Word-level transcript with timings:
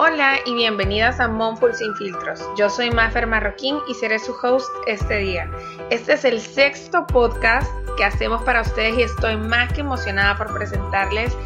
Hola 0.00 0.38
y 0.44 0.54
bienvenidas 0.54 1.18
a 1.18 1.26
Monful 1.26 1.74
Sin 1.74 1.92
Filtros. 1.96 2.40
Yo 2.56 2.70
soy 2.70 2.88
Mafer 2.88 3.26
Marroquín 3.26 3.78
y 3.88 3.94
seré 3.94 4.20
su 4.20 4.32
host 4.40 4.70
este 4.86 5.16
día. 5.16 5.50
Este 5.90 6.12
es 6.12 6.24
el 6.24 6.40
sexto 6.40 7.04
podcast 7.08 7.68
que 7.96 8.04
hacemos 8.04 8.40
para 8.44 8.60
ustedes 8.60 8.96
y 8.96 9.02
estoy 9.02 9.36
más 9.36 9.72
que 9.72 9.80
emocionada 9.80 10.36
por 10.36 10.54
presentarles 10.54 11.36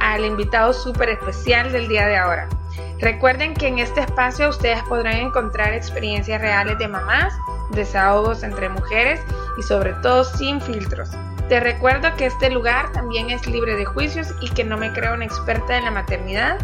al 0.00 0.24
invitado 0.24 0.72
súper 0.72 1.10
especial 1.10 1.70
del 1.70 1.86
día 1.86 2.04
de 2.08 2.16
ahora. 2.16 2.48
Recuerden 2.98 3.54
que 3.54 3.68
en 3.68 3.78
este 3.78 4.00
espacio 4.00 4.48
ustedes 4.48 4.82
podrán 4.88 5.14
encontrar 5.14 5.72
experiencias 5.72 6.40
reales 6.40 6.78
de 6.78 6.88
mamás, 6.88 7.32
desahogos 7.70 8.42
entre 8.42 8.68
mujeres 8.70 9.20
y 9.56 9.62
sobre 9.62 9.92
todo 10.02 10.24
sin 10.24 10.60
filtros. 10.60 11.10
Te 11.48 11.60
recuerdo 11.60 12.12
que 12.16 12.26
este 12.26 12.50
lugar 12.50 12.90
también 12.90 13.30
es 13.30 13.46
libre 13.46 13.76
de 13.76 13.84
juicios 13.84 14.34
y 14.40 14.50
que 14.50 14.64
no 14.64 14.76
me 14.76 14.92
creo 14.92 15.14
una 15.14 15.26
experta 15.26 15.78
en 15.78 15.84
la 15.84 15.92
maternidad 15.92 16.58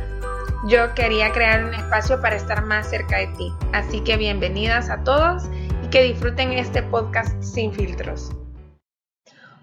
yo 0.66 0.94
quería 0.96 1.30
crear 1.32 1.64
un 1.64 1.74
espacio 1.74 2.20
para 2.20 2.34
estar 2.34 2.64
más 2.64 2.90
cerca 2.90 3.18
de 3.18 3.28
ti. 3.28 3.52
Así 3.72 4.02
que 4.02 4.16
bienvenidas 4.16 4.90
a 4.90 5.04
todos 5.04 5.44
y 5.84 5.90
que 5.90 6.02
disfruten 6.02 6.52
este 6.52 6.82
podcast 6.82 7.40
sin 7.40 7.72
filtros. 7.72 8.32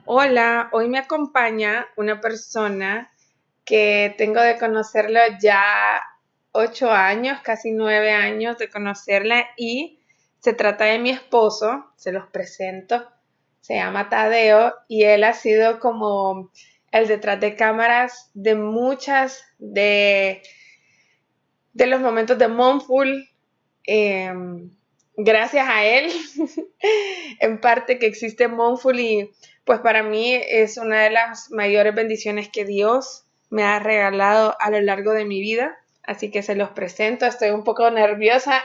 Hola, 0.06 0.70
hoy 0.72 0.88
me 0.88 1.00
acompaña 1.00 1.88
una 1.98 2.22
persona 2.22 3.12
que 3.66 4.16
tengo 4.18 4.40
de 4.40 4.58
conocerlo 4.58 5.20
ya 5.42 6.02
ocho 6.54 6.90
años, 6.90 7.42
casi 7.42 7.74
nueve 7.74 8.12
años 8.12 8.58
de 8.58 8.70
conocerla 8.70 9.46
y 9.58 10.00
se 10.40 10.54
trata 10.54 10.86
de 10.86 11.00
mi 11.00 11.10
esposo, 11.10 11.86
se 11.98 12.14
los 12.14 12.28
presento, 12.28 13.06
se 13.60 13.76
llama 13.76 14.08
Tadeo 14.08 14.74
y 14.88 15.04
él 15.04 15.26
ha 15.26 15.34
sido 15.34 15.82
como 15.82 16.50
el 16.94 17.08
detrás 17.10 17.42
de 17.42 17.58
cámaras 17.58 18.32
de 18.34 18.56
muchas 18.56 19.44
de 19.58 20.44
de 21.74 21.88
los 21.88 22.00
momentos 22.02 22.38
de 22.38 22.48
Monful. 22.48 23.30
Em, 23.86 24.70
gracias 25.18 25.68
a 25.68 25.86
él, 25.86 26.12
en 27.40 27.60
parte 27.60 28.00
que 28.00 28.06
existe 28.06 28.48
Monful 28.48 29.00
y 29.00 29.32
pues 29.66 29.80
para 29.80 30.04
mí 30.04 30.34
es 30.34 30.78
una 30.78 31.02
de 31.02 31.10
las 31.10 31.52
mayores 31.52 31.94
bendiciones 31.96 32.50
que 32.50 32.66
Dios 32.66 33.26
me 33.50 33.64
ha 33.64 33.80
regalado 33.80 34.56
a 34.60 34.70
lo 34.70 34.82
largo 34.82 35.14
de 35.14 35.26
mi 35.26 35.40
vida. 35.40 35.78
Así 36.04 36.32
que 36.32 36.44
se 36.44 36.56
los 36.56 36.70
presento, 36.72 37.26
estoy 37.26 37.52
un 37.52 37.64
poco 37.64 37.90
nerviosa. 37.92 38.62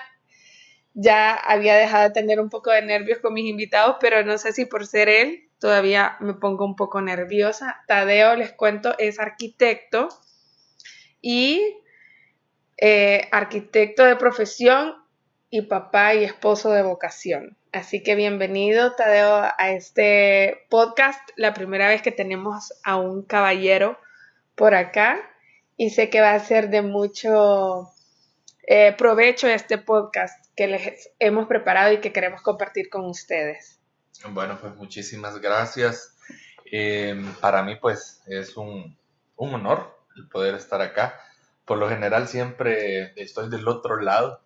Ya 0.94 1.34
había 1.34 1.76
dejado 1.76 2.08
de 2.08 2.14
tener 2.14 2.40
un 2.40 2.50
poco 2.50 2.70
de 2.70 2.82
nervios 2.82 3.18
con 3.20 3.32
mis 3.32 3.48
invitados, 3.48 3.96
pero 4.00 4.24
no 4.24 4.38
sé 4.38 4.52
si 4.52 4.64
por 4.64 4.86
ser 4.86 5.08
él 5.08 5.48
todavía 5.60 6.16
me 6.20 6.34
pongo 6.34 6.64
un 6.64 6.74
poco 6.74 7.00
nerviosa. 7.00 7.82
Tadeo, 7.86 8.34
les 8.34 8.52
cuento, 8.52 8.94
es 8.98 9.20
arquitecto 9.20 10.08
y 11.20 11.76
eh, 12.80 13.28
arquitecto 13.32 14.04
de 14.04 14.14
profesión 14.14 14.94
y 15.50 15.62
papá 15.62 16.14
y 16.14 16.22
esposo 16.22 16.70
de 16.70 16.82
vocación. 16.82 17.56
Así 17.72 18.02
que 18.02 18.14
bienvenido, 18.14 18.94
Tadeo, 18.94 19.42
a 19.58 19.70
este 19.70 20.64
podcast. 20.70 21.20
La 21.36 21.54
primera 21.54 21.88
vez 21.88 22.02
que 22.02 22.12
tenemos 22.12 22.72
a 22.84 22.96
un 22.96 23.22
caballero 23.22 23.98
por 24.54 24.74
acá 24.74 25.18
y 25.76 25.90
sé 25.90 26.08
que 26.08 26.20
va 26.20 26.34
a 26.34 26.40
ser 26.40 26.70
de 26.70 26.82
mucho 26.82 27.90
eh, 28.66 28.94
provecho 28.96 29.48
este 29.48 29.78
podcast 29.78 30.46
que 30.54 30.68
les 30.68 31.10
hemos 31.18 31.48
preparado 31.48 31.92
y 31.92 31.98
que 31.98 32.12
queremos 32.12 32.42
compartir 32.42 32.88
con 32.88 33.06
ustedes. 33.06 33.80
Bueno, 34.30 34.56
pues 34.60 34.76
muchísimas 34.76 35.40
gracias. 35.40 36.16
Eh, 36.70 37.20
para 37.40 37.62
mí 37.64 37.74
pues 37.76 38.22
es 38.26 38.56
un, 38.56 38.96
un 39.36 39.54
honor 39.54 39.98
poder 40.30 40.54
estar 40.54 40.80
acá 40.80 41.20
por 41.68 41.76
lo 41.78 41.88
general 41.88 42.26
siempre 42.26 43.12
estoy 43.16 43.50
del 43.50 43.68
otro 43.68 44.00
lado, 44.00 44.42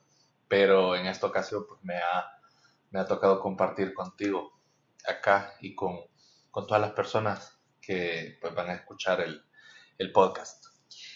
pero 0.48 0.96
en 0.96 1.06
esta 1.06 1.28
ocasión 1.28 1.64
pues 1.68 1.80
me 1.84 1.96
ha, 1.96 2.26
me 2.90 2.98
ha 2.98 3.06
tocado 3.06 3.40
compartir 3.40 3.94
contigo 3.94 4.58
acá 5.06 5.54
y 5.60 5.76
con, 5.76 6.00
con 6.50 6.66
todas 6.66 6.82
las 6.82 6.90
personas 6.90 7.62
que 7.80 8.38
pues, 8.40 8.52
van 8.56 8.70
a 8.70 8.74
escuchar 8.74 9.20
el, 9.20 9.40
el 9.98 10.10
podcast. 10.10 10.66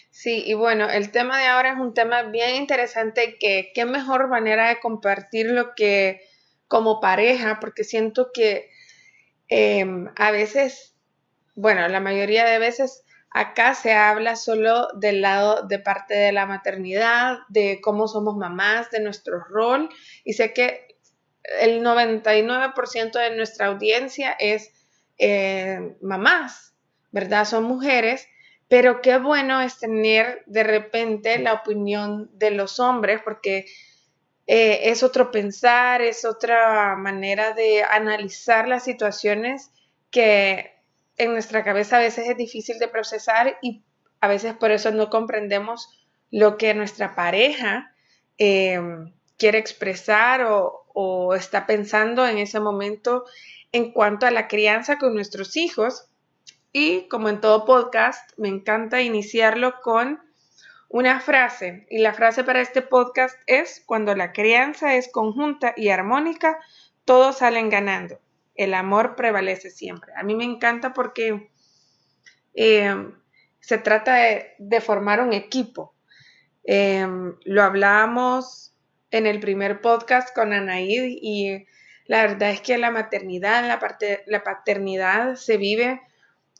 Sí, 0.09 0.43
y 0.45 0.53
bueno, 0.53 0.89
el 0.89 1.11
tema 1.11 1.37
de 1.39 1.47
ahora 1.47 1.73
es 1.73 1.77
un 1.77 1.93
tema 1.93 2.23
bien 2.23 2.55
interesante 2.55 3.37
que 3.37 3.71
qué 3.75 3.85
mejor 3.85 4.29
manera 4.29 4.69
de 4.69 4.79
compartirlo 4.79 5.75
que 5.75 6.21
como 6.69 7.01
pareja, 7.01 7.59
porque 7.59 7.83
siento 7.83 8.31
que 8.33 8.69
em, 9.49 10.07
a 10.15 10.31
veces, 10.31 10.95
bueno, 11.53 11.85
la 11.89 11.99
mayoría 11.99 12.45
de 12.45 12.59
veces 12.59 13.03
Acá 13.29 13.73
se 13.75 13.93
habla 13.93 14.35
solo 14.35 14.87
del 14.93 15.21
lado 15.21 15.67
de 15.67 15.79
parte 15.79 16.15
de 16.15 16.31
la 16.31 16.45
maternidad, 16.45 17.39
de 17.49 17.79
cómo 17.81 18.07
somos 18.07 18.35
mamás, 18.35 18.89
de 18.89 19.01
nuestro 19.01 19.39
rol. 19.39 19.89
Y 20.23 20.33
sé 20.33 20.53
que 20.53 20.87
el 21.61 21.83
99% 21.83 23.11
de 23.19 23.35
nuestra 23.35 23.67
audiencia 23.67 24.35
es 24.39 24.71
eh, 25.17 25.95
mamás, 26.01 26.73
¿verdad? 27.11 27.45
Son 27.45 27.63
mujeres. 27.63 28.27
Pero 28.67 29.01
qué 29.01 29.17
bueno 29.17 29.61
es 29.61 29.79
tener 29.79 30.43
de 30.45 30.63
repente 30.63 31.39
la 31.39 31.53
opinión 31.53 32.29
de 32.33 32.51
los 32.51 32.79
hombres, 32.79 33.21
porque 33.23 33.65
eh, 34.45 34.89
es 34.89 35.03
otro 35.03 35.31
pensar, 35.31 36.01
es 36.01 36.25
otra 36.25 36.95
manera 36.95 37.53
de 37.53 37.83
analizar 37.83 38.67
las 38.67 38.83
situaciones 38.83 39.71
que 40.11 40.76
en 41.17 41.33
nuestra 41.33 41.63
cabeza 41.63 41.97
a 41.97 42.01
veces 42.01 42.29
es 42.29 42.37
difícil 42.37 42.79
de 42.79 42.87
procesar 42.87 43.57
y 43.61 43.83
a 44.21 44.27
veces 44.27 44.53
por 44.53 44.71
eso 44.71 44.91
no 44.91 45.09
comprendemos 45.09 45.89
lo 46.31 46.57
que 46.57 46.73
nuestra 46.73 47.15
pareja 47.15 47.93
eh, 48.37 48.79
quiere 49.37 49.57
expresar 49.57 50.43
o, 50.43 50.85
o 50.93 51.33
está 51.33 51.65
pensando 51.65 52.27
en 52.27 52.37
ese 52.37 52.59
momento 52.59 53.25
en 53.71 53.91
cuanto 53.91 54.25
a 54.25 54.31
la 54.31 54.47
crianza 54.47 54.97
con 54.97 55.13
nuestros 55.13 55.55
hijos. 55.57 56.07
Y 56.71 57.07
como 57.07 57.29
en 57.29 57.41
todo 57.41 57.65
podcast, 57.65 58.31
me 58.37 58.49
encanta 58.49 59.01
iniciarlo 59.01 59.79
con 59.81 60.21
una 60.89 61.19
frase. 61.19 61.87
Y 61.89 61.99
la 61.99 62.13
frase 62.13 62.43
para 62.43 62.61
este 62.61 62.81
podcast 62.81 63.37
es, 63.45 63.81
cuando 63.85 64.15
la 64.15 64.31
crianza 64.31 64.95
es 64.95 65.09
conjunta 65.11 65.73
y 65.75 65.89
armónica, 65.89 66.59
todos 67.05 67.37
salen 67.37 67.69
ganando 67.69 68.19
el 68.57 68.73
amor 68.73 69.15
prevalece 69.15 69.69
siempre. 69.69 70.11
A 70.17 70.23
mí 70.23 70.35
me 70.35 70.43
encanta 70.43 70.93
porque 70.93 71.51
eh, 72.55 73.13
se 73.59 73.77
trata 73.77 74.15
de, 74.57 74.81
formar 74.81 75.21
un 75.21 75.31
equipo. 75.31 75.95
Eh, 76.63 77.07
lo 77.45 77.63
hablábamos 77.63 78.75
en 79.11 79.27
el 79.27 79.39
primer 79.39 79.79
podcast 79.79 80.35
con 80.35 80.51
Anaid 80.51 81.19
y 81.21 81.65
la 82.07 82.23
verdad 82.23 82.49
es 82.49 82.61
que 82.61 82.77
la 82.77 82.91
maternidad, 82.91 83.65
la, 83.65 83.79
parte, 83.79 84.23
la 84.25 84.43
paternidad 84.43 85.35
se 85.35 85.57
vive 85.57 86.01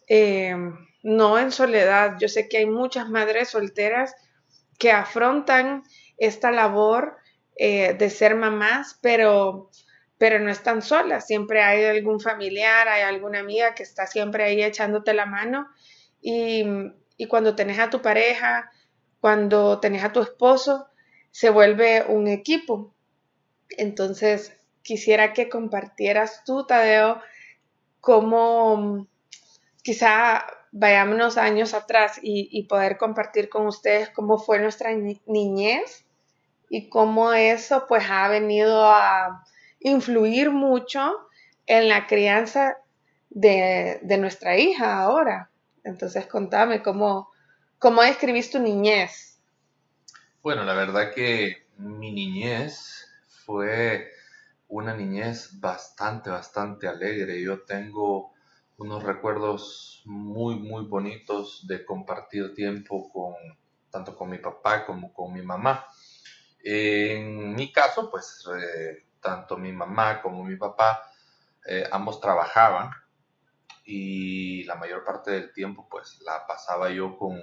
eh, 0.08 0.56
no 1.02 1.40
en 1.40 1.52
soledad. 1.52 2.18
Yo 2.20 2.30
sé 2.30 2.48
que 2.48 2.60
hay 2.60 2.68
muchas 2.68 3.10
madres 3.10 3.50
solteras 3.50 4.16
que 4.78 4.92
afrontan 4.92 5.84
esta 6.18 6.52
labor 6.52 7.18
de 7.60 8.12
ser 8.12 8.36
mamás, 8.36 9.00
pero 9.02 9.72
pero 10.18 10.40
no 10.40 10.50
están 10.50 10.82
solas, 10.82 11.28
siempre 11.28 11.62
hay 11.62 11.86
algún 11.86 12.20
familiar, 12.20 12.88
hay 12.88 13.04
alguna 13.04 13.40
amiga 13.40 13.76
que 13.76 13.84
está 13.84 14.08
siempre 14.08 14.44
ahí 14.44 14.64
echándote 14.64 15.14
la 15.14 15.26
mano 15.26 15.68
y, 16.22 16.66
cuando 17.28 17.56
tenés 17.56 17.80
a 17.80 17.90
tu 17.90 18.02
pareja, 18.02 18.72
cuando 19.20 19.80
tenés 19.80 20.04
a 20.04 20.12
tu 20.12 20.22
esposo, 20.22 20.88
se 21.32 21.50
vuelve 21.50 22.04
un 22.08 22.28
equipo. 22.28 22.94
Entonces, 23.70 24.54
quisiera 24.82 25.34
que 25.34 25.50
compartieras 25.50 26.44
tú, 26.46 26.66
Tadeo, 26.66 27.22
cómo 28.02 29.08
quizá 29.84 30.46
vayámonos 30.72 31.38
años 31.38 31.74
atrás 31.74 32.20
y, 32.22 32.50
y, 32.52 32.64
poder 32.64 32.98
compartir 32.98 33.50
con 33.50 33.68
ustedes 33.68 34.10
cómo 34.10 34.38
fue 34.38 34.60
nuestra 34.60 34.92
niñez 35.26 36.06
y 36.70 36.90
cómo 36.90 37.34
eso 37.34 37.86
pues 37.88 38.04
ha 38.10 38.28
venido 38.28 38.84
a 38.84 39.44
influir 39.88 40.52
mucho 40.52 41.28
en 41.66 41.90
la 41.90 42.08
crianza 42.08 42.78
de, 43.30 44.00
nuestra 44.20 44.58
hija 44.58 45.00
ahora. 45.02 45.52
Entonces, 45.84 46.26
contame 46.28 46.82
cómo, 46.82 47.30
cómo 47.80 48.02
describís 48.02 48.52
tu 48.52 48.60
niñez. 48.60 49.40
Bueno, 50.42 50.64
la 50.64 50.74
verdad 50.74 51.14
que 51.14 51.68
mi 51.78 52.12
niñez 52.12 53.08
fue 53.46 54.12
una 54.68 54.96
niñez 54.96 55.60
bastante, 55.60 56.30
bastante 56.30 56.88
alegre. 56.88 57.42
Yo 57.42 57.64
tengo 57.64 58.34
unos 58.78 59.04
recuerdos 59.04 60.02
muy, 60.06 60.56
muy 60.56 60.86
bonitos 60.86 61.66
de 61.68 61.86
compartir 61.86 62.54
tiempo 62.54 63.10
con 63.12 63.34
tanto 63.90 64.16
con 64.16 64.30
mi 64.30 64.38
papá 64.38 64.86
como 64.86 65.14
con 65.14 65.34
mi 65.34 65.42
mamá. 65.42 65.86
En 66.64 67.56
mi 67.56 67.72
caso, 67.72 68.10
pues 68.12 68.46
tanto 69.28 69.58
mi 69.58 69.74
mamá 69.74 70.22
como 70.22 70.46
mi 70.46 70.56
papá, 70.56 71.04
eh, 71.66 71.86
ambos 71.92 72.22
trabajaban 72.22 72.92
y 73.84 74.64
la 74.64 74.76
mayor 74.76 75.04
parte 75.04 75.32
del 75.32 75.52
tiempo 75.52 75.86
pues 75.90 76.22
la 76.22 76.48
pasaba 76.48 76.90
yo 76.92 77.18
con, 77.18 77.38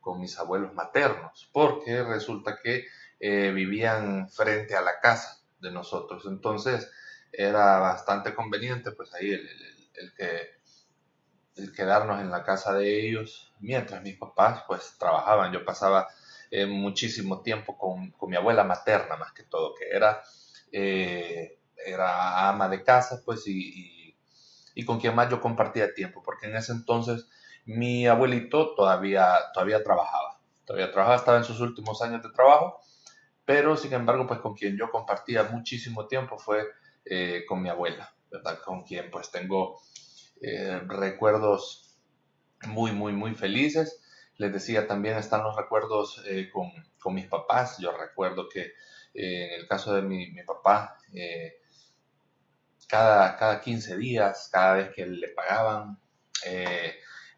con 0.00 0.18
mis 0.22 0.38
abuelos 0.38 0.72
maternos, 0.72 1.50
porque 1.52 2.02
resulta 2.02 2.58
que 2.62 2.86
eh, 3.20 3.52
vivían 3.52 4.30
frente 4.30 4.74
a 4.74 4.80
la 4.80 5.00
casa 5.00 5.42
de 5.60 5.70
nosotros. 5.70 6.24
Entonces 6.26 6.90
era 7.30 7.78
bastante 7.78 8.34
conveniente 8.34 8.92
pues 8.92 9.12
ahí 9.12 9.32
el, 9.32 10.14
que, 10.16 10.48
el 11.56 11.72
quedarnos 11.74 12.22
en 12.22 12.30
la 12.30 12.42
casa 12.42 12.72
de 12.72 13.06
ellos 13.06 13.52
mientras 13.60 14.02
mis 14.02 14.16
papás 14.16 14.64
pues 14.66 14.96
trabajaban. 14.98 15.52
Yo 15.52 15.62
pasaba 15.62 16.08
eh, 16.54 16.66
muchísimo 16.66 17.40
tiempo 17.40 17.78
con, 17.78 18.14
mi 18.28 18.36
abuela 18.36 18.62
materna 18.62 19.16
más 19.16 19.32
que 19.32 19.42
todo, 19.42 19.74
que 19.74 19.88
era, 19.88 20.22
eh, 20.72 21.60
era 21.86 22.48
ama 22.48 22.68
de 22.68 22.82
casa 22.82 23.22
pues 23.24 23.46
y, 23.46 24.16
y, 24.74 24.84
con 24.84 24.98
quien 24.98 25.14
más 25.14 25.30
yo 25.30 25.40
compartía 25.40 25.94
tiempo, 25.94 26.22
porque 26.24 26.46
en 26.46 26.56
ese 26.56 26.72
entonces 26.72 27.28
mi 27.64 28.06
abuelito 28.06 28.74
todavía, 28.74 29.36
todavía 29.54 29.84
trabajaba, 29.84 30.40
todavía 30.64 30.90
trabajaba, 30.90 31.16
estaba 31.16 31.38
en 31.38 31.44
sus 31.44 31.60
últimos 31.60 32.02
años 32.02 32.22
de 32.22 32.30
trabajo 32.30 32.80
pero 33.44 33.76
sin 33.76 33.92
embargo, 33.92 34.26
pues 34.26 34.40
con 34.40 34.54
quien 34.54 34.76
yo 34.76 34.90
compartía 34.90 35.44
muchísimo 35.44 36.06
tiempo 36.06 36.38
fue 36.38 36.64
eh, 37.04 37.44
con 37.46 37.60
mi 37.62 37.68
abuela, 37.68 38.14
¿verdad? 38.30 38.58
Con 38.64 38.84
quien 38.84 39.10
pues 39.10 39.30
tengo 39.30 39.80
eh, 40.40 40.80
recuerdos 40.86 41.98
muy, 42.66 42.92
muy, 42.92 43.12
muy 43.12 43.34
felices. 43.34 44.00
Les 44.36 44.52
decía, 44.52 44.86
también 44.86 45.16
están 45.16 45.42
los 45.42 45.56
recuerdos 45.56 46.24
con, 46.52 46.70
con, 46.98 47.14
mis 47.14 47.26
papás. 47.26 47.78
Yo 47.78 47.92
recuerdo 47.96 48.48
que 48.48 48.72
en 49.14 49.60
el 49.60 49.68
caso 49.68 49.94
de 49.94 50.02
mi, 50.02 50.30
mi 50.30 50.42
papá, 50.42 50.98
cada, 52.88 53.36
cada 53.36 53.60
15 53.60 53.96
días, 53.96 54.48
cada 54.52 54.74
vez 54.74 54.90
que 54.94 55.06
le 55.06 55.28
pagaban, 55.28 55.98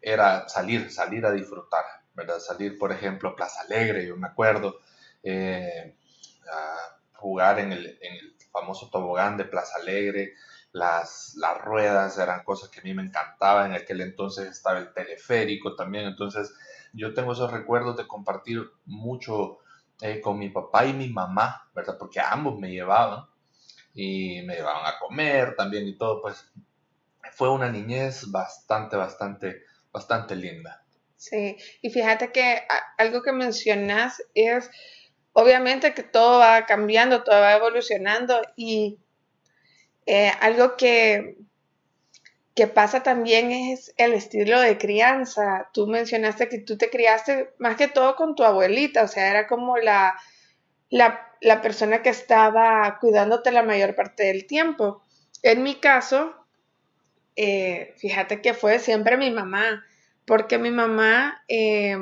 era 0.05 0.47
salir, 0.47 0.91
salir 0.91 1.25
a 1.25 1.31
disfrutar, 1.31 1.83
¿verdad? 2.13 2.39
Salir, 2.39 2.77
por 2.77 2.91
ejemplo, 2.91 3.29
a 3.29 3.35
Plaza 3.35 3.61
Alegre, 3.61 4.05
yo 4.05 4.15
me 4.15 4.27
acuerdo, 4.27 4.79
eh, 5.23 5.95
jugar 7.13 7.59
en 7.59 7.71
el, 7.71 7.97
famoso 8.51 8.89
tobogán 8.89 9.35
de 9.35 9.45
Plaza 9.45 9.79
Alegre, 9.79 10.33
las, 10.71 11.33
las 11.37 11.59
ruedas 11.59 12.17
eran 12.19 12.43
cosas 12.43 12.69
que 12.69 12.79
a 12.79 12.83
mí 12.83 12.93
me 12.93 13.01
encantaban, 13.01 13.71
en 13.71 13.81
aquel 13.81 13.99
entonces 13.99 14.47
estaba 14.47 14.79
el 14.79 14.93
teleférico 14.93 15.75
también, 15.75 16.05
entonces 16.05 16.53
yo 16.93 17.13
tengo 17.13 17.33
esos 17.33 17.51
recuerdos 17.51 17.97
de 17.97 18.07
compartir 18.07 18.61
mucho 18.85 19.57
eh, 20.01 20.21
con 20.21 20.37
mi 20.37 20.49
papá 20.49 20.85
y 20.85 20.93
mi 20.93 21.09
mamá, 21.09 21.69
¿verdad? 21.73 21.97
Porque 21.97 22.19
ambos 22.19 22.59
me 22.59 22.69
llevaban 22.71 23.25
y 23.93 24.41
me 24.43 24.55
llevaban 24.55 24.85
a 24.85 24.99
comer 24.99 25.55
también 25.55 25.87
y 25.87 25.97
todo, 25.97 26.21
pues 26.21 26.51
fue 27.31 27.49
una 27.49 27.69
niñez 27.69 28.29
bastante, 28.31 28.95
bastante, 28.95 29.63
bastante 29.91 30.35
linda. 30.35 30.83
Sí, 31.17 31.57
y 31.81 31.89
fíjate 31.89 32.31
que 32.31 32.63
algo 32.97 33.21
que 33.21 33.31
mencionas 33.31 34.21
es 34.33 34.69
obviamente 35.33 35.93
que 35.93 36.03
todo 36.03 36.39
va 36.39 36.65
cambiando, 36.65 37.23
todo 37.23 37.39
va 37.39 37.55
evolucionando 37.55 38.41
y 38.55 38.99
eh, 40.05 40.31
algo 40.39 40.77
que, 40.77 41.37
que 42.55 42.67
pasa 42.67 43.03
también 43.03 43.51
es 43.51 43.93
el 43.97 44.13
estilo 44.13 44.59
de 44.59 44.77
crianza. 44.77 45.69
Tú 45.73 45.87
mencionaste 45.87 46.49
que 46.49 46.59
tú 46.59 46.77
te 46.77 46.89
criaste 46.89 47.53
más 47.59 47.75
que 47.75 47.87
todo 47.87 48.15
con 48.15 48.35
tu 48.35 48.43
abuelita, 48.43 49.03
o 49.03 49.07
sea, 49.07 49.29
era 49.29 49.47
como 49.47 49.77
la, 49.77 50.17
la, 50.89 51.61
persona 51.61 52.01
que 52.01 52.09
estaba 52.09 52.97
cuidándote 52.99 53.51
la 53.51 53.63
mayor 53.63 53.95
parte 53.95 54.23
del 54.23 54.47
tiempo. 54.47 55.03
En 55.43 55.63
mi 55.63 55.75
caso, 55.75 56.33
eh, 57.35 57.93
fíjate 57.97 58.41
que 58.41 58.53
fue 58.53 58.79
siempre 58.79 59.17
mi 59.17 59.31
mamá, 59.31 59.83
porque 60.25 60.57
mi 60.57 60.71
mamá 60.71 61.43
eh, 61.47 61.97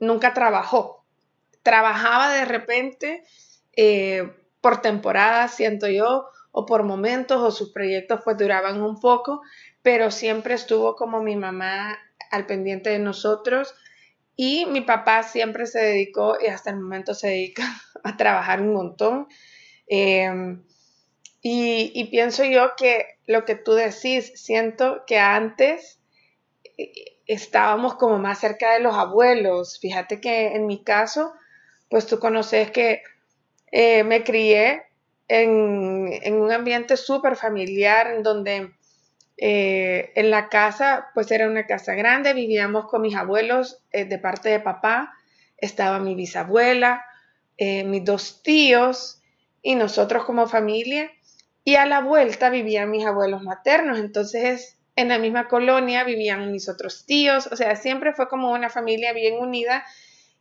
nunca 0.00 0.34
trabajó 0.34 1.04
trabajaba 1.64 2.30
de 2.32 2.44
repente 2.44 3.24
eh, 3.74 4.30
por 4.60 4.80
temporadas, 4.80 5.56
siento 5.56 5.88
yo, 5.88 6.28
o 6.52 6.66
por 6.66 6.84
momentos, 6.84 7.42
o 7.42 7.50
sus 7.50 7.72
proyectos 7.72 8.20
pues 8.22 8.38
duraban 8.38 8.80
un 8.80 9.00
poco, 9.00 9.42
pero 9.84 10.10
siempre 10.10 10.54
estuvo 10.54 10.96
como 10.96 11.22
mi 11.22 11.36
mamá 11.36 11.98
al 12.30 12.46
pendiente 12.46 12.88
de 12.88 12.98
nosotros 12.98 13.74
y 14.34 14.64
mi 14.64 14.80
papá 14.80 15.22
siempre 15.22 15.66
se 15.66 15.78
dedicó 15.78 16.38
y 16.42 16.46
hasta 16.46 16.70
el 16.70 16.76
momento 16.80 17.12
se 17.12 17.28
dedica 17.28 17.62
a 18.02 18.16
trabajar 18.16 18.62
un 18.62 18.72
montón. 18.72 19.28
Em, 19.86 20.64
y, 21.42 22.08
pienso 22.10 22.44
yo 22.44 22.70
que 22.78 23.18
lo 23.26 23.44
que 23.44 23.56
tú 23.56 23.74
decís, 23.74 24.32
siento 24.34 25.04
que 25.06 25.18
antes 25.18 26.00
eh, 26.78 26.90
estábamos 27.26 27.96
como 27.96 28.18
más 28.18 28.38
cerca 28.38 28.72
de 28.72 28.80
los 28.80 28.96
abuelos. 28.96 29.78
Fíjate 29.80 30.18
que 30.18 30.54
en 30.56 30.66
mi 30.66 30.82
caso, 30.82 31.34
pues 31.90 32.06
tú 32.06 32.18
conoces 32.18 32.70
que 32.70 33.02
eh, 33.70 34.02
me 34.02 34.24
crié 34.24 34.84
en, 35.28 36.34
un 36.34 36.52
ambiente 36.52 36.96
súper 36.96 37.36
familiar, 37.36 38.06
en 38.06 38.22
donde 38.22 38.72
eh, 39.36 40.12
en 40.14 40.30
la 40.30 40.48
casa, 40.48 41.08
pues 41.14 41.30
era 41.30 41.48
una 41.48 41.66
casa 41.66 41.94
grande, 41.94 42.34
vivíamos 42.34 42.86
con 42.86 43.02
mis 43.02 43.16
abuelos 43.16 43.82
eh, 43.92 44.04
de 44.04 44.18
parte 44.18 44.48
de 44.48 44.60
papá, 44.60 45.12
estaba 45.56 45.98
mi 45.98 46.14
bisabuela, 46.14 47.04
mis 47.56 48.04
dos 48.04 48.42
tíos 48.42 49.22
y 49.62 49.76
nosotros 49.76 50.24
como 50.24 50.48
familia, 50.48 51.10
y 51.62 51.76
a 51.76 51.86
la 51.86 52.00
vuelta 52.00 52.50
vivían 52.50 52.90
mis 52.90 53.06
abuelos 53.06 53.42
maternos, 53.42 53.98
entonces 53.98 54.76
en 54.96 55.08
la 55.08 55.18
misma 55.18 55.48
colonia 55.48 56.04
vivían 56.04 56.52
mis 56.52 56.68
otros 56.68 57.04
tíos, 57.06 57.48
o 57.50 57.56
sea, 57.56 57.74
siempre 57.76 58.12
fue 58.12 58.28
como 58.28 58.52
una 58.52 58.70
familia 58.70 59.12
bien 59.12 59.38
unida 59.38 59.84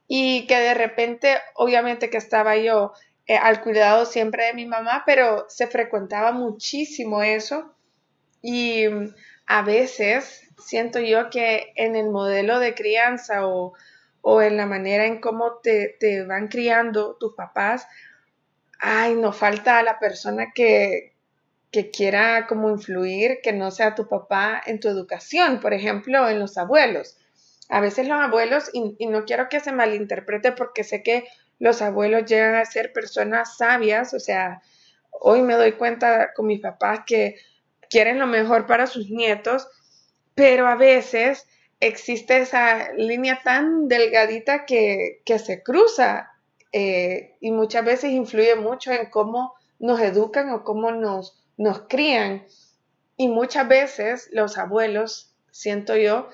y 0.07 0.45
que 0.47 0.59
de 0.59 0.73
repente, 0.73 1.37
obviamente 1.55 2.09
que 2.09 2.17
estaba 2.17 2.57
yo 2.57 2.93
eh, 3.25 3.37
al 3.37 3.61
cuidado 3.61 4.05
siempre 4.05 4.45
de 4.45 4.53
mi 4.53 4.65
mamá, 4.65 5.03
pero 5.05 5.45
se 5.49 5.67
frecuentaba 5.67 6.31
muchísimo 6.31 7.23
eso 7.23 7.73
y 8.43 8.87
mm, 8.87 9.15
a 9.47 9.63
veces 9.63 10.43
siento 10.59 10.99
yo 10.99 11.31
que 11.31 11.73
en 11.75 11.95
el 11.95 12.09
modelo 12.09 12.59
de 12.59 12.75
crianza 12.75 13.47
o, 13.47 13.73
en 14.41 14.57
la 14.57 14.67
manera 14.67 15.05
en 15.05 15.19
cómo 15.19 15.59
te, 15.63 15.97
te, 15.99 16.23
van 16.23 16.47
criando 16.47 17.15
tus 17.19 17.33
papás, 17.33 17.87
ay, 18.79 19.15
no 19.15 19.33
falta 19.33 19.81
la 19.81 19.99
persona 19.99 20.51
que, 20.53 21.13
que 21.71 21.89
quiera 21.89 22.45
como 22.47 22.69
influir, 22.69 23.39
que 23.41 23.51
no 23.51 23.71
sea 23.71 23.95
tu 23.95 24.07
papá 24.07 24.61
en 24.65 24.79
tu 24.79 24.87
educación, 24.89 25.59
por 25.59 25.73
ejemplo, 25.73 26.29
en 26.29 26.39
los 26.39 26.57
abuelos. 26.57 27.17
A 27.69 27.81
veces 27.81 28.07
los 28.07 28.21
abuelos, 28.21 28.69
y, 28.73 29.07
no 29.07 29.25
quiero 29.25 29.49
que 29.49 29.59
se 29.59 29.71
malinterprete 29.71 30.51
porque 30.51 30.83
sé 30.83 31.01
que 31.01 31.25
los 31.59 31.81
abuelos 31.81 32.25
llegan 32.25 32.55
a 32.55 32.65
ser 32.65 32.93
personas 32.93 33.57
sabias, 33.57 34.13
o 34.13 34.19
sea, 34.19 34.61
hoy 35.11 35.41
me 35.41 35.55
doy 35.55 35.73
cuenta 35.73 36.33
con 36.33 36.45
mis 36.45 36.59
papás 36.59 37.01
que 37.05 37.37
quieren 37.93 38.17
lo 38.17 38.25
mejor 38.25 38.65
para 38.65 38.87
sus 38.87 39.11
nietos, 39.11 39.67
pero 40.33 40.67
a 40.67 40.75
veces 40.75 41.45
existe 41.79 42.39
esa 42.39 42.91
línea 42.93 43.41
tan 43.43 43.87
delgadita 43.87 44.65
que, 44.65 45.21
se 45.23 45.61
cruza 45.61 46.31
eh, 46.71 47.37
y 47.39 47.51
muchas 47.51 47.85
veces 47.85 48.09
influye 48.09 48.55
mucho 48.55 48.91
en 48.91 49.11
cómo 49.11 49.53
nos 49.77 49.99
educan 50.01 50.49
o 50.49 50.63
cómo 50.63 50.91
nos, 50.91 51.39
nos 51.55 51.81
crían. 51.81 52.47
Y 53.15 53.27
muchas 53.27 53.67
veces 53.67 54.27
los 54.31 54.57
abuelos, 54.57 55.35
siento 55.51 55.95
yo, 55.95 56.29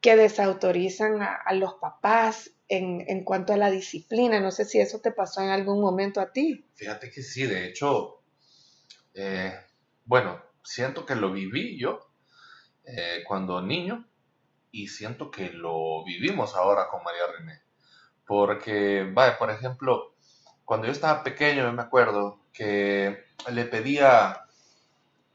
que 0.00 0.16
desautorizan 0.16 1.22
a, 1.22 1.52
los 1.52 1.74
papás 1.74 2.50
en, 2.66 3.22
cuanto 3.22 3.52
a 3.52 3.56
la 3.56 3.70
disciplina. 3.70 4.40
No 4.40 4.50
sé 4.50 4.64
si 4.64 4.80
eso 4.80 4.98
te 4.98 5.12
pasó 5.12 5.42
en 5.42 5.50
algún 5.50 5.80
momento 5.80 6.20
a 6.20 6.32
ti. 6.32 6.64
Fíjate 6.74 7.08
que 7.12 7.22
sí, 7.22 7.46
de 7.46 7.68
hecho, 7.68 8.20
eh, 9.14 9.52
bueno, 10.04 10.47
siento 10.68 11.06
que 11.06 11.14
lo 11.14 11.32
viví 11.32 11.78
yo 11.78 12.10
eh, 12.84 13.24
cuando 13.26 13.62
niño 13.62 14.06
y 14.70 14.88
siento 14.88 15.30
que 15.30 15.48
lo 15.50 16.04
vivimos 16.04 16.54
ahora 16.54 16.88
con 16.90 17.02
María 17.02 17.22
René. 17.26 17.62
Porque, 18.26 19.10
vaya, 19.10 19.38
por 19.38 19.50
ejemplo, 19.50 20.14
cuando 20.66 20.86
yo 20.86 20.92
estaba 20.92 21.24
pequeño, 21.24 21.72
me 21.72 21.80
acuerdo 21.82 22.42
que 22.52 23.24
le 23.50 23.64
pedía 23.64 24.44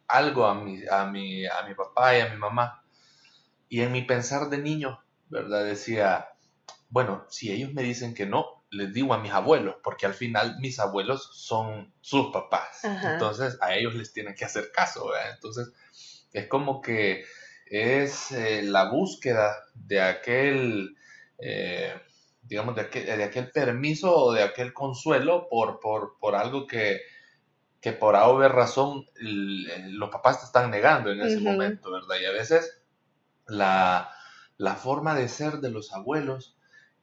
algo 0.08 0.46
a 0.46 0.54
mi, 0.54 0.86
a 0.86 1.06
mi, 1.06 1.48
a 1.48 1.64
mi 1.68 1.74
papá 1.74 2.16
y 2.16 2.22
a 2.22 2.30
mi 2.30 2.38
mamá 2.38 2.84
y 3.70 3.82
en 3.82 3.92
mi 3.92 4.04
pensar 4.04 4.50
de 4.50 4.60
niño, 4.60 5.04
¿verdad? 5.30 5.66
Decía, 5.66 6.30
bueno, 6.90 7.26
si 7.30 7.52
ellos 7.52 7.74
me 7.74 7.82
dicen 7.82 8.14
que 8.14 8.28
no, 8.28 8.63
les 8.74 8.94
digo 8.94 9.14
a 9.14 9.20
mis 9.20 9.32
abuelos, 9.32 9.76
porque 9.84 10.06
al 10.06 10.14
final 10.14 10.58
mis 10.60 10.80
abuelos 10.80 11.30
son 11.34 11.94
sus 12.02 12.32
papás. 12.32 12.84
Entonces 12.84 13.58
a 13.62 13.76
ellos 13.76 13.96
les 13.96 14.14
tienen 14.14 14.36
que 14.36 14.46
hacer 14.46 14.72
caso, 14.72 15.08
¿verdad? 15.10 15.32
Entonces 15.34 15.72
es 16.34 16.48
como 16.48 16.82
que 16.82 17.26
es 17.66 18.32
eh, 18.32 18.62
la 18.64 18.90
búsqueda 18.90 19.56
de 19.74 20.02
aquel, 20.02 20.96
eh, 21.40 21.94
digamos, 22.42 22.76
de 22.76 23.24
aquel, 23.24 23.52
permiso 23.52 24.16
o 24.16 24.34
de 24.34 24.44
aquel 24.44 24.74
consuelo 24.74 25.48
por, 25.50 25.80
por, 25.80 26.36
algo 26.36 26.68
que, 26.68 27.02
que 27.80 27.94
por 27.94 28.16
haber 28.16 28.52
razón 28.52 29.06
los 29.16 30.10
papás 30.10 30.40
te 30.40 30.46
están 30.46 30.72
negando 30.72 31.12
en 31.12 31.22
ese 31.22 31.40
momento, 31.40 31.92
¿verdad? 31.92 32.18
Y 32.22 32.26
a 32.26 32.32
veces 32.32 32.84
la, 33.48 34.10
forma 34.78 35.16
de 35.16 35.28
ser 35.28 35.60
de 35.60 35.72
los 35.72 35.94
abuelos 35.94 36.58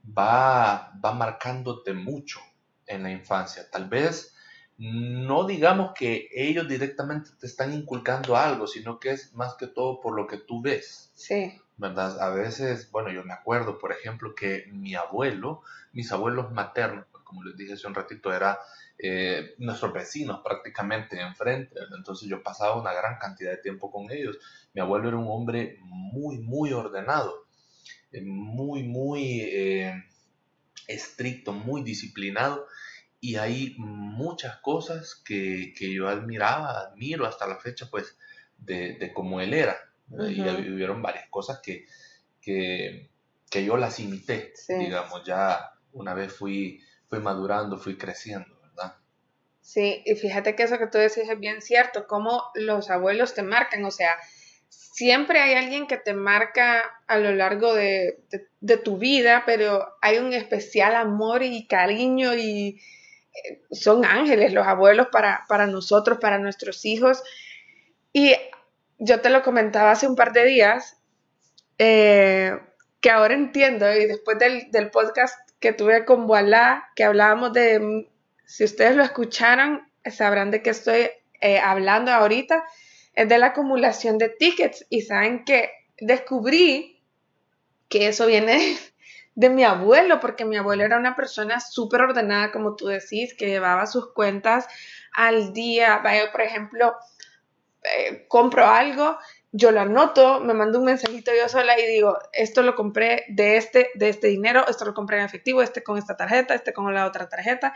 va, 0.06 0.92
va 1.04 1.12
marcándote 1.12 1.92
mucho 1.92 2.40
en 2.86 3.02
la 3.02 3.10
infancia. 3.10 3.70
Tal 3.70 3.88
vez 3.88 4.34
no 4.80 5.44
digamos 5.44 5.92
que 5.94 6.28
ellos 6.34 6.66
directamente 6.66 7.30
te 7.38 7.46
están 7.46 7.74
inculcando 7.74 8.34
algo, 8.34 8.66
sino 8.66 8.98
que 8.98 9.10
es 9.10 9.34
más 9.34 9.54
que 9.56 9.66
todo 9.66 10.00
por 10.00 10.16
lo 10.16 10.26
que 10.26 10.38
tú 10.38 10.62
ves. 10.62 11.12
Sí. 11.14 11.60
¿Verdad? 11.76 12.20
A 12.20 12.30
veces, 12.30 12.90
bueno, 12.90 13.10
yo 13.10 13.24
me 13.24 13.32
acuerdo, 13.32 13.78
por 13.78 13.92
ejemplo, 13.92 14.34
que 14.34 14.66
mi 14.70 14.94
abuelo, 14.94 15.62
mis 15.92 16.12
abuelos 16.12 16.50
maternos, 16.52 17.06
pues, 17.10 17.24
como 17.24 17.42
les 17.42 17.56
dije 17.56 17.74
hace 17.74 17.86
un 17.86 17.94
ratito, 17.94 18.32
era 18.32 18.58
eh, 18.98 19.54
nuestros 19.58 19.92
vecinos 19.92 20.40
prácticamente 20.42 21.20
enfrente. 21.20 21.74
Entonces 21.96 22.28
yo 22.28 22.42
pasaba 22.42 22.80
una 22.80 22.92
gran 22.92 23.18
cantidad 23.18 23.50
de 23.50 23.58
tiempo 23.58 23.90
con 23.90 24.10
ellos. 24.10 24.38
Mi 24.74 24.80
abuelo 24.80 25.08
era 25.08 25.16
un 25.16 25.28
hombre 25.28 25.78
muy, 25.82 26.38
muy 26.38 26.72
ordenado, 26.72 27.46
muy, 28.22 28.82
muy 28.82 29.40
eh, 29.42 30.04
estricto, 30.86 31.52
muy 31.52 31.82
disciplinado. 31.82 32.66
Y 33.20 33.36
hay 33.36 33.74
muchas 33.78 34.56
cosas 34.58 35.14
que, 35.14 35.74
que, 35.76 35.92
yo 35.92 36.08
admiraba, 36.08 36.80
admiro 36.80 37.26
hasta 37.26 37.46
la 37.46 37.56
fecha, 37.56 37.88
pues, 37.90 38.16
de, 38.58 38.94
de 38.94 39.12
cómo 39.12 39.40
él 39.40 39.54
era. 39.54 39.76
Y 40.10 40.40
hubieron 40.40 41.02
varias 41.02 41.28
cosas 41.28 41.60
que, 41.62 41.86
que, 42.40 43.10
que 43.50 43.64
yo 43.64 43.76
las 43.76 44.00
imité, 44.00 44.52
digamos, 44.68 45.24
ya 45.24 45.72
una 45.92 46.14
vez 46.14 46.32
fui, 46.32 46.80
fui 47.08 47.20
madurando, 47.20 47.78
fui 47.78 47.96
creciendo. 47.96 48.60
Sí, 49.60 50.02
y 50.04 50.16
fíjate 50.16 50.56
que 50.56 50.64
eso 50.64 50.78
que 50.78 50.86
tú 50.86 50.98
decís 50.98 51.28
es 51.28 51.38
bien 51.38 51.60
cierto, 51.62 52.06
cómo 52.06 52.42
los 52.54 52.90
abuelos 52.90 53.34
te 53.34 53.42
marcan, 53.42 53.84
o 53.84 53.90
sea, 53.90 54.16
siempre 54.70 55.40
hay 55.40 55.54
alguien 55.54 55.86
que 55.86 55.98
te 55.98 56.14
marca 56.14 56.82
a 57.06 57.18
lo 57.18 57.32
largo 57.32 57.74
de, 57.74 58.20
tu 58.84 58.96
vida, 58.96 59.42
pero 59.44 59.86
hay 60.00 60.18
un 60.18 60.32
especial 60.32 60.94
amor 60.94 61.42
y 61.42 61.66
cariño 61.66 62.34
y 62.34 62.80
eh, 63.34 63.62
son 63.70 64.04
ángeles 64.04 64.52
los 64.52 64.66
abuelos 64.66 65.08
para, 65.10 65.44
para 65.48 65.66
nosotros, 65.66 66.18
para 66.18 66.38
nuestros 66.38 66.84
hijos. 66.84 67.22
Y 68.12 68.34
yo 68.98 69.20
te 69.20 69.30
lo 69.30 69.42
comentaba 69.42 69.90
hace 69.90 70.06
un 70.06 70.16
par 70.16 70.32
de 70.32 70.44
días, 70.44 70.96
eh, 71.78 72.58
que 73.00 73.10
ahora 73.10 73.34
entiendo, 73.34 73.90
y 73.92 74.06
después 74.06 74.38
del, 74.38 74.70
del 74.70 74.90
podcast 74.90 75.34
que 75.58 75.72
tuve 75.72 76.04
con 76.04 76.26
Voilà, 76.26 76.90
que 76.94 77.04
hablábamos 77.04 77.52
de 77.52 78.08
si 78.50 78.64
ustedes 78.64 78.96
lo 78.96 79.04
escucharon, 79.04 79.88
sabrán 80.04 80.50
de 80.50 80.60
qué 80.60 80.70
estoy 80.70 81.08
eh, 81.40 81.58
hablando 81.60 82.10
ahorita. 82.10 82.64
Es 83.14 83.28
de 83.28 83.38
la 83.38 83.46
acumulación 83.46 84.18
de 84.18 84.28
tickets 84.28 84.86
y 84.88 85.02
saben 85.02 85.44
que 85.44 85.70
descubrí 85.98 87.02
que 87.88 88.08
eso 88.08 88.26
viene 88.26 88.76
de 89.34 89.50
mi 89.50 89.64
abuelo, 89.64 90.20
porque 90.20 90.44
mi 90.44 90.56
abuelo 90.56 90.84
era 90.84 90.98
una 90.98 91.16
persona 91.16 91.60
súper 91.60 92.02
ordenada, 92.02 92.52
como 92.52 92.76
tú 92.76 92.86
decís, 92.86 93.34
que 93.34 93.46
llevaba 93.46 93.86
sus 93.86 94.12
cuentas 94.12 94.66
al 95.12 95.52
día. 95.52 95.98
Vaya, 95.98 96.30
por 96.32 96.40
ejemplo, 96.42 96.94
eh, 97.82 98.26
compro 98.28 98.66
algo, 98.66 99.18
yo 99.52 99.72
lo 99.72 99.80
anoto, 99.80 100.40
me 100.40 100.54
mando 100.54 100.78
un 100.78 100.84
mensajito 100.84 101.32
yo 101.36 101.48
sola 101.48 101.78
y 101.78 101.86
digo, 101.86 102.18
esto 102.32 102.62
lo 102.62 102.74
compré 102.74 103.24
de 103.28 103.56
este, 103.56 103.90
de 103.94 104.10
este 104.10 104.28
dinero, 104.28 104.64
esto 104.68 104.84
lo 104.84 104.94
compré 104.94 105.18
en 105.18 105.24
efectivo, 105.24 105.62
este 105.62 105.82
con 105.82 105.98
esta 105.98 106.16
tarjeta, 106.16 106.54
este 106.54 106.72
con 106.72 106.92
la 106.94 107.06
otra 107.06 107.28
tarjeta 107.28 107.72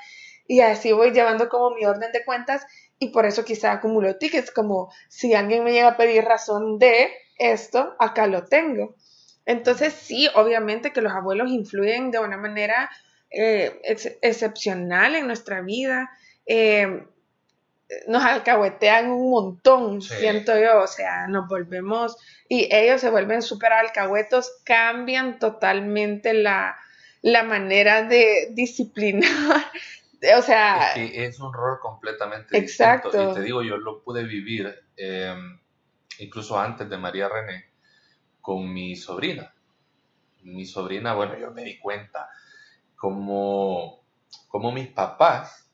y 0.47 0.61
así 0.61 0.93
voy 0.93 1.13
llevando 1.13 1.49
como 1.49 1.71
mi 1.75 1.85
orden 1.85 2.13
de 2.13 2.25
cuentas 2.25 2.67
y 3.05 3.09
por 3.09 3.27
eso 3.27 3.45
quizá 3.45 3.73
acumulo 3.73 4.17
tickets, 4.17 4.51
como 4.51 4.93
si 5.09 5.35
alguien 5.35 5.63
me 5.63 5.73
llega 5.73 5.89
a 5.89 5.97
pedir 5.97 6.25
razón 6.25 6.79
de 6.79 7.11
esto, 7.39 7.95
acá 7.99 8.27
lo 8.27 8.45
tengo. 8.47 8.97
Entonces 9.45 9.93
sí, 9.93 10.29
obviamente 10.35 10.93
que 10.93 11.03
los 11.03 11.13
abuelos 11.13 11.51
influyen 11.51 12.11
de 12.11 12.19
una 12.19 12.39
manera 12.39 12.91
eh, 13.31 13.81
excepcional 14.23 15.17
en 15.17 15.27
nuestra 15.27 15.61
vida. 15.61 16.11
Eh, 16.47 17.05
nos 18.09 18.25
alcahuetean 18.25 19.11
un 19.11 19.31
montón, 19.31 20.01
siento 20.01 20.59
yo, 20.59 20.81
o 20.81 20.87
sea, 20.87 21.27
nos 21.29 21.47
volvemos, 21.47 22.17
y 22.49 22.75
ellos 22.75 23.03
se 23.03 23.11
vuelven 23.11 23.43
súper 23.43 23.75
alcahuetos, 23.75 24.51
cambian 24.65 25.39
totalmente 25.39 26.33
la, 26.33 26.77
la 27.21 27.43
manera 27.43 28.03
de 28.03 28.49
disciplinar 28.53 29.29
o 30.33 30.43
sea... 30.43 30.93
Es, 30.95 31.39
un 31.41 31.53
rol 31.53 31.79
completamente 31.81 32.57
exacto. 32.57 33.09
distinto. 33.09 33.33
Y 33.33 33.35
te 33.35 33.43
digo, 33.43 33.63
yo 33.63 33.77
lo 33.77 34.03
pude 34.03 34.25
vivir 34.25 34.75
em, 34.97 35.59
incluso 36.19 36.59
antes 36.59 36.89
de 36.89 36.97
María 36.97 37.29
René 37.29 37.71
con 38.41 38.73
mi 38.73 38.97
sobrina. 38.97 39.55
Mi 40.43 40.67
sobrina, 40.67 41.15
bueno, 41.15 41.39
yo 41.39 41.51
me 41.51 41.65
di 41.65 41.79
cuenta 41.79 42.29
como, 42.97 44.05
como 44.49 44.73
mis 44.73 44.89
papás 44.89 45.69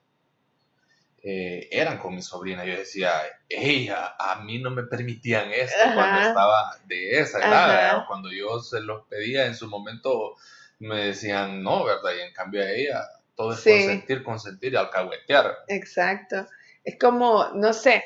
eh, 1.23 1.69
eran 1.71 1.99
con 1.99 2.15
mi 2.15 2.23
sobrina. 2.23 2.65
Yo 2.65 2.77
decía, 2.77 3.13
ella, 3.49 4.15
a 4.19 4.43
mí 4.43 4.59
no 4.59 4.71
me 4.71 4.85
permitían 4.85 5.51
esto 5.51 5.79
cuando 5.95 6.21
estaba 6.29 6.77
de 6.87 7.19
esa 7.21 7.39
edad. 7.39 8.05
Cuando 8.07 8.31
yo 8.33 8.61
se 8.61 8.81
los 8.81 9.07
pedía 9.07 9.47
en 9.47 9.55
su 9.55 9.69
momento, 9.69 10.37
me 10.79 11.07
decían 11.07 11.63
no, 11.63 11.85
¿verdad? 11.85 12.13
Y 12.17 12.21
en 12.21 12.33
cambio 12.33 12.63
a 12.63 12.71
ella 12.71 13.05
todo 13.41 13.53
es 13.55 13.65
consentir, 13.65 14.23
consentir 14.23 14.73
y 14.75 14.77
alcahuetear. 14.77 15.57
Exacto. 15.69 16.47
Es 16.85 16.99
como, 16.99 17.49
no 17.55 17.73
sé, 17.73 18.05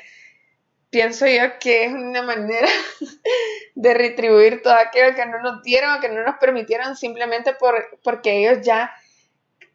pienso 0.89 1.27
yo 1.27 1.59
que 1.59 1.83
es 1.83 1.91
una 1.91 2.21
manera 2.21 2.69
de 3.75 3.93
retribuir 3.93 4.61
todo 4.61 4.75
aquello 4.75 5.13
que 5.13 5.25
no 5.25 5.41
nos 5.41 5.61
dieron 5.61 5.97
o 5.97 5.99
que 5.99 6.07
no 6.07 6.23
nos 6.23 6.35
permitieron 6.37 6.95
simplemente 6.95 7.53
por, 7.53 7.99
porque 8.01 8.39
ellos 8.39 8.65
ya, 8.65 8.93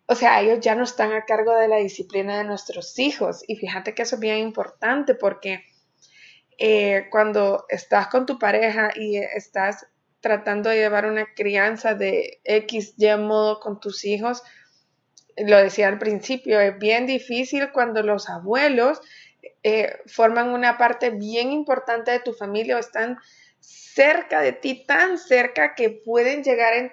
o 0.06 0.14
sea, 0.14 0.40
ellos 0.40 0.60
ya 0.60 0.74
no 0.74 0.84
están 0.84 1.12
a 1.12 1.26
cargo 1.26 1.54
de 1.54 1.68
la 1.68 1.76
disciplina 1.76 2.38
de 2.38 2.44
nuestros 2.44 2.98
hijos. 2.98 3.44
Y 3.46 3.56
fíjate 3.56 3.94
que 3.94 4.02
eso 4.02 4.14
es 4.16 4.20
bien 4.20 4.38
importante 4.38 5.14
porque 5.14 5.62
eh, 6.56 7.08
cuando 7.10 7.66
estás 7.68 8.06
con 8.06 8.24
tu 8.24 8.38
pareja 8.38 8.92
y 8.96 9.18
estás 9.18 9.86
tratando 10.20 10.70
de 10.70 10.76
llevar 10.76 11.04
una 11.04 11.26
crianza 11.34 11.94
de 11.94 12.40
X, 12.44 12.94
Y 12.96 13.14
modo 13.16 13.60
con 13.60 13.78
tus 13.78 14.06
hijos, 14.06 14.42
lo 15.36 15.58
decía 15.58 15.88
al 15.88 15.98
principio, 15.98 16.60
es 16.60 16.78
bien 16.78 17.06
difícil 17.06 17.70
cuando 17.72 18.02
los 18.02 18.28
abuelos 18.28 19.00
eh, 19.62 19.98
forman 20.06 20.50
una 20.50 20.78
parte 20.78 21.10
bien 21.10 21.50
importante 21.50 22.10
de 22.10 22.20
tu 22.20 22.32
familia 22.32 22.76
o 22.76 22.78
están 22.78 23.18
cerca 23.60 24.40
de 24.40 24.52
ti, 24.52 24.84
tan 24.86 25.18
cerca 25.18 25.74
que 25.74 25.90
pueden 25.90 26.42
llegar 26.42 26.72
a 26.72 26.90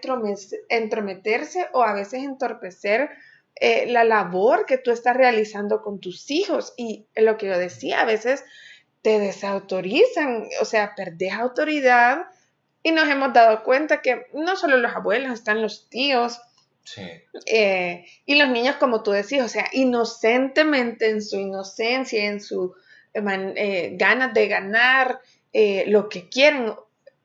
entrometerse 0.69 1.67
o 1.73 1.83
a 1.83 1.93
veces 1.93 2.23
entorpecer 2.23 3.09
eh, 3.55 3.85
la 3.87 4.03
labor 4.03 4.65
que 4.65 4.77
tú 4.77 4.91
estás 4.91 5.15
realizando 5.15 5.81
con 5.81 5.99
tus 5.99 6.29
hijos. 6.29 6.73
Y 6.77 7.07
lo 7.15 7.37
que 7.37 7.47
yo 7.47 7.57
decía, 7.57 8.01
a 8.01 8.05
veces 8.05 8.43
te 9.01 9.19
desautorizan, 9.19 10.47
o 10.61 10.65
sea, 10.65 10.93
perdés 10.95 11.33
autoridad 11.33 12.25
y 12.83 12.91
nos 12.91 13.07
hemos 13.09 13.33
dado 13.33 13.63
cuenta 13.63 14.01
que 14.01 14.27
no 14.33 14.55
solo 14.55 14.77
los 14.77 14.93
abuelos, 14.93 15.33
están 15.33 15.61
los 15.61 15.89
tíos, 15.89 16.39
eh, 17.45 18.05
y 18.25 18.35
los 18.35 18.49
niños, 18.49 18.75
como 18.77 19.03
tú 19.03 19.11
decís, 19.11 19.41
o 19.41 19.47
sea, 19.47 19.67
inocentemente 19.73 21.09
en 21.09 21.21
su 21.21 21.37
inocencia, 21.37 22.25
en 22.25 22.41
su 22.41 22.75
eh, 23.13 23.21
eh, 23.55 23.91
ganas 23.93 24.33
de 24.33 24.47
ganar 24.47 25.19
lo 25.87 26.07
que 26.07 26.29
quieren 26.29 26.75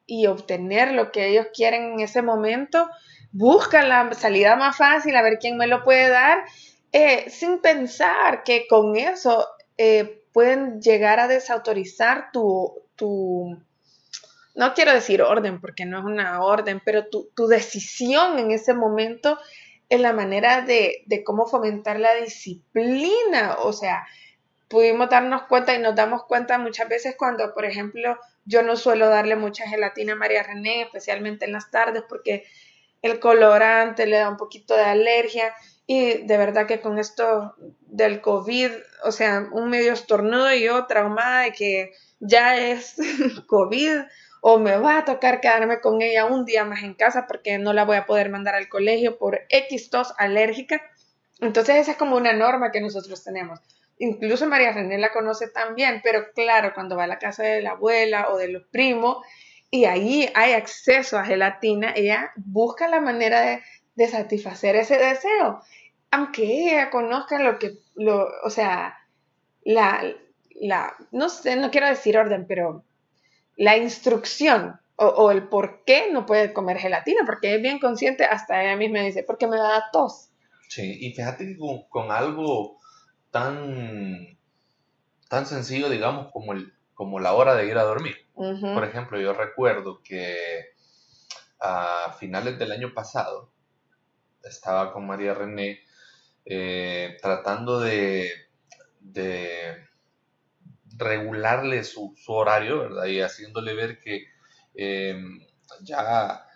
y 0.06 0.26
obtener 0.26 0.92
lo 0.92 1.12
que 1.12 1.28
ellos 1.28 1.48
quieren 1.54 1.92
en 1.92 2.00
ese 2.00 2.22
momento, 2.22 2.88
buscan 3.30 3.90
la 3.90 4.14
salida 4.14 4.56
más 4.56 4.78
fácil, 4.78 5.14
a 5.16 5.22
ver 5.22 5.38
quién 5.38 5.58
me 5.58 5.66
lo 5.66 5.84
puede 5.84 6.08
dar, 6.08 6.44
sin 7.28 7.58
pensar 7.58 8.42
que 8.42 8.66
con 8.68 8.96
eso 8.96 9.46
pueden 10.32 10.80
llegar 10.80 11.20
a 11.20 11.28
desautorizar 11.28 12.30
tu, 12.32 12.72
tu 12.96 13.58
no 14.54 14.74
quiero 14.74 14.92
decir 14.92 15.22
orden 15.22 15.60
porque 15.60 15.86
no 15.86 15.98
es 15.98 16.04
una 16.04 16.42
orden, 16.42 16.80
pero 16.84 17.06
tu, 17.06 17.46
decisión 17.46 18.38
en 18.38 18.50
ese 18.50 18.74
momento 18.74 19.38
en 19.88 20.02
la 20.02 20.12
manera 20.12 20.62
de, 20.62 21.04
cómo 21.24 21.46
fomentar 21.46 21.98
la 21.98 22.14
disciplina. 22.14 23.56
O 23.60 23.72
sea, 23.72 24.06
pudimos 24.68 25.08
darnos 25.08 25.42
cuenta 25.44 25.74
y 25.74 25.78
nos 25.78 25.94
damos 25.94 26.24
cuenta 26.24 26.58
muchas 26.58 26.88
veces 26.88 27.14
cuando, 27.16 27.54
por 27.54 27.64
ejemplo, 27.64 28.18
yo 28.44 28.62
no 28.62 28.76
suelo 28.76 29.08
darle 29.08 29.36
mucha 29.36 29.68
gelatina 29.68 30.14
a 30.14 30.16
María 30.16 30.42
René, 30.42 30.82
especialmente 30.82 31.44
en 31.44 31.52
las 31.52 31.70
tardes, 31.70 32.04
porque 32.08 32.44
el 33.00 33.20
colorante 33.20 34.06
le 34.06 34.18
da 34.18 34.28
un 34.28 34.36
poquito 34.36 34.74
de 34.74 34.84
alergia. 34.84 35.54
Y 35.86 36.26
de 36.26 36.36
verdad 36.36 36.66
que 36.66 36.80
con 36.80 36.98
esto 36.98 37.54
del 37.80 38.20
COVID, 38.20 38.70
o 39.04 39.12
sea, 39.12 39.48
un 39.52 39.68
medio 39.68 39.92
estornudo 39.92 40.52
y 40.54 40.62
yo 40.62 40.86
traumada 40.86 41.42
de 41.42 41.52
que 41.52 41.92
ya 42.20 42.56
es 42.56 42.96
COVID, 43.46 44.02
o 44.44 44.58
me 44.58 44.76
va 44.76 44.98
a 44.98 45.04
tocar 45.06 45.40
quedarme 45.40 45.80
con 45.80 46.02
ella 46.02 46.26
un 46.26 46.44
día 46.44 46.66
más 46.66 46.82
en 46.82 46.92
casa 46.92 47.26
porque 47.26 47.56
no 47.56 47.72
la 47.72 47.84
voy 47.84 47.96
a 47.96 48.04
poder 48.04 48.28
mandar 48.28 48.54
al 48.54 48.68
colegio 48.68 49.16
por 49.16 49.40
X 49.48 49.88
tos 49.88 50.12
alérgica. 50.18 50.82
Entonces 51.40 51.76
esa 51.76 51.92
es 51.92 51.96
como 51.96 52.16
una 52.16 52.34
norma 52.34 52.70
que 52.70 52.80
nosotros 52.80 53.24
tenemos. 53.24 53.60
Incluso 53.98 54.46
María 54.46 54.72
René 54.72 54.98
la 54.98 55.12
conoce 55.12 55.48
también, 55.48 56.00
pero 56.02 56.32
claro, 56.34 56.72
cuando 56.74 56.96
va 56.96 57.04
a 57.04 57.06
la 57.06 57.18
casa 57.18 57.42
de 57.42 57.62
la 57.62 57.70
abuela 57.70 58.28
o 58.30 58.36
de 58.36 58.48
los 58.48 58.64
primos 58.64 59.24
y 59.70 59.86
ahí 59.86 60.28
hay 60.34 60.52
acceso 60.52 61.18
a 61.18 61.24
gelatina, 61.24 61.92
ella 61.96 62.32
busca 62.36 62.88
la 62.88 63.00
manera 63.00 63.40
de 63.40 63.62
de 63.94 64.08
satisfacer 64.08 64.76
ese 64.76 64.98
deseo. 64.98 65.60
Aunque 66.10 66.42
ella 66.44 66.90
conozca 66.90 67.38
lo 67.38 67.58
que, 67.58 67.78
lo, 67.94 68.28
o 68.44 68.50
sea, 68.50 68.98
la, 69.64 70.02
la, 70.60 70.94
no 71.10 71.28
sé, 71.28 71.56
no 71.56 71.70
quiero 71.70 71.86
decir 71.86 72.18
orden, 72.18 72.46
pero 72.46 72.84
la 73.56 73.76
instrucción 73.76 74.80
o, 74.96 75.30
el 75.30 75.48
por 75.48 75.84
qué 75.84 76.12
no 76.12 76.26
puede 76.26 76.52
comer 76.52 76.78
gelatina, 76.78 77.22
porque 77.26 77.56
es 77.56 77.62
bien 77.62 77.80
consciente, 77.80 78.24
hasta 78.24 78.62
ella 78.62 78.76
misma 78.76 79.00
dice, 79.00 79.24
porque 79.24 79.48
me 79.48 79.56
da 79.56 79.90
tos. 79.92 80.30
Sí, 80.68 80.98
y 81.00 81.12
fíjate 81.12 81.46
que 81.46 81.58
con, 81.88 82.12
algo 82.12 82.78
tan, 83.30 84.38
tan 85.28 85.46
sencillo, 85.46 85.88
digamos, 85.88 86.30
como, 86.32 86.52
el, 86.52 86.72
como 86.94 87.18
la 87.18 87.32
hora 87.34 87.54
de 87.54 87.66
ir 87.66 87.78
a 87.78 87.82
dormir. 87.82 88.16
Por 88.34 88.84
ejemplo, 88.84 89.20
yo 89.20 89.34
recuerdo 89.34 90.02
que 90.02 90.72
a 91.60 92.16
finales 92.18 92.58
del 92.58 92.72
año 92.72 92.92
pasado 92.94 93.52
estaba 94.42 94.92
con 94.92 95.06
María 95.06 95.34
René 95.34 95.80
eh, 96.44 97.16
tratando 97.20 97.80
de, 97.80 98.30
de 99.00 99.84
regularle 101.02 101.84
su, 101.84 102.14
horario, 102.28 102.80
¿verdad? 102.80 103.06
Y 103.06 103.20
haciéndole 103.20 103.74
ver 103.74 103.98
que 104.00 104.32
Em, 104.74 105.40
ya 105.82 106.46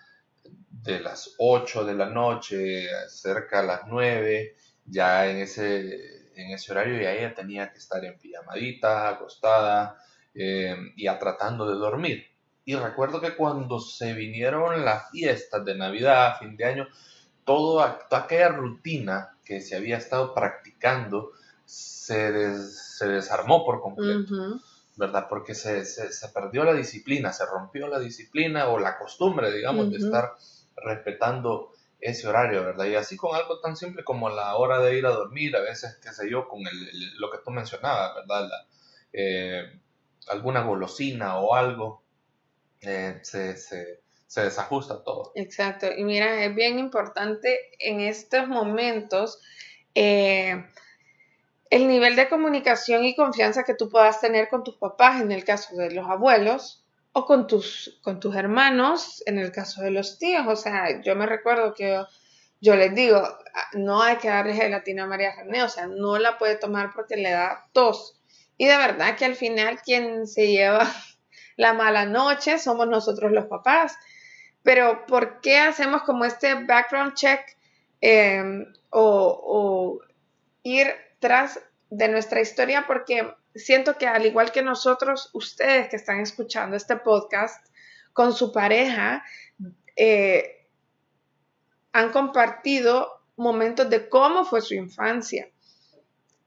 de 0.70 1.00
las 1.00 1.34
8 1.38 1.84
de 1.84 1.94
la 1.94 2.06
noche, 2.06 2.88
cerca 3.08 3.60
a 3.60 3.62
las 3.62 3.80
9, 3.86 4.56
ya 4.84 5.28
en 5.28 5.38
ese, 5.38 6.32
en 6.34 6.50
ese 6.52 6.72
horario 6.72 7.00
ya 7.00 7.12
ella 7.12 7.34
tenía 7.34 7.72
que 7.72 7.78
estar 7.78 8.04
en 8.04 8.18
pijamadita, 8.18 9.08
acostada 9.08 9.98
y 10.34 11.04
ya 11.04 11.18
tratando 11.18 11.68
de 11.68 11.76
dormir. 11.76 12.26
Y 12.64 12.74
recuerdo 12.74 13.20
que 13.20 13.36
cuando 13.36 13.80
se 13.80 14.12
vinieron 14.12 14.84
las 14.84 15.10
fiestas 15.10 15.64
de 15.64 15.76
Navidad, 15.76 16.38
fin 16.38 16.56
de 16.56 16.64
año, 16.64 16.88
toda 17.44 18.00
aquella 18.10 18.48
rutina 18.48 19.38
que 19.44 19.60
se 19.60 19.76
había 19.76 19.98
estado 19.98 20.34
practicando 20.34 21.32
se, 21.66 22.58
se 22.70 23.08
desarmó 23.08 23.64
por 23.64 23.82
completo. 23.82 24.60
¿verdad? 24.96 25.26
Porque 25.28 25.54
se, 25.54 25.84
se, 25.84 26.28
perdió 26.28 26.64
la 26.64 26.72
disciplina, 26.72 27.32
se 27.32 27.44
rompió 27.44 27.86
la 27.86 27.98
disciplina 27.98 28.68
o 28.68 28.78
la 28.78 28.96
costumbre, 28.96 29.52
digamos, 29.52 29.90
de 29.90 29.98
estar 29.98 30.32
respetando 30.74 31.72
ese 32.00 32.26
horario, 32.28 32.64
¿verdad? 32.64 32.86
Y 32.86 32.94
así 32.94 33.16
con 33.16 33.34
algo 33.34 33.60
tan 33.60 33.76
simple 33.76 34.04
como 34.04 34.30
la 34.30 34.56
hora 34.56 34.80
de 34.80 34.96
ir 34.96 35.06
a 35.06 35.10
dormir, 35.10 35.54
a 35.54 35.60
veces, 35.60 35.98
qué 36.02 36.12
sé 36.12 36.30
yo, 36.30 36.48
con 36.48 36.60
el, 36.66 37.18
lo 37.18 37.30
que 37.30 37.38
tú 37.44 37.50
mencionabas, 37.50 38.14
¿verdad? 38.14 38.48
Eh, 39.12 39.80
alguna 40.28 40.62
golosina 40.62 41.38
o 41.38 41.54
algo, 41.54 42.02
eh, 42.80 43.18
se, 43.22 43.56
se, 43.56 44.00
se, 44.26 44.42
desajusta 44.42 45.02
todo. 45.04 45.32
Exacto, 45.34 45.88
y 45.94 46.04
mira, 46.04 46.44
es 46.44 46.54
bien 46.54 46.78
importante 46.78 47.58
en 47.78 48.00
estos 48.00 48.48
momentos 48.48 49.40
eh, 49.94 50.64
el 51.70 51.88
nivel 51.88 52.16
de 52.16 52.28
comunicación 52.28 53.04
y 53.04 53.16
confianza 53.16 53.64
que 53.64 53.74
tú 53.74 53.88
puedas 53.88 54.20
tener 54.20 54.48
con 54.48 54.64
tus 54.64 54.76
papás 54.76 55.20
en 55.20 55.32
el 55.32 55.44
caso 55.44 55.76
de 55.76 55.90
los 55.90 56.08
abuelos 56.08 56.84
o 57.12 57.24
con 57.24 57.46
tus, 57.46 57.98
con 58.02 58.20
tus 58.20 58.36
hermanos 58.36 59.22
en 59.26 59.38
el 59.38 59.50
caso 59.50 59.82
de 59.82 59.90
los 59.90 60.18
tíos. 60.18 60.44
O 60.46 60.56
sea, 60.56 61.00
yo 61.02 61.16
me 61.16 61.26
recuerdo 61.26 61.74
que 61.74 62.04
yo, 62.60 62.76
les 62.76 62.94
digo, 62.94 63.22
no 63.72 64.02
hay 64.02 64.16
que 64.16 64.28
darle 64.28 64.54
gelatina 64.54 65.04
a 65.04 65.06
María 65.06 65.34
René, 65.34 65.62
o 65.62 65.68
sea, 65.68 65.86
no 65.86 66.18
la 66.18 66.38
puede 66.38 66.56
tomar 66.56 66.90
porque 66.94 67.16
le 67.16 67.30
da 67.30 67.68
tos. 67.72 68.20
Y 68.58 68.66
de 68.66 68.76
verdad 68.76 69.16
que 69.16 69.24
al 69.24 69.34
final 69.34 69.80
quien 69.82 70.26
se 70.26 70.48
lleva 70.48 70.86
la 71.56 71.72
mala 71.72 72.06
noche 72.06 72.58
somos 72.58 72.86
nosotros 72.86 73.32
los 73.32 73.46
papás. 73.46 73.96
Pero 74.62 75.06
¿por 75.06 75.40
qué 75.40 75.58
hacemos 75.58 76.02
como 76.02 76.24
este 76.24 76.54
background 76.54 77.14
check 77.14 77.40
eh, 78.00 78.66
o, 78.90 79.40
o 79.44 80.00
ir 80.62 81.05
de 81.20 82.08
nuestra 82.08 82.40
historia 82.40 82.84
porque 82.86 83.34
siento 83.54 83.96
que 83.96 84.06
al 84.06 84.26
igual 84.26 84.52
que 84.52 84.62
nosotros, 84.62 85.30
ustedes 85.32 85.88
que 85.88 85.96
están 85.96 86.20
escuchando 86.20 86.76
este 86.76 86.96
podcast 86.96 87.66
con 88.12 88.32
su 88.32 88.52
pareja, 88.52 89.24
eh, 89.96 90.68
han 91.92 92.12
compartido 92.12 93.22
momentos 93.36 93.88
de 93.88 94.08
cómo 94.08 94.44
fue 94.44 94.60
su 94.60 94.74
infancia. 94.74 95.48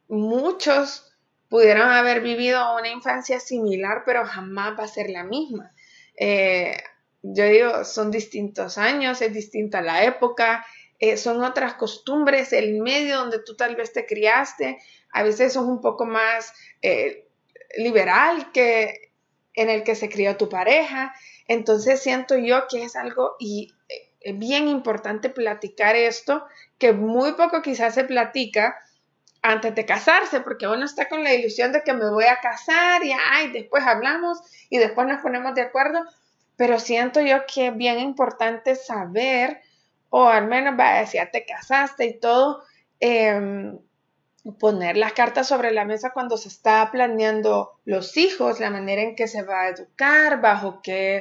Muchos 0.08 1.12
pudieron 1.49 1.89
haber 1.89 2.21
vivido 2.21 2.75
una 2.75 2.89
infancia 2.89 3.39
similar, 3.39 4.03
pero 4.05 4.25
jamás 4.25 4.77
va 4.77 4.84
a 4.84 4.88
ser 4.88 5.10
la 5.10 5.23
misma. 5.23 5.71
Eh, 6.15 6.77
yo 7.21 7.45
digo, 7.45 7.84
son 7.84 8.12
distintos 8.12 8.77
años, 8.77 9.21
es 9.21 9.34
distinta 9.34 9.82
la 9.82 10.03
época, 10.03 10.65
eh, 10.99 11.15
son 11.17 11.43
otras 11.43 11.75
costumbres, 11.75 12.51
el 12.51 12.81
medio 12.81 13.17
donde 13.17 13.39
tú 13.39 13.55
tal 13.55 13.75
vez 13.75 13.93
te 13.93 14.05
criaste, 14.05 14.79
a 15.12 15.23
veces 15.23 15.51
es 15.51 15.55
un 15.55 15.79
poco 15.79 16.05
más 16.05 16.53
eh, 16.81 17.25
liberal 17.77 18.51
que 18.51 19.12
en 19.53 19.69
el 19.69 19.83
que 19.83 19.95
se 19.95 20.09
crió 20.09 20.35
tu 20.38 20.49
pareja. 20.49 21.13
Entonces 21.47 22.01
siento 22.01 22.38
yo 22.38 22.67
que 22.69 22.83
es 22.83 22.95
algo 22.95 23.35
y 23.39 23.73
eh, 23.88 24.12
es 24.19 24.38
bien 24.38 24.67
importante 24.67 25.29
platicar 25.29 25.95
esto, 25.95 26.45
que 26.77 26.91
muy 26.91 27.33
poco 27.33 27.62
quizás 27.62 27.93
se 27.93 28.03
platica 28.03 28.77
antes 29.41 29.73
de 29.73 29.85
casarse, 29.85 30.41
porque 30.41 30.67
uno 30.67 30.83
está 30.83 31.07
con 31.07 31.23
la 31.23 31.33
ilusión 31.33 31.71
de 31.71 31.81
que 31.81 31.93
me 31.93 32.09
voy 32.09 32.25
a 32.25 32.41
casar 32.41 33.03
y 33.05 33.13
ay, 33.13 33.51
después 33.53 33.85
hablamos 33.85 34.39
y 34.69 34.77
después 34.77 35.07
nos 35.07 35.21
ponemos 35.21 35.55
de 35.55 35.62
acuerdo, 35.62 36.01
pero 36.57 36.77
siento 36.77 37.21
yo 37.21 37.45
que 37.45 37.67
es 37.67 37.77
bien 37.77 37.99
importante 37.99 38.75
saber 38.75 39.62
o 40.10 40.28
al 40.28 40.48
menos 40.48 40.78
va 40.80 40.98
a 40.98 41.00
decir, 41.02 41.22
ya 41.22 41.32
te 41.32 41.45
casaste 41.45 42.06
y 42.06 42.19
todo, 42.19 42.63
em, 43.00 43.80
poner 44.60 44.98
las 44.98 45.13
cartas 45.13 45.48
sobre 45.48 45.72
la 45.72 45.86
mesa 45.86 46.12
cuando 46.12 46.38
se 46.38 46.48
está 46.48 46.89
planeando 46.91 47.80
los 47.86 48.17
hijos, 48.17 48.60
la 48.60 48.69
manera 48.69 49.02
en 49.02 49.15
que 49.15 49.28
se 49.28 49.43
va 49.43 49.62
a 49.62 49.69
educar, 49.69 50.41
bajo 50.41 50.82
qué, 50.82 51.17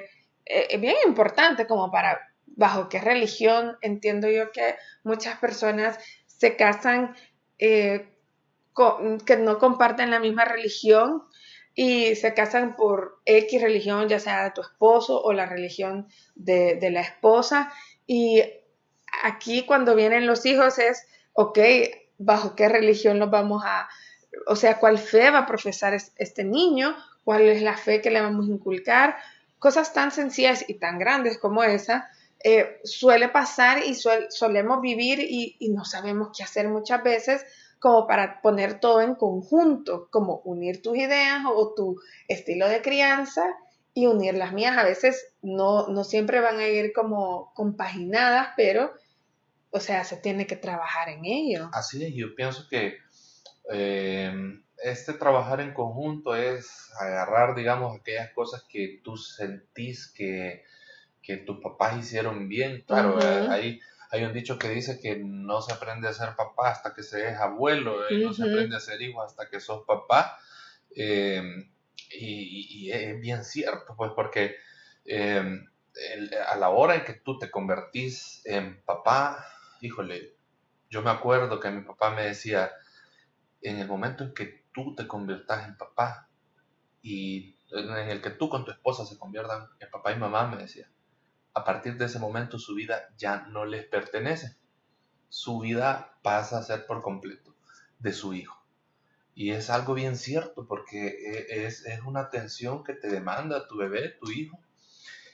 eh, 0.46 0.66
es 0.70 0.80
bien 0.80 0.96
importante 1.06 1.66
como 1.66 1.90
para, 1.90 2.20
bajo 2.46 2.88
qué 2.88 3.00
religión, 3.00 3.76
entiendo 3.82 4.28
yo 4.28 4.50
que 4.52 4.76
muchas 5.02 5.38
personas 5.38 5.98
se 6.26 6.56
casan 6.56 7.14
eh, 7.58 8.08
que 9.26 9.36
no 9.36 9.58
comparten 9.58 10.10
la 10.10 10.20
misma 10.20 10.44
religión 10.44 11.24
y 11.74 12.14
se 12.14 12.34
casan 12.34 12.76
por 12.76 13.20
X 13.24 13.60
religión, 13.60 14.08
ya 14.08 14.20
sea 14.20 14.44
de 14.44 14.50
tu 14.52 14.60
esposo 14.60 15.20
o 15.20 15.32
la 15.32 15.46
religión 15.46 16.08
de, 16.34 16.76
de 16.76 16.90
la 16.90 17.00
esposa. 17.00 17.72
Y 18.06 18.42
aquí 19.22 19.64
cuando 19.66 19.94
vienen 19.94 20.26
los 20.26 20.46
hijos 20.46 20.78
es, 20.78 21.06
ok, 21.32 21.58
¿bajo 22.18 22.54
qué 22.54 22.68
religión 22.68 23.18
los 23.18 23.30
vamos 23.30 23.62
a, 23.64 23.88
o 24.46 24.56
sea, 24.56 24.78
cuál 24.78 24.98
fe 24.98 25.30
va 25.30 25.40
a 25.40 25.46
profesar 25.46 25.94
este 25.94 26.44
niño? 26.44 26.96
¿Cuál 27.24 27.42
es 27.42 27.62
la 27.62 27.76
fe 27.76 28.00
que 28.00 28.10
le 28.10 28.20
vamos 28.20 28.48
a 28.48 28.52
inculcar? 28.52 29.16
Cosas 29.58 29.92
tan 29.92 30.10
sencillas 30.10 30.64
y 30.68 30.74
tan 30.74 30.98
grandes 30.98 31.38
como 31.38 31.62
esa 31.64 32.08
eh, 32.44 32.80
suele 32.84 33.28
pasar 33.28 33.82
y 33.84 33.94
solemos 33.94 34.80
vivir 34.80 35.18
y, 35.20 35.56
y 35.58 35.70
no 35.70 35.84
sabemos 35.84 36.30
qué 36.36 36.44
hacer 36.44 36.68
muchas 36.68 37.02
veces 37.02 37.44
como 37.80 38.06
para 38.06 38.40
poner 38.40 38.80
todo 38.80 39.00
en 39.00 39.14
conjunto, 39.14 40.08
como 40.10 40.40
unir 40.44 40.82
tus 40.82 40.96
ideas 40.96 41.42
o 41.52 41.74
tu 41.74 42.00
estilo 42.26 42.68
de 42.68 42.82
crianza 42.82 43.44
y 43.98 44.06
unir 44.06 44.34
las 44.34 44.52
mías. 44.52 44.78
A 44.78 44.84
veces 44.84 45.34
no, 45.42 45.88
no 45.88 46.04
siempre 46.04 46.40
van 46.40 46.58
a 46.58 46.68
ir 46.68 46.92
como 46.92 47.52
compaginadas, 47.54 48.50
pero 48.56 48.92
o 49.70 49.80
sea, 49.80 50.04
se 50.04 50.16
tiene 50.16 50.46
que 50.46 50.56
trabajar 50.56 51.08
en 51.08 51.24
ello. 51.24 51.68
Así 51.72 52.04
es, 52.04 52.14
yo 52.14 52.34
pienso 52.34 52.66
que 52.68 52.98
eh, 53.70 54.32
este 54.82 55.12
trabajar 55.14 55.60
en 55.60 55.74
conjunto 55.74 56.34
es 56.36 56.90
agarrar, 57.00 57.54
digamos, 57.54 57.98
aquellas 57.98 58.32
cosas 58.32 58.64
que 58.68 59.00
tú 59.02 59.16
sentís 59.16 60.12
que, 60.14 60.62
que 61.22 61.38
tus 61.38 61.60
papás 61.60 61.98
hicieron 61.98 62.48
bien. 62.48 62.84
Claro, 62.86 63.18
hay, 63.50 63.80
hay 64.10 64.24
un 64.24 64.32
dicho 64.32 64.58
que 64.58 64.70
dice 64.70 65.00
que 65.00 65.20
no 65.22 65.60
se 65.60 65.72
aprende 65.72 66.08
a 66.08 66.14
ser 66.14 66.36
papá 66.36 66.70
hasta 66.70 66.94
que 66.94 67.02
se 67.02 67.28
es 67.28 67.36
abuelo, 67.36 68.08
y 68.10 68.24
no 68.24 68.32
se 68.32 68.44
aprende 68.44 68.76
a 68.76 68.80
ser 68.80 69.02
hijo 69.02 69.22
hasta 69.22 69.48
que 69.48 69.60
sos 69.60 69.84
papá. 69.86 70.38
Eh, 70.96 71.42
y, 72.10 72.90
es 72.90 73.20
bien 73.20 73.44
cierto, 73.44 73.94
pues, 73.96 74.12
porque 74.14 74.56
eh, 75.04 75.60
a 76.46 76.56
la 76.56 76.70
hora 76.70 76.94
en 76.94 77.04
que 77.04 77.14
tú 77.14 77.38
te 77.38 77.50
convertís 77.50 78.42
en 78.44 78.82
papá, 78.82 79.44
híjole, 79.80 80.36
yo 80.90 81.02
me 81.02 81.10
acuerdo 81.10 81.60
que 81.60 81.70
mi 81.70 81.82
papá 81.82 82.10
me 82.10 82.24
decía, 82.24 82.70
en 83.60 83.78
el 83.78 83.88
momento 83.88 84.24
en 84.24 84.34
que 84.34 84.64
tú 84.72 84.94
te 84.94 85.06
conviertas 85.06 85.66
en 85.66 85.76
papá 85.76 86.28
y 87.02 87.56
en 87.70 87.90
el 88.08 88.22
que 88.22 88.30
tú 88.30 88.48
con 88.48 88.64
tu 88.64 88.70
esposa 88.70 89.04
se 89.04 89.18
conviertan 89.18 89.68
en 89.80 89.90
papá 89.90 90.12
y 90.12 90.16
mamá, 90.16 90.46
me 90.46 90.56
decía, 90.56 90.90
a 91.54 91.64
partir 91.64 91.96
de 91.96 92.06
ese 92.06 92.18
momento 92.18 92.58
su 92.58 92.74
vida 92.74 93.08
ya 93.16 93.46
no 93.48 93.64
les 93.64 93.84
pertenece. 93.86 94.56
Su 95.28 95.60
vida 95.60 96.18
pasa 96.22 96.58
a 96.58 96.62
ser 96.62 96.86
por 96.86 97.02
completo 97.02 97.54
de 97.98 98.12
su 98.12 98.32
hijo. 98.32 98.57
Y 99.38 99.52
es 99.52 99.70
algo 99.70 99.94
bien 99.94 100.16
cierto 100.16 100.66
porque 100.66 101.06
e, 101.06 101.66
es, 101.66 101.84
una 102.04 102.22
atención 102.22 102.82
que 102.82 102.94
te 102.94 103.08
demanda 103.08 103.68
tu 103.68 103.76
bebé, 103.76 104.16
tu 104.20 104.32
hijo, 104.32 104.58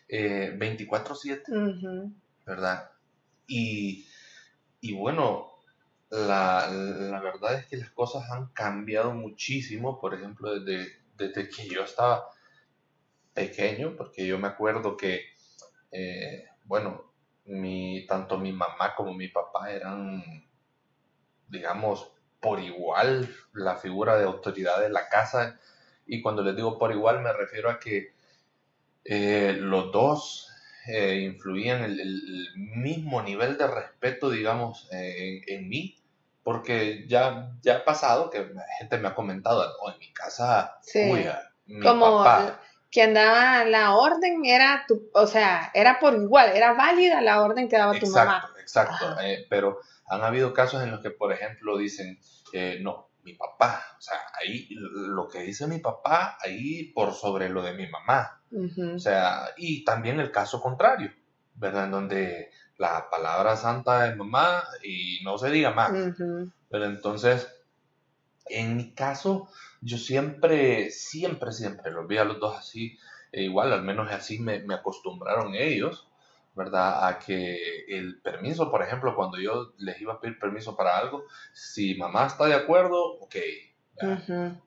24/7, 0.08 1.42
eh, 1.48 2.12
¿verdad? 2.44 2.90
Y 3.46 4.06
y 4.84 4.92
bueno, 4.92 5.50
la, 6.10 6.68
la, 6.70 7.18
verdad 7.18 7.54
es 7.54 7.64
que 7.64 7.78
las 7.78 7.88
cosas 7.92 8.30
han 8.30 8.48
cambiado 8.48 9.14
muchísimo, 9.14 9.98
por 9.98 10.12
ejemplo, 10.12 10.60
desde, 10.60 10.92
desde 11.16 11.48
que 11.48 11.66
yo 11.66 11.84
estaba 11.84 12.28
pequeño, 13.32 13.96
porque 13.96 14.26
yo 14.26 14.38
me 14.38 14.48
acuerdo 14.48 14.98
que, 14.98 15.22
eh, 15.90 16.44
bueno, 16.64 17.14
mi, 17.46 18.04
tanto 18.06 18.36
mi 18.36 18.52
mamá 18.52 18.94
como 18.94 19.14
mi 19.14 19.28
papá 19.28 19.70
eran, 19.72 20.22
digamos, 21.48 22.13
por 22.44 22.60
igual 22.60 23.34
la 23.54 23.76
figura 23.76 24.18
de 24.18 24.24
autoridad 24.24 24.82
de 24.82 24.90
la 24.90 25.08
casa. 25.08 25.58
Y 26.06 26.20
cuando 26.20 26.42
les 26.42 26.54
digo 26.54 26.78
por 26.78 26.92
igual 26.92 27.22
me 27.22 27.32
refiero 27.32 27.70
a 27.70 27.80
que 27.80 28.12
eh, 29.02 29.56
los 29.58 29.90
dos 29.90 30.50
eh, 30.86 31.20
influían 31.20 31.82
el, 31.82 31.98
el, 31.98 32.48
mismo 32.56 33.22
nivel 33.22 33.56
de 33.56 33.66
respeto, 33.66 34.28
digamos, 34.28 34.86
en, 34.90 35.68
mí, 35.70 35.96
porque 36.42 37.06
ya, 37.08 37.50
ya 37.62 37.78
ha 37.78 37.84
pasado 37.86 38.28
que 38.28 38.46
gente 38.78 38.98
me 38.98 39.08
ha 39.08 39.14
comentado, 39.14 39.64
oh, 39.80 39.90
en 39.90 39.98
mi 39.98 40.12
casa, 40.12 40.78
mi 41.64 41.80
Como 41.80 42.18
papá. 42.22 42.60
quien 42.90 43.14
daba 43.14 43.64
la 43.64 43.94
orden 43.94 44.44
era 44.44 44.84
tu, 44.86 45.08
o 45.14 45.26
sea, 45.26 45.70
era 45.72 45.98
por 45.98 46.14
igual, 46.14 46.50
era 46.54 46.74
válida 46.74 47.22
la 47.22 47.40
orden 47.40 47.70
que 47.70 47.78
daba 47.78 47.98
tu 47.98 48.06
mamá. 48.08 48.53
Exacto, 48.64 49.20
eh, 49.20 49.46
pero 49.50 49.78
han 50.06 50.22
habido 50.22 50.54
casos 50.54 50.82
en 50.82 50.90
los 50.90 51.00
que, 51.00 51.10
por 51.10 51.32
ejemplo, 51.32 51.76
dicen, 51.76 52.18
eh, 52.54 52.78
no, 52.80 53.10
mi 53.22 53.34
papá, 53.34 53.84
o 53.98 54.00
sea, 54.00 54.18
ahí 54.40 54.68
lo 54.70 55.28
que 55.28 55.40
dice 55.40 55.66
mi 55.66 55.80
papá, 55.80 56.38
ahí 56.40 56.92
por 56.94 57.12
sobre 57.12 57.50
lo 57.50 57.62
de 57.62 57.74
mi 57.74 57.86
mamá. 57.88 58.42
O 58.94 58.98
sea, 58.98 59.50
y 59.58 59.84
también 59.84 60.18
el 60.18 60.30
caso 60.30 60.62
contrario, 60.62 61.12
¿verdad? 61.54 61.84
En 61.84 61.90
donde 61.90 62.50
la 62.78 63.08
palabra 63.10 63.56
santa 63.56 64.04
de 64.04 64.16
mamá 64.16 64.64
y 64.82 65.20
no 65.24 65.36
se 65.36 65.50
diga 65.50 65.72
más. 65.72 65.92
Pero 66.70 66.86
entonces, 66.86 67.46
en 68.46 68.76
mi 68.76 68.94
caso, 68.94 69.48
yo 69.82 69.98
siempre, 69.98 70.90
siempre, 70.90 71.52
siempre 71.52 71.92
los 71.92 72.08
vi 72.08 72.16
a 72.16 72.24
los 72.24 72.40
dos 72.40 72.56
así, 72.56 72.98
e 73.30 73.42
igual, 73.42 73.72
al 73.72 73.82
menos 73.82 74.10
así 74.10 74.38
me, 74.38 74.60
me 74.60 74.74
acostumbraron 74.74 75.54
ellos. 75.54 76.08
¿Verdad? 76.54 77.08
A 77.08 77.18
que 77.18 77.84
el 77.88 78.20
permiso, 78.20 78.70
por 78.70 78.82
ejemplo, 78.82 79.14
cuando 79.16 79.38
yo 79.40 79.72
les 79.78 80.00
iba 80.00 80.14
a 80.14 80.20
pedir 80.20 80.38
permiso 80.38 80.76
para 80.76 80.96
algo, 80.96 81.24
si 81.52 81.96
mamá 81.96 82.26
está 82.26 82.46
de 82.46 82.54
acuerdo, 82.54 83.18
ok. 83.20 83.36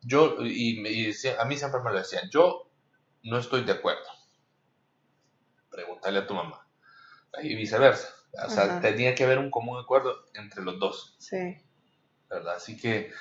Yo, 0.01 0.37
y, 0.41 1.13
a 1.37 1.45
mí 1.45 1.57
siempre 1.57 1.81
me 1.83 1.91
lo 1.91 1.97
decían, 1.97 2.29
yo 2.29 2.69
no 3.23 3.37
estoy 3.37 3.63
de 3.63 3.73
acuerdo. 3.73 4.07
Pregúntale 5.69 6.19
a 6.19 6.27
tu 6.27 6.33
mamá. 6.33 6.65
Y 7.41 7.55
viceversa. 7.55 8.13
O 8.45 8.49
sea, 8.49 8.81
tenía 8.81 9.15
que 9.15 9.23
haber 9.23 9.39
un 9.39 9.49
común 9.49 9.79
acuerdo 9.79 10.25
entre 10.33 10.63
los 10.63 10.79
dos. 10.79 11.15
Sí. 11.19 11.57
¿Verdad? 12.29 12.55
Así 12.55 12.77
que 12.77 13.11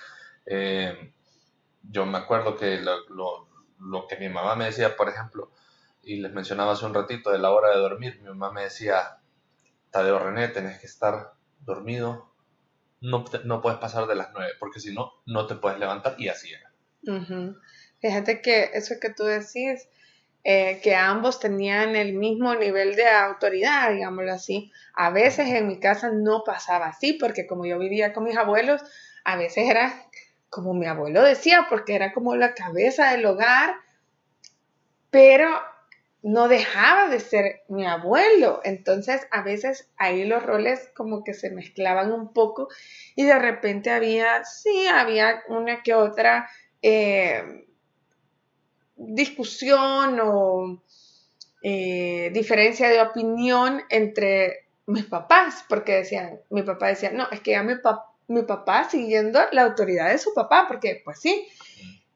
eh, 0.47 1.13
yo 1.83 2.07
me 2.07 2.19
acuerdo 2.19 2.57
que 2.57 2.79
lo, 2.79 3.49
lo 3.79 4.07
que 4.09 4.17
mi 4.17 4.29
mamá 4.29 4.57
me 4.57 4.67
decía, 4.67 4.97
por 4.97 5.09
ejemplo, 5.09 5.51
y 6.07 6.21
les 6.21 6.33
mencionaba 6.33 6.73
hace 6.73 6.87
un 6.87 6.95
ratito 6.95 7.31
de 7.31 7.39
la 7.39 7.51
hora 7.51 7.71
de 7.71 7.79
dormir, 7.79 8.21
mi 8.23 8.29
mamá 8.29 8.53
me 8.53 8.63
decía, 8.63 9.19
Tadeo 9.91 10.21
René, 10.21 10.47
tenés 10.49 10.79
que 10.79 10.87
estar 10.87 11.33
dormido, 11.61 12.33
no, 13.01 13.25
no 13.45 13.61
puedes 13.61 13.81
pasar 13.81 14.07
de 14.07 14.15
las 14.15 14.31
nueve, 14.33 14.53
porque 14.61 14.79
si 14.79 14.95
no, 14.95 15.15
no 15.27 15.49
te 15.49 15.57
puedes 15.57 15.81
levantar 15.81 16.15
y 16.17 16.29
así 16.29 16.53
era. 16.53 16.73
Fíjate 18.01 18.41
que 18.41 18.71
eso 18.75 18.95
que 19.01 19.11
tú 19.11 19.25
decís, 19.25 19.89
eh, 20.45 20.81
que 20.81 20.95
ambos 20.95 21.41
tenían 21.41 21.97
el 21.97 22.13
mismo 22.13 22.55
nivel 22.55 22.95
de 22.95 23.09
autoridad, 23.09 23.91
digámoslo 23.91 24.33
así. 24.33 24.71
A 24.95 25.11
veces 25.11 25.49
en 25.49 25.67
mi 25.67 25.81
casa 25.81 26.13
no 26.13 26.45
pasaba 26.47 26.87
así, 26.87 27.15
porque 27.15 27.49
como 27.49 27.67
yo 27.67 27.81
vivía 27.81 28.13
con 28.13 28.23
mis 28.23 28.37
abuelos, 28.37 28.81
a 29.25 29.37
veces 29.37 29.69
era 29.69 30.07
como 30.51 30.73
mi 30.73 30.87
abuelo 30.87 31.23
decía, 31.23 31.67
porque 31.69 31.97
era 31.97 32.13
como 32.13 32.37
la 32.37 32.55
cabeza 32.55 33.11
del 33.11 33.27
hogar, 33.27 33.75
pero 35.11 35.49
no 36.27 36.49
dejaba 36.49 37.09
de 37.09 37.21
ser 37.21 37.63
mi 37.69 37.87
abuelo. 37.87 38.61
Entonces, 38.65 39.29
a 39.31 39.43
veces 39.43 39.89
ahí 39.97 40.25
los 40.25 40.43
roles 40.43 40.91
como 40.97 41.23
que 41.23 41.35
se 41.35 41.51
mezclaban 41.51 42.13
un 42.13 42.33
poco 42.33 42.69
y 43.15 43.23
de 43.23 43.39
repente 43.39 43.91
había, 43.91 44.45
sí, 44.45 44.89
había 44.89 45.45
una 45.47 45.85
que 45.85 45.95
otra 45.95 46.51
eh, 46.83 47.69
discusión 48.97 50.19
o 50.21 50.83
eh, 51.63 52.31
diferencia 52.35 52.89
de 52.89 53.01
opinión 53.01 53.83
entre 53.89 54.67
mis 54.87 55.05
papás, 55.05 55.65
porque 55.69 55.95
decían, 55.95 56.41
mi 56.51 56.63
papá 56.63 56.89
decía, 56.89 57.13
no, 57.13 57.29
es 57.31 57.41
que 57.41 57.53
ya 57.53 57.63
mi, 57.63 57.75
mi 58.27 58.43
papá 58.43 58.91
siguiendo 58.91 59.39
la 59.53 59.63
autoridad 59.63 60.11
de 60.11 60.19
su 60.19 60.35
papá, 60.35 60.65
porque 60.67 61.03
pues 61.05 61.21
sí, 61.21 61.47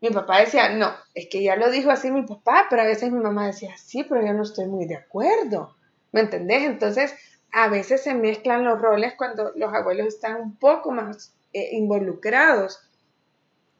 mi 0.00 0.10
papá 0.10 0.40
decía, 0.40 0.70
no, 0.70 0.94
es 1.14 1.28
que 1.30 1.42
ya 1.42 1.56
lo 1.56 1.70
dijo 1.70 1.90
así 1.90 2.10
mi 2.10 2.22
papá, 2.22 2.66
pero 2.70 2.82
a 2.82 2.86
veces 2.86 3.12
mi 3.12 3.20
mamá 3.20 3.46
decía, 3.46 3.76
sí, 3.76 4.04
pero 4.04 4.24
yo 4.24 4.32
no 4.32 4.42
estoy 4.42 4.66
muy 4.66 4.86
de 4.86 4.96
acuerdo. 4.96 5.76
¿Me 6.12 6.20
entendés? 6.20 6.62
Entonces, 6.62 7.14
a 7.52 7.68
veces 7.68 8.02
se 8.02 8.14
mezclan 8.14 8.64
los 8.64 8.80
roles 8.80 9.14
cuando 9.16 9.52
los 9.56 9.72
abuelos 9.72 10.06
están 10.06 10.40
un 10.40 10.56
poco 10.56 10.90
más 10.90 11.34
eh, 11.52 11.70
involucrados. 11.72 12.80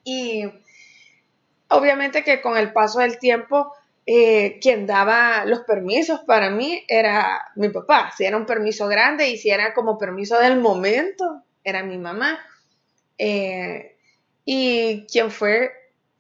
Y 0.05 0.45
obviamente 1.69 2.23
que 2.23 2.43
con 2.43 2.57
el 2.59 2.73
paso 2.73 3.01
del 3.01 3.19
tiempo, 3.19 3.73
eh, 4.07 4.59
quien 4.61 4.87
daba 4.87 5.45
los 5.45 5.61
permisos 5.61 6.21
para 6.21 6.51
mí 6.51 6.85
era 6.89 7.51
mi 7.57 7.69
papá. 7.71 8.13
Si 8.17 8.25
era 8.25 8.37
un 8.37 8.47
permiso 8.47 8.89
grande 8.89 9.29
y 9.29 9.39
si 9.39 9.51
era 9.51 9.73
como 9.73 9.97
permiso 9.97 10.39
del 10.39 10.61
momento, 10.61 11.43
era 11.65 11.83
mi 11.83 11.97
mamá. 11.97 12.39
Eh, 13.17 13.97
y 14.45 15.07
quien 15.07 15.31
fue 15.31 15.71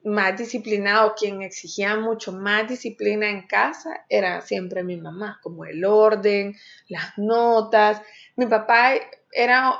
más 0.04 0.36
disciplinado, 0.36 1.14
quien 1.14 1.42
exigía 1.42 1.96
mucho 1.96 2.32
más 2.32 2.68
disciplina 2.68 3.28
en 3.28 3.46
casa, 3.46 4.04
era 4.08 4.40
siempre 4.40 4.82
mi 4.82 4.96
mamá, 4.96 5.38
como 5.42 5.64
el 5.64 5.84
orden, 5.84 6.56
las 6.88 7.18
notas. 7.18 8.00
Mi 8.36 8.46
papá 8.46 8.92
era, 9.32 9.78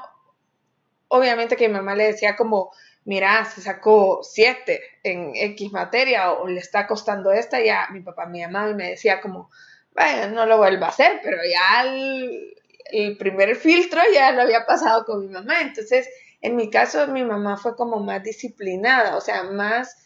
obviamente 1.09 1.57
que 1.57 1.69
mi 1.69 1.75
mamá 1.75 1.95
le 1.95 2.05
decía 2.05 2.37
como, 2.37 2.71
mira, 3.05 3.45
se 3.47 3.63
sacó 3.63 4.21
siete 4.23 4.81
en 5.03 5.33
X 5.35 5.73
materia 5.73 6.33
o, 6.33 6.47
le 6.47 6.61
está 6.61 6.87
costando 6.87 7.33
esta, 7.33 7.61
ya 7.61 7.89
mi 7.91 8.01
papá 8.01 8.27
me 8.27 8.41
llamaba 8.41 8.71
y 8.71 8.75
me 8.75 8.91
decía 8.91 9.21
como, 9.21 9.51
bueno, 9.95 10.35
no 10.35 10.47
lo 10.47 10.59
vuelva 10.59 10.87
a 10.87 10.91
hacer, 10.91 11.21
pero 11.23 11.39
ya 11.43 11.85
el, 11.85 12.55
el 12.93 13.17
primer 13.17 13.57
filtro 13.57 14.01
ya 14.13 14.33
lo 14.33 14.43
había 14.43 14.67
pasado 14.67 15.05
con 15.07 15.21
mi 15.21 15.29
mamá. 15.29 15.63
Entonces, 15.63 16.09
en 16.43 16.57
mi 16.57 16.71
caso, 16.71 17.07
mi 17.09 17.25
mamá 17.25 17.57
fue 17.57 17.75
como 17.75 18.01
más 18.01 18.23
disciplinada, 18.23 19.17
o 19.17 19.21
sea, 19.21 19.45
más 19.45 19.97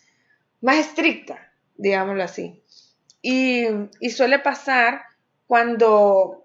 más 0.64 0.78
estricta, 0.78 1.52
digámoslo 1.76 2.24
así. 2.24 2.64
Y, 3.20 3.66
suele 4.08 4.38
pasar 4.38 5.02
cuando, 5.46 6.44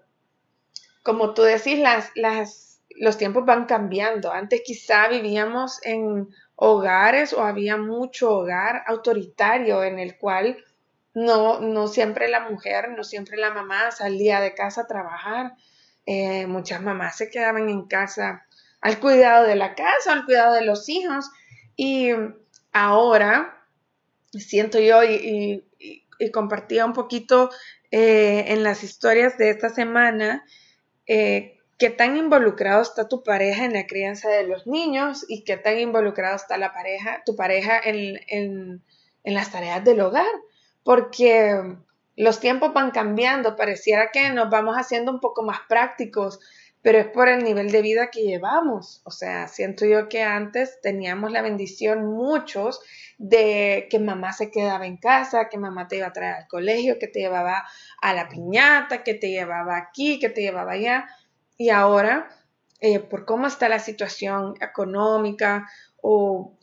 como 1.02 1.32
tú 1.32 1.42
decís, 1.42 1.78
las, 1.78 2.82
los 2.96 3.16
tiempos 3.16 3.46
van 3.46 3.64
cambiando. 3.64 4.30
Antes 4.30 4.60
quizá 4.62 5.08
vivíamos 5.08 5.80
en 5.84 6.28
hogares 6.54 7.32
o 7.32 7.42
había 7.42 7.78
mucho 7.78 8.30
hogar 8.30 8.82
autoritario 8.86 9.82
en 9.84 9.98
el 9.98 10.18
cual 10.18 10.58
no, 11.14 11.60
no 11.60 11.88
siempre 11.88 12.28
la 12.28 12.40
mujer, 12.40 12.90
no 12.90 13.04
siempre 13.04 13.38
la 13.38 13.54
mamá 13.54 13.90
salía 13.90 14.42
de 14.42 14.52
casa 14.52 14.82
a 14.82 14.86
trabajar. 14.86 15.54
Eh, 16.04 16.46
muchas 16.46 16.82
mamás 16.82 17.16
se 17.16 17.30
quedaban 17.30 17.70
en 17.70 17.86
casa 17.86 18.46
al 18.82 19.00
cuidado 19.00 19.46
de 19.46 19.56
la 19.56 19.74
casa, 19.74 20.12
al 20.12 20.26
cuidado 20.26 20.52
de 20.52 20.64
los 20.66 20.90
hijos. 20.90 21.30
Y 21.74 22.10
ahora 22.72 23.56
siento 24.32 24.78
yo 24.78 25.02
y, 25.04 25.64
compartía 26.32 26.84
un 26.84 26.92
poquito 26.92 27.50
eh, 27.90 28.44
en 28.48 28.62
las 28.62 28.84
historias 28.84 29.38
de 29.38 29.48
esta 29.48 29.70
semana 29.70 30.44
eh, 31.06 31.58
qué 31.78 31.88
tan 31.88 32.18
involucrado 32.18 32.82
está 32.82 33.08
tu 33.08 33.22
pareja 33.22 33.64
en 33.64 33.72
la 33.72 33.86
crianza 33.86 34.28
de 34.28 34.46
los 34.46 34.66
niños 34.66 35.24
y 35.28 35.44
qué 35.44 35.56
tan 35.56 35.78
involucrado 35.78 36.36
está 36.36 36.58
la 36.58 36.74
pareja, 36.74 37.22
tu 37.24 37.36
pareja 37.36 37.80
en, 37.82 38.20
en 39.24 39.34
las 39.34 39.50
tareas 39.50 39.82
del 39.82 40.00
hogar, 40.00 40.30
porque 40.84 41.58
los 42.16 42.38
tiempos 42.40 42.74
van 42.74 42.90
cambiando, 42.90 43.56
pareciera 43.56 44.10
que 44.12 44.30
nos 44.30 44.50
vamos 44.50 44.76
haciendo 44.76 45.10
un 45.10 45.20
poco 45.20 45.42
más 45.42 45.60
prácticos, 45.68 46.40
pero 46.82 46.98
es 46.98 47.06
por 47.06 47.28
el 47.28 47.44
nivel 47.44 47.70
de 47.70 47.82
vida 47.82 48.10
que 48.10 48.22
llevamos. 48.22 49.02
O 49.04 49.10
sea, 49.10 49.48
siento 49.48 49.84
yo 49.84 50.08
que 50.08 50.22
antes 50.22 50.80
teníamos 50.80 51.30
la 51.30 51.42
bendición 51.42 52.06
muchos 52.06 52.80
de 53.18 53.86
que 53.90 53.98
mamá 53.98 54.32
se 54.32 54.50
quedaba 54.50 54.86
en 54.86 54.96
casa, 54.96 55.48
que 55.50 55.58
mamá 55.58 55.88
te 55.88 55.96
iba 55.96 56.06
a 56.06 56.12
traer 56.12 56.34
al 56.34 56.48
colegio, 56.48 56.98
que 56.98 57.06
te 57.06 57.20
llevaba 57.20 57.64
a 58.00 58.14
la 58.14 58.28
piñata, 58.28 59.02
que 59.02 59.14
te 59.14 59.30
llevaba 59.30 59.76
aquí, 59.76 60.18
que 60.18 60.30
te 60.30 60.40
llevaba 60.40 60.72
allá. 60.72 61.06
Y 61.58 61.68
ahora, 61.68 62.30
eh, 62.80 62.98
por 62.98 63.26
cómo 63.26 63.46
está 63.46 63.68
la 63.68 63.78
situación 63.78 64.54
económica 64.60 65.68
o 66.00 66.56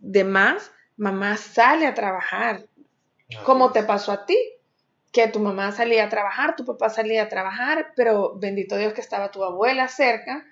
demás, 0.00 0.72
mamá 0.96 1.36
sale 1.36 1.86
a 1.86 1.94
trabajar. 1.94 2.66
¿Cómo 3.44 3.70
te 3.70 3.84
pasó 3.84 4.10
a 4.10 4.26
ti? 4.26 4.36
Que 5.14 5.28
tu 5.28 5.40
mamá 5.40 5.72
salía 5.72 6.04
a 6.04 6.08
trabajar, 6.10 6.56
tu 6.56 6.66
papá 6.66 6.90
salía 6.90 7.22
a 7.22 7.28
trabajar, 7.30 7.92
pero 7.96 8.34
bendito 8.36 8.76
Dios 8.76 8.92
que 8.92 9.00
estaba 9.00 9.30
tu 9.30 9.42
abuela 9.42 9.88
cerca 9.88 10.44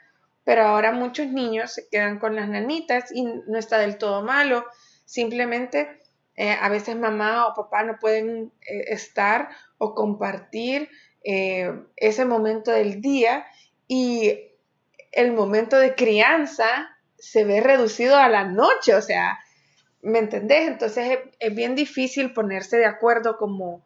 pero 0.45 0.63
ahora 0.63 0.93
muchos 0.93 1.29
niños 1.29 1.73
se 1.73 1.89
quedan 1.89 2.19
con 2.19 2.35
las 2.35 2.49
nanitas 2.49 3.13
y 3.13 3.25
no 3.25 3.59
está 3.59 3.79
del 3.79 3.99
todo 3.99 4.23
malo, 4.23 4.67
simplemente 5.05 6.01
eh, 6.35 6.57
a 6.61 6.69
veces 6.69 6.97
mamá 6.97 7.47
o 7.47 7.55
papá 7.55 7.83
no 7.85 7.99
pueden 7.99 8.53
eh, 8.63 8.85
estar 8.89 9.51
o 9.79 9.95
compartir 9.95 10.89
eh, 11.25 11.73
ese 11.97 12.25
momento 12.25 12.73
del 12.73 13.01
día 13.01 13.47
y 13.87 14.51
el 15.13 15.33
momento 15.33 15.79
de 15.79 15.95
crianza 15.95 16.97
se 17.19 17.45
ve 17.45 17.61
reducido 17.61 18.17
a 18.17 18.29
la 18.29 18.45
noche, 18.45 18.95
o 18.95 19.03
sea, 19.03 19.39
¿me 20.01 20.19
entendés? 20.19 20.67
Entonces 20.67 21.19
es, 21.39 21.55
bien 21.55 21.77
difícil 21.77 22.33
ponerse 22.33 22.79
de 22.79 22.87
acuerdo 22.87 23.37
como, 23.37 23.85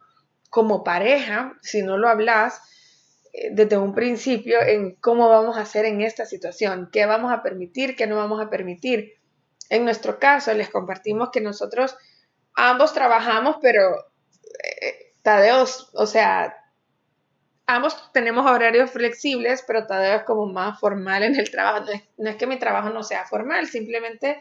como 0.57 0.83
pareja, 0.83 1.53
si 1.61 1.83
no 1.83 1.99
lo 1.99 2.09
hablas 2.09 2.63
desde 3.51 3.77
un 3.77 3.95
principio, 3.95 4.63
en 4.63 4.95
cómo 4.95 5.29
vamos 5.29 5.59
a 5.59 5.61
hacer 5.61 5.85
en 5.85 6.01
esta 6.01 6.25
situación, 6.25 6.89
qué 6.91 7.05
vamos 7.05 7.31
a 7.31 7.43
permitir, 7.43 7.95
qué 7.95 8.07
no 8.07 8.17
vamos 8.17 8.41
a 8.41 8.49
permitir. 8.49 9.21
En 9.69 9.85
nuestro 9.85 10.19
caso, 10.19 10.55
les 10.55 10.71
compartimos 10.71 11.29
que 11.31 11.43
nosotros 11.43 11.95
ambos 12.55 12.95
trabajamos, 12.95 13.57
pero 13.61 13.97
eh, 14.81 15.13
Tadeo, 15.21 15.67
o 15.93 16.07
sea, 16.07 16.57
ambos 17.67 18.11
tenemos 18.15 18.51
horarios 18.51 18.91
flexibles, 18.91 19.63
pero 19.67 19.87
Tadeo 19.87 20.17
es 20.17 20.23
como 20.23 20.47
más 20.47 20.81
formal 20.81 21.23
en 21.23 21.37
el 21.37 21.51
trabajo. 21.51 21.85
No 22.17 22.31
es, 22.31 22.37
que 22.37 22.47
mi 22.47 22.59
trabajo 22.59 22.89
no 22.89 23.03
sea 23.03 23.27
formal, 23.27 23.67
simplemente 23.67 24.41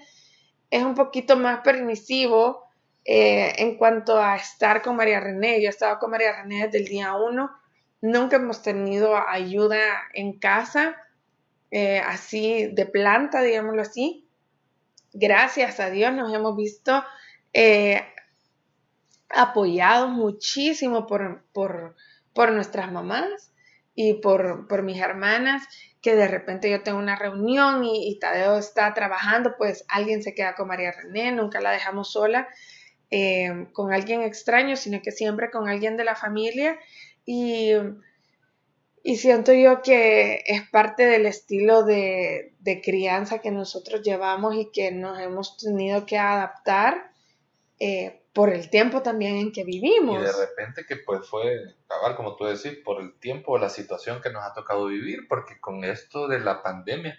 es 0.70 0.82
un 0.82 0.96
poquito 0.96 1.36
más 1.36 1.60
permisivo 1.60 2.65
eh, 3.08 3.54
en 3.60 3.78
cuanto 3.78 4.20
a 4.20 4.36
estar 4.36 4.82
con 4.82 4.96
María 4.96 5.20
René. 5.20 5.62
Yo 5.62 5.68
he 5.68 5.70
estado 5.70 6.00
con 6.00 6.10
María 6.10 6.42
René 6.42 6.66
desde 6.66 6.80
el 6.80 6.86
día 6.86 7.14
uno. 7.14 7.52
Nunca 8.02 8.38
hemos 8.38 8.64
tenido 8.64 9.16
ayuda 9.16 9.78
en 10.14 10.40
casa, 10.40 10.98
eh, 11.70 12.00
así 12.00 12.68
de 12.74 12.88
planta, 12.88 13.42
digámoslo 13.42 13.84
así. 13.84 14.28
Gracias 15.14 15.80
a 15.80 15.92
Dios 15.92 16.14
nos 16.14 16.34
hemos 16.34 16.58
visto 16.58 17.04
eh, 17.54 18.04
apoyados 19.30 20.10
muchísimo 20.10 21.06
por, 21.06 21.46
por, 21.54 22.52
nuestras 22.52 22.92
mamás 22.92 23.54
y 23.94 24.16
por, 24.16 24.84
mis 24.84 25.00
hermanas, 25.00 25.64
que 26.02 26.16
de 26.16 26.28
repente 26.28 26.70
yo 26.70 26.84
tengo 26.84 26.98
una 26.98 27.16
reunión 27.16 27.84
y, 27.86 28.18
Tadeo 28.20 28.58
está 28.58 28.94
trabajando, 28.94 29.56
pues 29.58 29.86
alguien 29.90 30.22
se 30.22 30.34
queda 30.34 30.56
con 30.56 30.68
María 30.68 30.92
René, 30.92 31.32
nunca 31.32 31.62
la 31.62 31.72
dejamos 31.72 32.12
sola 32.12 32.48
eh, 33.12 33.68
con 33.74 33.94
alguien 33.94 34.22
extraño, 34.22 34.76
sino 34.76 35.02
que 35.02 35.12
siempre 35.12 35.52
con 35.52 35.68
alguien 35.68 35.98
de 35.98 36.04
la 36.04 36.16
familia. 36.16 36.78
Y, 37.26 37.72
y 39.04 39.18
siento 39.18 39.54
yo 39.54 39.82
que 39.82 40.44
es 40.46 40.68
parte 40.70 41.06
del 41.06 41.26
estilo 41.26 41.84
de, 41.84 42.54
de, 42.60 42.82
crianza 42.82 43.40
que 43.40 43.52
nosotros 43.52 44.02
llevamos 44.02 44.56
y 44.56 44.72
que 44.72 44.92
nos 44.92 45.20
hemos 45.20 45.58
tenido 45.58 46.06
que 46.06 46.18
adaptar 46.18 47.12
eh, 47.80 48.22
por 48.36 48.50
el 48.50 48.70
tiempo 48.70 49.02
también 49.02 49.38
en 49.38 49.52
que 49.54 49.64
vivimos. 49.64 50.22
Y 50.22 50.26
de 50.26 50.46
repente 50.46 50.86
que 50.86 50.98
pues 50.98 51.28
fue, 51.28 51.76
cabal, 51.88 52.18
como 52.18 52.36
tú 52.36 52.44
decís, 52.44 52.78
por 52.84 53.02
el 53.02 53.18
tiempo 53.18 53.54
o 53.54 53.58
la 53.58 53.70
situación 53.70 54.22
que 54.22 54.30
nos 54.30 54.44
ha 54.44 54.54
tocado 54.54 54.88
vivir, 54.88 55.28
porque 55.30 55.60
con 55.60 55.86
esto 55.86 56.28
de 56.28 56.40
la 56.40 56.62
pandemia, 56.62 57.18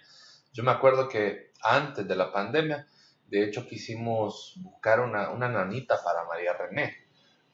yo 0.53 0.63
me 0.63 0.71
acuerdo 0.71 1.09
que 1.09 1.51
antes 1.63 2.07
de 2.07 2.15
la 2.15 2.31
pandemia, 2.31 2.87
de 3.27 3.43
hecho 3.43 3.67
quisimos 3.67 4.55
buscar 4.57 4.99
una, 5.01 5.29
una 5.31 5.49
nanita 5.49 6.01
para 6.03 6.25
María 6.25 6.53
René, 6.53 6.95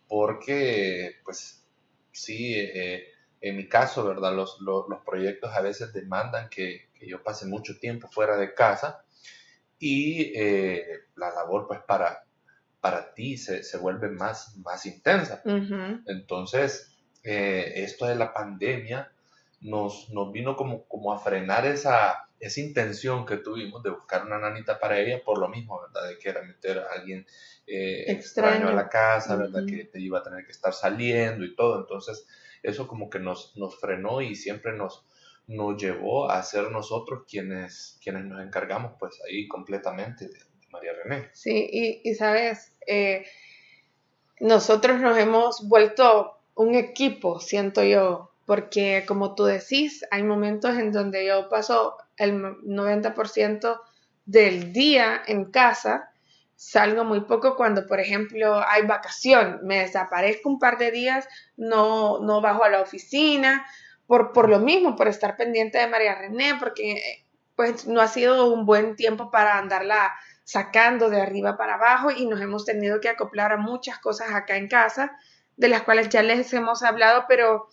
porque 0.07 1.17
pues 1.23 1.65
sí, 2.11 2.55
eh, 2.55 3.07
en 3.41 3.57
mi 3.57 3.67
caso, 3.67 4.05
¿verdad? 4.05 4.35
Los, 4.35 4.59
los, 4.61 4.87
los, 4.87 5.03
proyectos 5.03 5.51
a 5.53 5.61
veces 5.61 5.91
demandan 5.93 6.49
que, 6.49 6.89
que, 6.93 7.07
yo 7.07 7.21
pase 7.23 7.45
mucho 7.45 7.79
tiempo 7.79 8.07
fuera 8.07 8.37
de 8.37 8.53
casa 8.53 9.03
y 9.79 10.31
eh, 10.35 10.85
la 11.15 11.31
labor 11.31 11.67
pues 11.67 11.81
para 11.81 12.23
para 12.83 13.13
ti 13.13 13.37
se, 13.37 13.63
se 13.63 13.77
vuelve 13.77 14.09
más, 14.09 14.57
más 14.57 14.85
intensa. 14.85 15.41
Entonces, 16.05 16.93
eh, 17.23 17.71
esto 17.77 18.05
de 18.05 18.15
la 18.15 18.33
pandemia 18.33 19.09
nos, 19.61 20.09
nos 20.09 20.33
vino 20.33 20.57
como, 20.57 20.83
como 20.89 21.13
a 21.13 21.19
frenar 21.19 21.65
esa, 21.65 22.27
esa 22.43 22.59
intención 22.59 23.25
que 23.25 23.37
tuvimos 23.37 23.81
de 23.83 23.89
buscar 23.89 24.25
una 24.25 24.37
nanita 24.37 24.79
para 24.79 24.99
ella 24.99 25.21
por 25.23 25.37
lo 25.37 25.47
mismo, 25.47 25.79
¿verdad? 25.81 26.09
De 26.09 26.17
que 26.17 26.29
era 26.29 26.41
meter 26.41 26.79
a 26.79 26.87
alguien 26.93 27.25
eh, 27.65 28.03
extraño. 28.07 28.67
a 28.67 28.73
la 28.73 28.89
casa, 28.89 29.35
¿verdad? 29.35 29.65
Que 29.65 29.85
te 29.85 29.99
iba 29.99 30.19
a 30.19 30.23
tener 30.23 30.45
que 30.45 30.51
estar 30.51 30.73
saliendo 30.73 31.45
y 31.45 31.55
todo. 31.55 31.79
Entonces, 31.79 32.27
eso 32.61 32.87
como 32.87 33.09
que 33.09 33.19
nos, 33.19 33.55
nos 33.55 33.79
frenó 33.79 34.21
y 34.21 34.35
siempre 34.35 34.73
nos, 34.73 35.05
nos 35.47 35.81
llevó 35.81 36.29
a 36.29 36.43
ser 36.43 36.69
nosotros 36.69 37.23
quienes, 37.29 37.97
quienes 38.03 38.25
nos 38.25 38.43
encargamos 38.43 38.93
pues 38.99 39.19
ahí 39.27 39.47
completamente 39.47 40.27
de, 40.27 40.39
María 40.69 40.91
René. 41.03 41.29
Sí, 41.33 41.69
y, 41.71 42.01
y 42.03 42.15
sabes, 42.15 42.75
eh, 42.87 43.25
nosotros 44.39 44.99
nos 44.99 45.17
hemos 45.17 45.67
vuelto 45.67 46.39
un 46.55 46.75
equipo, 46.75 47.39
siento 47.39 47.83
yo, 47.83 48.32
porque 48.45 49.05
como 49.07 49.35
tú 49.35 49.45
decís, 49.45 50.05
hay 50.11 50.23
momentos 50.23 50.77
en 50.77 50.91
donde 50.91 51.25
yo 51.25 51.49
paso 51.49 51.97
el 52.17 52.41
90% 52.41 53.79
del 54.25 54.73
día 54.73 55.21
en 55.25 55.51
casa, 55.51 56.11
salgo 56.55 57.03
muy 57.03 57.21
poco 57.21 57.55
cuando, 57.55 57.87
por 57.87 57.99
ejemplo, 57.99 58.61
hay 58.67 58.83
vacación, 58.85 59.59
me 59.63 59.79
desaparezco 59.79 60.49
un 60.49 60.59
par 60.59 60.77
de 60.77 60.91
días, 60.91 61.27
no, 61.57 62.19
no 62.19 62.41
bajo 62.41 62.63
a 62.63 62.69
la 62.69 62.81
oficina, 62.81 63.65
por, 64.07 64.31
por 64.33 64.49
lo 64.49 64.59
mismo, 64.59 64.95
por 64.95 65.07
estar 65.07 65.37
pendiente 65.37 65.77
de 65.77 65.87
María 65.87 66.15
René, 66.15 66.55
porque 66.59 67.25
pues 67.55 67.87
no 67.87 68.01
ha 68.01 68.07
sido 68.07 68.51
un 68.51 68.65
buen 68.65 68.95
tiempo 68.95 69.29
para 69.31 69.57
andarla 69.57 70.13
sacando 70.43 71.09
de 71.09 71.21
arriba 71.21 71.57
para 71.57 71.75
abajo 71.75 72.11
y 72.11 72.25
nos 72.25 72.41
hemos 72.41 72.65
tenido 72.65 72.99
que 72.99 73.09
acoplar 73.09 73.51
a 73.53 73.57
muchas 73.57 73.99
cosas 73.99 74.33
acá 74.33 74.57
en 74.57 74.67
casa, 74.67 75.17
de 75.55 75.67
las 75.67 75.83
cuales 75.83 76.09
ya 76.09 76.23
les 76.23 76.51
hemos 76.53 76.83
hablado, 76.83 77.25
pero, 77.27 77.69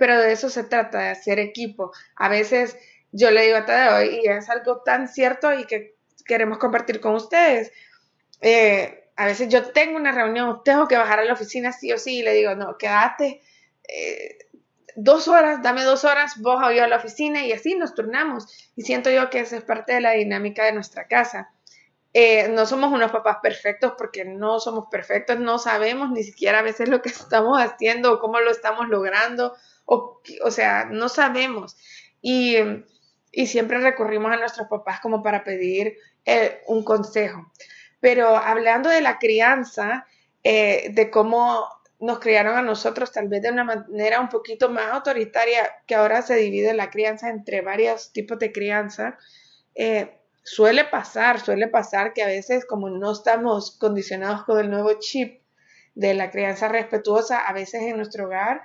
pero 0.00 0.18
de 0.18 0.32
eso 0.32 0.48
se 0.48 0.64
trata, 0.64 0.98
de 0.98 1.08
hacer 1.10 1.38
equipo. 1.38 1.92
A 2.16 2.30
veces 2.30 2.74
yo 3.12 3.30
le 3.30 3.42
digo 3.42 3.58
a 3.58 3.66
Tadeo, 3.66 4.10
y 4.10 4.26
es 4.26 4.48
algo 4.48 4.80
tan 4.80 5.08
cierto 5.08 5.52
y 5.52 5.66
que 5.66 5.94
queremos 6.24 6.56
compartir 6.56 7.00
con 7.00 7.14
ustedes. 7.14 7.70
Eh, 8.40 9.10
a 9.14 9.26
veces 9.26 9.50
yo 9.50 9.72
tengo 9.72 9.98
una 9.98 10.10
reunión, 10.10 10.62
tengo 10.64 10.88
que 10.88 10.96
bajar 10.96 11.18
a 11.18 11.24
la 11.24 11.34
oficina 11.34 11.70
sí 11.72 11.92
o 11.92 11.98
sí, 11.98 12.20
y 12.20 12.22
le 12.22 12.32
digo, 12.32 12.54
no, 12.54 12.78
quédate 12.78 13.42
eh, 13.86 14.38
dos 14.96 15.28
horas, 15.28 15.62
dame 15.62 15.82
dos 15.84 16.06
horas, 16.06 16.40
vos 16.40 16.62
o 16.62 16.64
a 16.64 16.72
la 16.72 16.96
oficina, 16.96 17.44
y 17.44 17.52
así 17.52 17.74
nos 17.74 17.94
turnamos. 17.94 18.46
Y 18.76 18.82
siento 18.82 19.10
yo 19.10 19.28
que 19.28 19.40
esa 19.40 19.58
es 19.58 19.64
parte 19.64 19.92
de 19.92 20.00
la 20.00 20.12
dinámica 20.12 20.64
de 20.64 20.72
nuestra 20.72 21.08
casa. 21.08 21.50
Eh, 22.12 22.48
no 22.48 22.66
somos 22.66 22.92
unos 22.92 23.12
papás 23.12 23.36
perfectos 23.40 23.92
porque 23.96 24.24
no 24.24 24.58
somos 24.58 24.86
perfectos, 24.90 25.38
no 25.38 25.58
sabemos 25.58 26.10
ni 26.10 26.24
siquiera 26.24 26.58
a 26.58 26.62
veces 26.62 26.88
lo 26.88 27.02
que 27.02 27.08
estamos 27.10 27.60
haciendo 27.60 28.14
o 28.14 28.18
cómo 28.18 28.40
lo 28.40 28.50
estamos 28.50 28.88
logrando, 28.88 29.54
o, 29.90 30.22
o 30.44 30.50
sea, 30.52 30.84
no 30.84 31.08
sabemos. 31.08 31.76
Y, 32.22 32.56
y, 33.32 33.46
siempre 33.48 33.78
recurrimos 33.78 34.32
a 34.32 34.36
nuestros 34.36 34.68
papás 34.68 35.00
como 35.00 35.22
para 35.22 35.42
pedir 35.42 35.96
eh, 36.24 36.62
un 36.68 36.84
consejo. 36.84 37.50
Pero 37.98 38.36
hablando 38.36 38.88
de 38.88 39.00
la 39.00 39.18
crianza, 39.18 40.06
eh, 40.44 40.90
de 40.92 41.10
cómo 41.10 41.66
nos 41.98 42.20
criaron 42.20 42.56
a 42.56 42.62
nosotros, 42.62 43.10
tal 43.10 43.28
vez 43.28 43.42
de 43.42 43.50
una 43.50 43.64
manera 43.64 44.20
un 44.20 44.28
poquito 44.28 44.70
más 44.70 44.92
autoritaria, 44.92 45.68
que 45.86 45.96
ahora 45.96 46.22
se 46.22 46.36
divide 46.36 46.72
la 46.72 46.88
crianza 46.90 47.28
entre 47.28 47.60
varios 47.60 48.12
tipos 48.12 48.38
de 48.38 48.52
crianza, 48.52 49.18
eh, 49.74 50.18
suele 50.44 50.84
pasar, 50.84 51.40
suele 51.40 51.66
pasar 51.66 52.12
que 52.12 52.22
a 52.22 52.26
veces 52.26 52.64
como 52.64 52.88
no 52.90 53.12
estamos 53.12 53.76
condicionados 53.76 54.44
con 54.44 54.60
el 54.60 54.70
nuevo 54.70 54.92
chip 55.00 55.42
de 55.96 56.14
la 56.14 56.30
crianza 56.30 56.68
respetuosa, 56.68 57.40
a 57.40 57.52
veces 57.52 57.82
en 57.82 57.96
nuestro 57.96 58.26
hogar, 58.26 58.62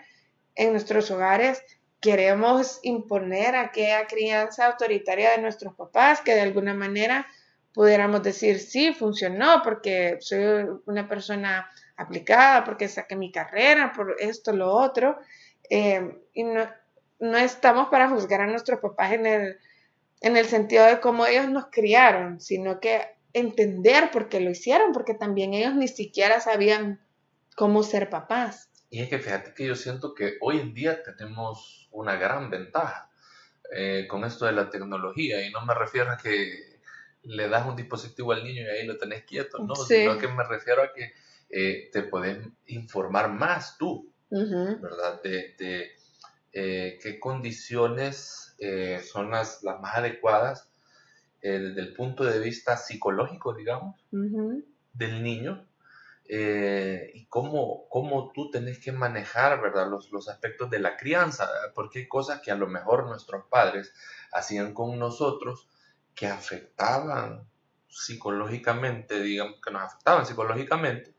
en 0.55 0.71
nuestros 0.71 1.11
hogares, 1.11 1.63
queremos 1.99 2.79
imponer 2.83 3.55
aquella 3.55 4.07
crianza 4.07 4.67
autoritaria 4.67 5.31
de 5.31 5.39
nuestros 5.39 5.73
papás, 5.75 6.21
que 6.21 6.35
de 6.35 6.41
alguna 6.41 6.73
manera 6.73 7.27
pudiéramos 7.73 8.23
decir, 8.23 8.59
sí, 8.59 8.93
funcionó 8.93 9.61
porque 9.63 10.17
soy 10.21 10.65
una 10.85 11.07
persona 11.07 11.69
aplicada, 11.97 12.63
porque 12.63 12.87
saqué 12.87 13.15
mi 13.15 13.31
carrera, 13.31 13.91
por 13.93 14.15
esto, 14.19 14.53
lo 14.53 14.71
otro, 14.71 15.17
eh, 15.69 16.17
y 16.33 16.43
no, 16.43 16.69
no 17.19 17.37
estamos 17.37 17.89
para 17.89 18.09
juzgar 18.09 18.41
a 18.41 18.47
nuestros 18.47 18.79
papás 18.79 19.13
en 19.13 19.25
el 19.25 19.59
en 20.21 20.37
el 20.37 20.47
sentido 20.47 20.85
de 20.85 20.99
cómo 20.99 21.25
ellos 21.25 21.49
nos 21.49 21.67
criaron, 21.67 22.39
sino 22.41 22.79
que 22.79 23.01
entender 23.33 24.11
por 24.11 24.29
qué 24.29 24.39
lo 24.39 24.49
hicieron, 24.49 24.91
porque 24.91 25.13
también 25.13 25.53
ellos 25.53 25.75
ni 25.75 25.87
siquiera 25.87 26.39
sabían 26.39 26.99
cómo 27.55 27.83
ser 27.83 28.09
papás. 28.09 28.69
Y 28.95 29.01
es 29.01 29.09
que 29.09 29.19
fíjate 29.19 29.53
que 29.53 29.67
yo 29.67 29.75
siento 29.75 30.15
que 30.15 30.37
hoy 30.39 30.57
en 30.57 30.73
día 30.73 31.03
tenemos 31.03 31.89
una 31.91 32.15
gran 32.15 32.49
ventaja 32.49 33.11
eh, 33.73 34.07
con 34.07 34.23
esto 34.23 34.45
de 34.45 34.53
la 34.53 34.69
tecnología, 34.69 35.45
y 35.45 35.51
no 35.51 35.65
me 35.65 35.73
refiero 35.73 36.11
a 36.11 36.17
que 36.17 36.79
le 37.23 37.49
das 37.49 37.67
un 37.67 37.75
dispositivo 37.75 38.31
al 38.31 38.45
niño 38.45 38.61
y 38.61 38.67
ahí 38.67 38.87
lo 38.87 38.97
tenés 38.97 39.25
quieto, 39.25 39.57
no, 39.59 39.75
sino 39.75 40.17
que 40.17 40.29
me 40.29 40.45
refiero 40.45 40.81
a 40.81 40.93
que 40.93 41.11
eh, 41.49 41.89
te 41.91 42.03
puedes 42.03 42.47
informar 42.67 43.29
más 43.29 43.77
tú, 43.77 44.13
¿verdad? 44.29 45.21
De, 45.21 45.91
eh, 46.53 46.97
qué 47.03 47.19
condiciones 47.19 48.55
son 49.11 49.29
las, 49.29 49.61
las, 49.61 49.81
más 49.81 49.97
adecuadas 49.97 50.71
desde 51.41 51.81
el 51.81 51.93
punto 51.93 52.23
de 52.23 52.39
vista 52.39 52.77
psicológico, 52.77 53.53
digamos, 53.53 53.99
del 54.93 55.21
niño 55.21 55.67
y 56.27 57.25
cómo, 57.27 57.87
cómo, 57.89 58.31
tú 58.33 58.49
tenés 58.49 58.79
que 58.79 58.91
manejar 58.91 59.61
¿verdad? 59.61 59.89
Los, 59.89 60.11
los 60.11 60.27
aspectos 60.27 60.69
de 60.69 60.79
la 60.79 60.97
crianza, 60.97 61.47
porque 61.75 61.99
hay 61.99 62.07
cosas 62.07 62.41
que 62.41 62.51
a 62.51 62.55
lo 62.55 62.67
mejor 62.67 63.05
nuestros 63.05 63.45
padres 63.45 63.93
hacían 64.31 64.73
con 64.73 64.97
nosotros 64.97 65.69
que 66.15 66.27
afectaban 66.27 67.47
psicológicamente, 67.95 69.21
digamos 69.21 69.61
que 69.61 69.71
nos 69.71 69.83
afectaban 69.83 70.25
psicológicamente, 70.25 71.13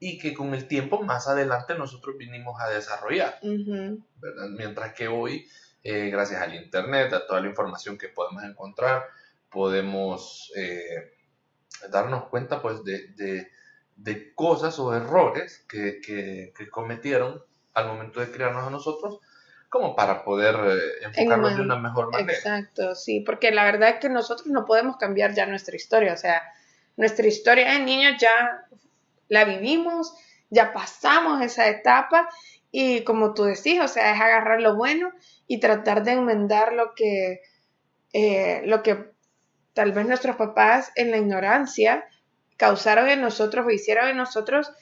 y 0.00 0.18
que 0.18 0.34
con 0.34 0.52
el 0.54 0.66
tiempo 0.66 1.02
más 1.02 1.28
adelante 1.28 1.76
nosotros 1.76 2.16
vinimos 2.18 2.60
a 2.60 2.68
desarrollar. 2.68 3.38
Mientras 4.50 4.92
que 4.94 5.08
hoy, 5.08 5.48
eh, 5.82 6.10
gracias 6.10 6.42
al 6.42 6.54
Internet, 6.54 7.12
a 7.12 7.26
toda 7.26 7.40
la 7.40 7.48
información 7.48 7.96
que 7.96 8.08
podemos 8.08 8.42
encontrar, 8.42 9.04
podemos 9.50 10.52
eh, 10.56 11.12
darnos 11.90 12.28
cuenta 12.28 12.60
pues, 12.60 12.82
de, 12.82 13.08
de, 13.12 13.48
cosas 14.34 14.78
o 14.78 14.94
errores 14.94 15.64
que, 15.68 16.00
que, 16.00 16.52
que 16.56 16.68
cometieron 16.68 17.42
al 17.74 17.88
momento 17.88 18.20
de 18.20 18.30
criarnos 18.30 18.66
a 18.66 18.70
nosotros 18.70 19.20
como 19.68 19.96
para 19.96 20.24
poder 20.24 20.54
eh, 20.54 21.04
enfocarnos 21.04 21.56
de 21.56 21.62
una 21.62 21.76
mejor 21.76 22.12
manera. 22.12 22.32
Exacto, 22.32 22.94
sí, 22.94 23.20
porque 23.20 23.50
la 23.50 23.64
verdad 23.64 23.88
es 23.88 23.96
que 23.96 24.08
nosotros 24.08 24.46
no 24.46 24.64
podemos 24.64 24.96
cambiar 24.98 25.34
ya 25.34 25.46
nuestra 25.46 25.74
historia, 25.74 26.12
o 26.12 26.16
sea, 26.16 26.42
nuestra 26.96 27.26
historia 27.26 27.72
de 27.72 27.80
niños 27.80 28.14
ya 28.20 28.66
la 29.28 29.44
vivimos, 29.44 30.14
ya 30.48 30.72
pasamos 30.72 31.42
esa 31.42 31.66
etapa 31.66 32.28
y 32.70 33.02
como 33.02 33.34
tú 33.34 33.44
decís, 33.44 33.80
o 33.80 33.88
sea, 33.88 34.14
es 34.14 34.20
agarrar 34.20 34.60
lo 34.60 34.76
bueno 34.76 35.10
y 35.48 35.58
tratar 35.58 36.04
de 36.04 36.12
enmendar 36.12 36.72
lo 36.72 36.94
que, 36.94 37.40
eh, 38.12 38.62
lo 38.66 38.82
que 38.84 39.10
tal 39.72 39.90
vez 39.90 40.06
nuestros 40.06 40.36
papás 40.36 40.92
en 40.94 41.10
la 41.10 41.16
ignorancia 41.16 42.04
causaron 42.64 43.10
en 43.10 43.20
nosotros 43.20 43.66
o 43.66 43.70
hicieron 43.70 44.08
en 44.08 44.16
nosotros 44.16 44.72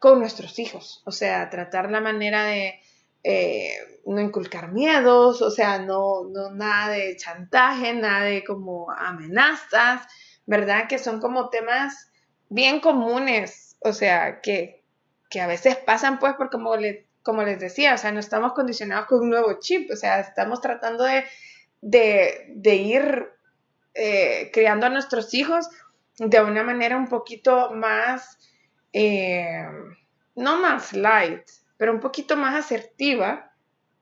con 0.00 0.18
nuestros 0.18 0.58
hijos, 0.58 1.02
o 1.04 1.12
sea, 1.12 1.48
tratar 1.50 1.88
la 1.88 2.00
manera 2.00 2.44
de 2.44 2.80
eh, 3.22 3.74
no 4.06 4.20
inculcar 4.20 4.72
miedos, 4.72 5.40
o 5.40 5.50
sea, 5.50 5.78
no, 5.78 6.24
no 6.24 6.50
nada 6.50 6.88
de 6.94 7.16
chantaje, 7.16 7.92
nada 7.94 8.24
de 8.24 8.42
como 8.42 8.90
amenazas, 8.90 10.02
¿verdad? 10.46 10.88
Que 10.88 10.98
son 10.98 11.20
como 11.20 11.48
temas 11.48 12.10
bien 12.48 12.80
comunes, 12.80 13.76
o 13.82 13.92
sea, 13.92 14.40
que, 14.40 14.82
que 15.30 15.40
a 15.40 15.46
veces 15.46 15.76
pasan 15.76 16.18
pues 16.18 16.34
por 16.34 16.50
como, 16.50 16.76
le, 16.76 17.06
como 17.22 17.44
les 17.44 17.60
decía, 17.60 17.94
o 17.94 17.98
sea, 17.98 18.10
no 18.10 18.18
estamos 18.18 18.52
condicionados 18.52 19.06
con 19.06 19.20
un 19.20 19.30
nuevo 19.30 19.60
chip, 19.60 19.92
o 19.92 19.96
sea, 19.96 20.18
estamos 20.18 20.60
tratando 20.60 21.04
de, 21.04 21.24
de, 21.82 22.74
ir 22.74 23.28
eh, 23.94 24.50
criando 24.52 24.86
a 24.86 24.90
nuestros 24.90 25.34
hijos 25.34 25.68
de 26.18 26.42
una 26.42 26.62
manera 26.62 26.96
un 26.96 27.08
poquito 27.08 27.70
más, 27.72 28.38
eh, 28.92 29.66
no 30.34 30.60
más 30.60 30.92
light, 30.92 31.42
pero 31.76 31.92
un 31.92 32.00
poquito 32.00 32.36
más 32.36 32.54
asertiva 32.54 33.52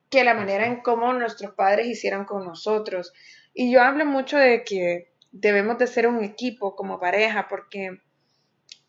que 0.09 0.23
la 0.23 0.33
manera 0.33 0.65
en 0.65 0.81
cómo 0.81 1.13
nuestros 1.13 1.53
padres 1.53 1.87
hicieron 1.87 2.25
con 2.25 2.45
nosotros. 2.45 3.13
Y 3.53 3.71
yo 3.71 3.81
hablo 3.81 4.05
mucho 4.05 4.37
de 4.37 4.63
que 4.63 5.13
debemos 5.31 5.77
de 5.77 5.87
ser 5.87 6.07
un 6.07 6.23
equipo 6.23 6.75
como 6.75 6.99
pareja, 6.99 7.47
porque 7.47 7.99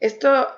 esto 0.01 0.49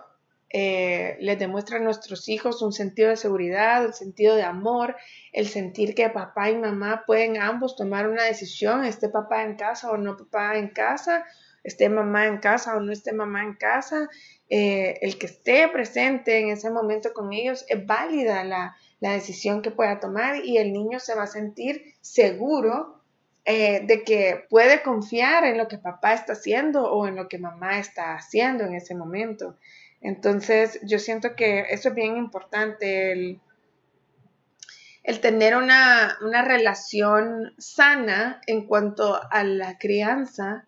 eh, 0.52 1.16
les 1.20 1.38
demuestra 1.38 1.78
a 1.78 1.80
nuestros 1.80 2.28
hijos 2.28 2.60
un 2.60 2.72
sentido 2.72 3.10
de 3.10 3.16
seguridad, 3.16 3.86
un 3.86 3.92
sentido 3.92 4.36
de 4.36 4.42
amor, 4.42 4.96
el 5.32 5.46
sentir 5.46 5.94
que 5.94 6.10
papá 6.10 6.50
y 6.50 6.56
mamá 6.56 7.04
pueden 7.06 7.40
ambos 7.40 7.76
tomar 7.76 8.08
una 8.08 8.24
decisión, 8.24 8.84
esté 8.84 9.08
papá 9.08 9.44
en 9.44 9.56
casa 9.56 9.90
o 9.90 9.96
no 9.96 10.16
papá 10.16 10.56
en 10.56 10.68
casa, 10.68 11.24
esté 11.62 11.88
mamá 11.88 12.26
en 12.26 12.38
casa 12.38 12.76
o 12.76 12.80
no 12.80 12.92
esté 12.92 13.12
mamá 13.12 13.42
en 13.42 13.54
casa, 13.54 14.08
eh, 14.48 14.98
el 15.02 15.18
que 15.18 15.26
esté 15.26 15.68
presente 15.68 16.38
en 16.38 16.48
ese 16.48 16.70
momento 16.70 17.12
con 17.12 17.32
ellos, 17.32 17.64
es 17.68 17.86
válida 17.86 18.44
la, 18.44 18.76
decisión 19.00 19.62
que 19.62 19.70
pueda 19.70 19.98
tomar 19.98 20.44
y 20.44 20.58
el 20.58 20.74
niño 20.74 21.00
se 21.00 21.14
va 21.14 21.22
a 21.22 21.26
sentir 21.26 21.94
seguro 22.02 23.00
eh, 23.46 23.80
de 23.86 24.04
que 24.04 24.44
puede 24.50 24.82
confiar 24.82 25.44
en 25.44 25.56
lo 25.56 25.68
que 25.68 25.78
papá 25.78 26.12
está 26.12 26.34
haciendo 26.34 26.84
o 26.84 27.06
en 27.06 27.16
lo 27.16 27.26
que 27.26 27.38
mamá 27.38 27.78
está 27.78 28.14
haciendo 28.14 28.64
en 28.64 28.74
ese 28.74 28.94
momento. 28.94 29.56
Entonces, 30.02 30.78
yo 30.82 30.98
siento 30.98 31.34
que 31.34 31.60
eso 31.70 31.88
es 31.88 31.94
bien 31.94 32.18
importante, 32.18 33.12
el, 33.12 33.40
tener 35.22 35.56
una, 35.56 36.18
una, 36.20 36.42
relación 36.42 37.54
sana 37.56 38.42
en 38.46 38.66
cuanto 38.66 39.18
a 39.30 39.44
la 39.44 39.78
crianza 39.78 40.66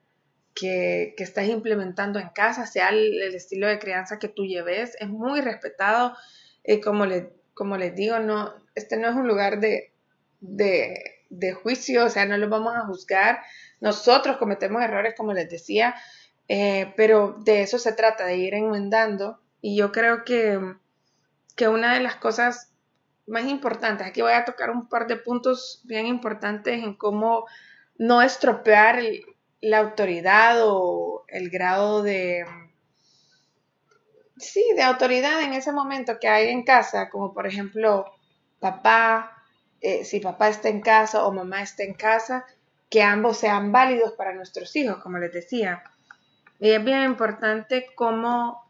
que, 0.54 1.14
estás 1.18 1.46
implementando 1.48 2.18
en 2.18 2.28
casa, 2.30 2.66
sea 2.66 2.90
el, 2.90 3.20
estilo 3.34 3.66
de 3.66 3.78
crianza 3.78 4.18
que 4.18 4.28
tú 4.28 4.44
lleves, 4.44 4.96
es 5.00 5.08
muy 5.08 5.40
respetado. 5.40 6.14
Eh, 6.64 6.80
como, 6.80 7.06
le, 7.06 7.32
como 7.54 7.76
les 7.76 7.94
digo, 7.94 8.18
no, 8.18 8.54
este 8.74 8.96
no 8.96 9.08
es 9.08 9.14
un 9.14 9.26
lugar 9.26 9.60
de, 9.60 9.92
de, 10.40 11.52
juicio, 11.54 12.04
o 12.04 12.08
sea, 12.08 12.26
no 12.26 12.36
lo 12.36 12.48
vamos 12.48 12.74
a 12.76 12.86
juzgar. 12.86 13.40
Nosotros 13.80 14.36
cometemos 14.36 14.82
errores, 14.82 15.14
como 15.16 15.32
les 15.32 15.48
decía, 15.48 15.94
eh, 16.48 16.92
pero 16.96 17.36
de 17.44 17.62
eso 17.62 17.78
se 17.78 17.92
trata, 17.92 18.26
de 18.26 18.36
ir 18.36 18.54
enmendando. 18.54 19.40
Y 19.60 19.76
yo 19.76 19.92
creo 19.92 20.24
que, 20.24 20.58
que 21.56 21.68
una 21.68 21.94
de 21.94 22.00
las 22.00 22.16
cosas 22.16 22.72
más 23.26 23.44
importantes, 23.46 24.06
aquí 24.06 24.20
voy 24.20 24.32
a 24.32 24.44
tocar 24.44 24.70
un 24.70 24.88
par 24.88 25.06
de 25.06 25.16
puntos 25.16 25.80
bien 25.84 26.06
importantes 26.06 26.82
en 26.82 26.94
cómo 26.94 27.46
no 27.96 28.20
estropear 28.20 28.98
el, 28.98 29.24
la 29.62 29.78
autoridad 29.78 30.56
o 30.60 31.24
el 31.28 31.48
grado 31.48 32.02
de, 32.02 32.44
sí, 34.36 34.64
de 34.76 34.82
autoridad 34.82 35.40
en 35.40 35.54
ese 35.54 35.72
momento 35.72 36.18
que 36.20 36.28
hay 36.28 36.48
en 36.48 36.64
casa, 36.64 37.08
como 37.08 37.32
por 37.32 37.46
ejemplo 37.46 38.04
papá, 38.58 39.42
eh, 39.80 40.04
si 40.04 40.20
papá 40.20 40.48
está 40.48 40.68
en 40.68 40.80
casa 40.80 41.24
o 41.24 41.32
mamá 41.32 41.62
está 41.62 41.84
en 41.84 41.94
casa, 41.94 42.44
que 42.90 43.02
ambos 43.02 43.38
sean 43.38 43.72
válidos 43.72 44.12
para 44.12 44.34
nuestros 44.34 44.74
hijos, 44.76 44.98
como 44.98 45.18
les 45.18 45.32
decía. 45.32 45.82
Y 46.58 46.70
es 46.70 46.84
bien 46.84 47.02
importante 47.02 47.86
como 47.94 48.62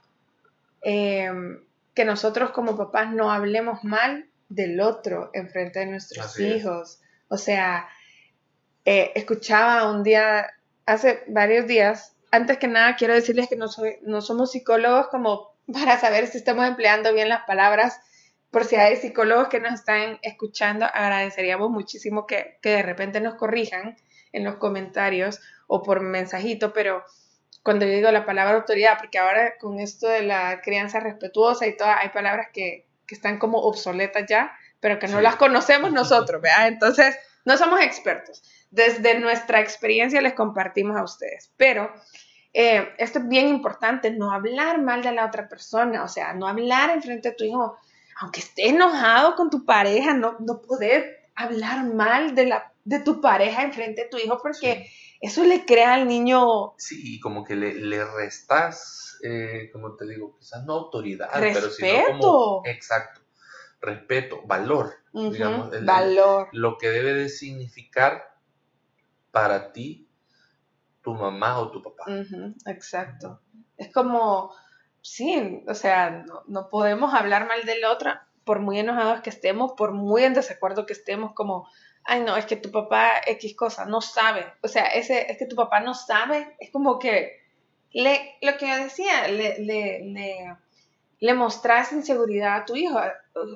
em, 0.83 1.65
que 1.95 2.05
nosotros 2.05 2.51
como 2.51 2.77
papás 2.77 3.13
no 3.13 3.31
hablemos 3.31 3.83
mal 3.83 4.29
del 4.49 4.81
otro 4.81 5.31
en 5.33 5.49
frente 5.49 5.81
de 5.81 5.87
nuestros 5.87 6.39
hijos. 6.39 7.01
O 7.29 7.37
sea, 7.37 7.89
eh, 8.85 9.13
escuchaba 9.15 9.91
un 9.91 10.03
día 10.03 10.47
hace 10.87 11.25
varios 11.29 11.66
días. 11.66 12.16
Antes 12.31 12.59
que 12.59 12.68
nada, 12.68 12.97
quiero 12.97 13.14
decirles 13.14 13.49
que 13.49 13.57
no, 13.57 13.68
soy, 13.68 13.97
no 14.03 14.21
somos 14.21 14.53
psicólogos 14.53 15.09
como 15.09 15.53
para 15.73 15.99
saber 15.99 16.27
si 16.27 16.38
estamos 16.38 16.66
empleando 16.66 17.12
bien 17.12 17.29
las 17.29 17.45
palabras. 17.45 18.01
Por 18.51 18.64
si 18.64 18.77
hay 18.77 18.97
psicólogos 18.97 19.49
que 19.49 19.61
nos 19.61 19.73
están 19.73 20.18
escuchando, 20.23 20.85
agradeceríamos 20.85 21.71
muchísimo 21.71 22.27
que, 22.27 22.59
que 22.61 22.71
de 22.71 22.83
repente 22.83 23.21
nos 23.21 23.35
corrijan 23.37 23.97
en 24.33 24.45
los 24.45 24.57
comentarios 24.57 25.40
o 25.66 25.83
por 25.83 26.01
mensajito, 26.01 26.73
pero 26.73 27.03
cuando 27.62 27.87
yo 27.87 27.92
digo 27.92 28.11
la 28.11 28.27
palabra 28.27 28.57
autoridad, 28.57 28.99
porque 28.99 29.18
ahora 29.18 29.57
con 29.59 29.79
esto 29.79 30.07
de 30.07 30.23
la 30.23 30.61
crianza 30.61 31.01
respetuosa 31.01 31.66
y 31.66 31.77
todas, 31.77 31.97
hay 32.01 32.11
palabras 32.11 32.49
que, 32.53 32.87
que 33.07 33.14
están 33.14 33.38
como 33.38 33.59
obsoletas 33.59 34.25
ya, 34.29 34.53
pero 34.81 34.99
que 34.99 35.09
no 35.09 35.21
las 35.23 35.37
conocemos 35.37 35.92
nosotros, 35.92 36.42
¿verdad? 36.42 36.68
Entonces, 36.68 37.16
no 37.45 37.57
somos 37.57 37.81
expertos 37.81 38.42
desde 38.73 39.21
nuestra 39.21 39.61
experiencia 39.61 40.21
les 40.21 40.33
compartimos 40.33 40.97
a 40.97 41.05
ustedes. 41.05 41.53
Pero 41.57 41.93
eh, 42.53 42.89
esto 42.99 43.21
es 43.21 43.29
bien 43.29 43.49
importante, 43.49 44.11
no 44.11 44.33
hablar 44.33 44.81
mal 44.81 45.03
de 45.03 45.13
la 45.13 45.27
otra 45.27 45.49
persona, 45.49 46.03
o 46.03 46.09
sea, 46.09 46.33
no 46.33 46.49
hablar 46.49 46.91
enfrente 46.91 47.31
de 47.31 47.35
tu 47.37 47.45
hijo, 47.45 47.77
aunque 48.21 48.41
esté 48.41 48.69
enojado 48.69 49.37
con 49.37 49.51
tu 49.51 49.65
pareja, 49.65 50.15
no, 50.15 50.37
no 50.41 50.61
poder 50.63 51.29
hablar 51.35 51.85
mal 51.85 52.35
de, 52.35 52.46
la, 52.46 52.73
de 52.85 53.01
tu 53.01 53.21
pareja 53.21 53.63
enfrente 53.63 54.05
de 54.05 54.09
tu 54.09 54.17
hijo 54.17 54.38
porque 54.42 54.90
eso 55.21 55.44
le 55.44 55.65
crea 55.67 55.94
al 55.94 56.09
niño... 56.09 56.73
Sí, 56.79 57.21
como 57.21 57.44
que 57.44 57.55
le, 57.55 57.75
le 57.75 58.05
restas, 58.05 59.19
eh, 59.23 59.69
como 59.71 59.96
te 59.96 60.07
digo, 60.07 60.37
quizás 60.38 60.65
no 60.65 60.73
autoridad, 60.73 61.29
pero 61.35 61.71
sino 61.71 62.05
como... 62.07 62.63
Exacto, 62.65 63.21
respeto, 63.83 64.42
valor, 64.46 64.94
digamos, 65.13 65.71
valor. 65.85 66.49
lo 66.53 66.79
que 66.79 66.88
debe 66.88 67.13
de 67.13 67.29
significar 67.29 68.32
para 69.33 69.73
ti 69.73 70.09
tu 71.03 71.15
mamá 71.15 71.59
o 71.59 71.71
tu 71.73 71.83
papá. 71.83 72.05
exacto. 72.67 73.41
Es 73.77 73.93
como, 73.93 74.55
sí, 75.01 75.65
o 75.67 75.75
sea, 75.75 76.25
no, 76.47 76.69
podemos 76.71 77.13
hablar 77.13 77.49
mal 77.49 77.65
del 77.65 77.85
otro 77.85 78.13
por 78.45 78.61
muy 78.61 78.79
enojados 78.79 79.21
que 79.23 79.31
estemos, 79.31 79.73
por 79.73 79.93
muy 79.93 80.23
en 80.23 80.35
desacuerdo 80.35 80.87
que 80.87 80.93
estemos, 80.93 81.33
como, 81.33 81.69
ay, 82.05 82.21
no, 82.21 82.37
es 82.37 82.47
que 82.47 82.57
tu 82.57 82.71
papá 82.71 83.13
X 83.27 83.57
cosa, 83.57 83.85
no 83.85 84.01
sabe. 84.01 84.47
O 84.63 84.69
sea, 84.69 84.87
ese, 84.87 85.31
es 85.31 85.39
que 85.39 85.47
tu 85.47 85.57
papá 85.57 85.81
no 85.81 85.95
sabe, 85.95 86.57
es 86.61 86.71
como 86.71 86.99
que, 86.99 87.41
le, 87.93 88.37
lo 88.43 88.57
que 88.57 88.69
yo 88.69 88.77
decía, 88.77 89.29
le, 89.29 89.59
le, 89.59 90.01
le, 90.05 90.57
le 91.21 91.35
mostras 91.35 91.93
inseguridad 91.93 92.57
a 92.57 92.65
tu 92.65 92.75
hijo. 92.75 92.99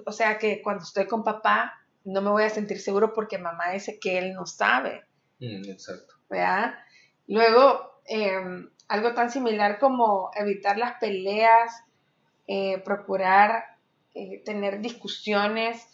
O 0.05 0.13
sea, 0.13 0.39
que 0.39 0.63
cuando 0.63 0.85
estoy 0.85 1.07
con 1.07 1.25
papá, 1.25 1.75
no 2.05 2.23
me 2.23 2.31
voy 2.31 2.45
a 2.45 2.51
sentir 2.51 2.81
seguro 2.81 3.13
porque 3.13 3.39
mamá 3.39 3.71
dice 3.71 3.99
que 3.99 4.19
él 4.19 4.35
no 4.35 4.47
sabe. 4.47 5.05
Mm, 5.41 5.71
exacto. 5.71 6.15
¿Verdad? 6.29 6.75
Luego, 7.27 8.01
em, 8.07 8.71
algo 8.89 9.15
tan 9.15 9.31
similar 9.31 9.79
como 9.79 10.31
evitar 10.35 10.79
las 10.79 10.99
peleas, 10.99 11.83
eh, 12.47 12.79
procurar 12.85 13.77
eh, 14.15 14.43
tener 14.45 14.81
discusiones 14.81 15.87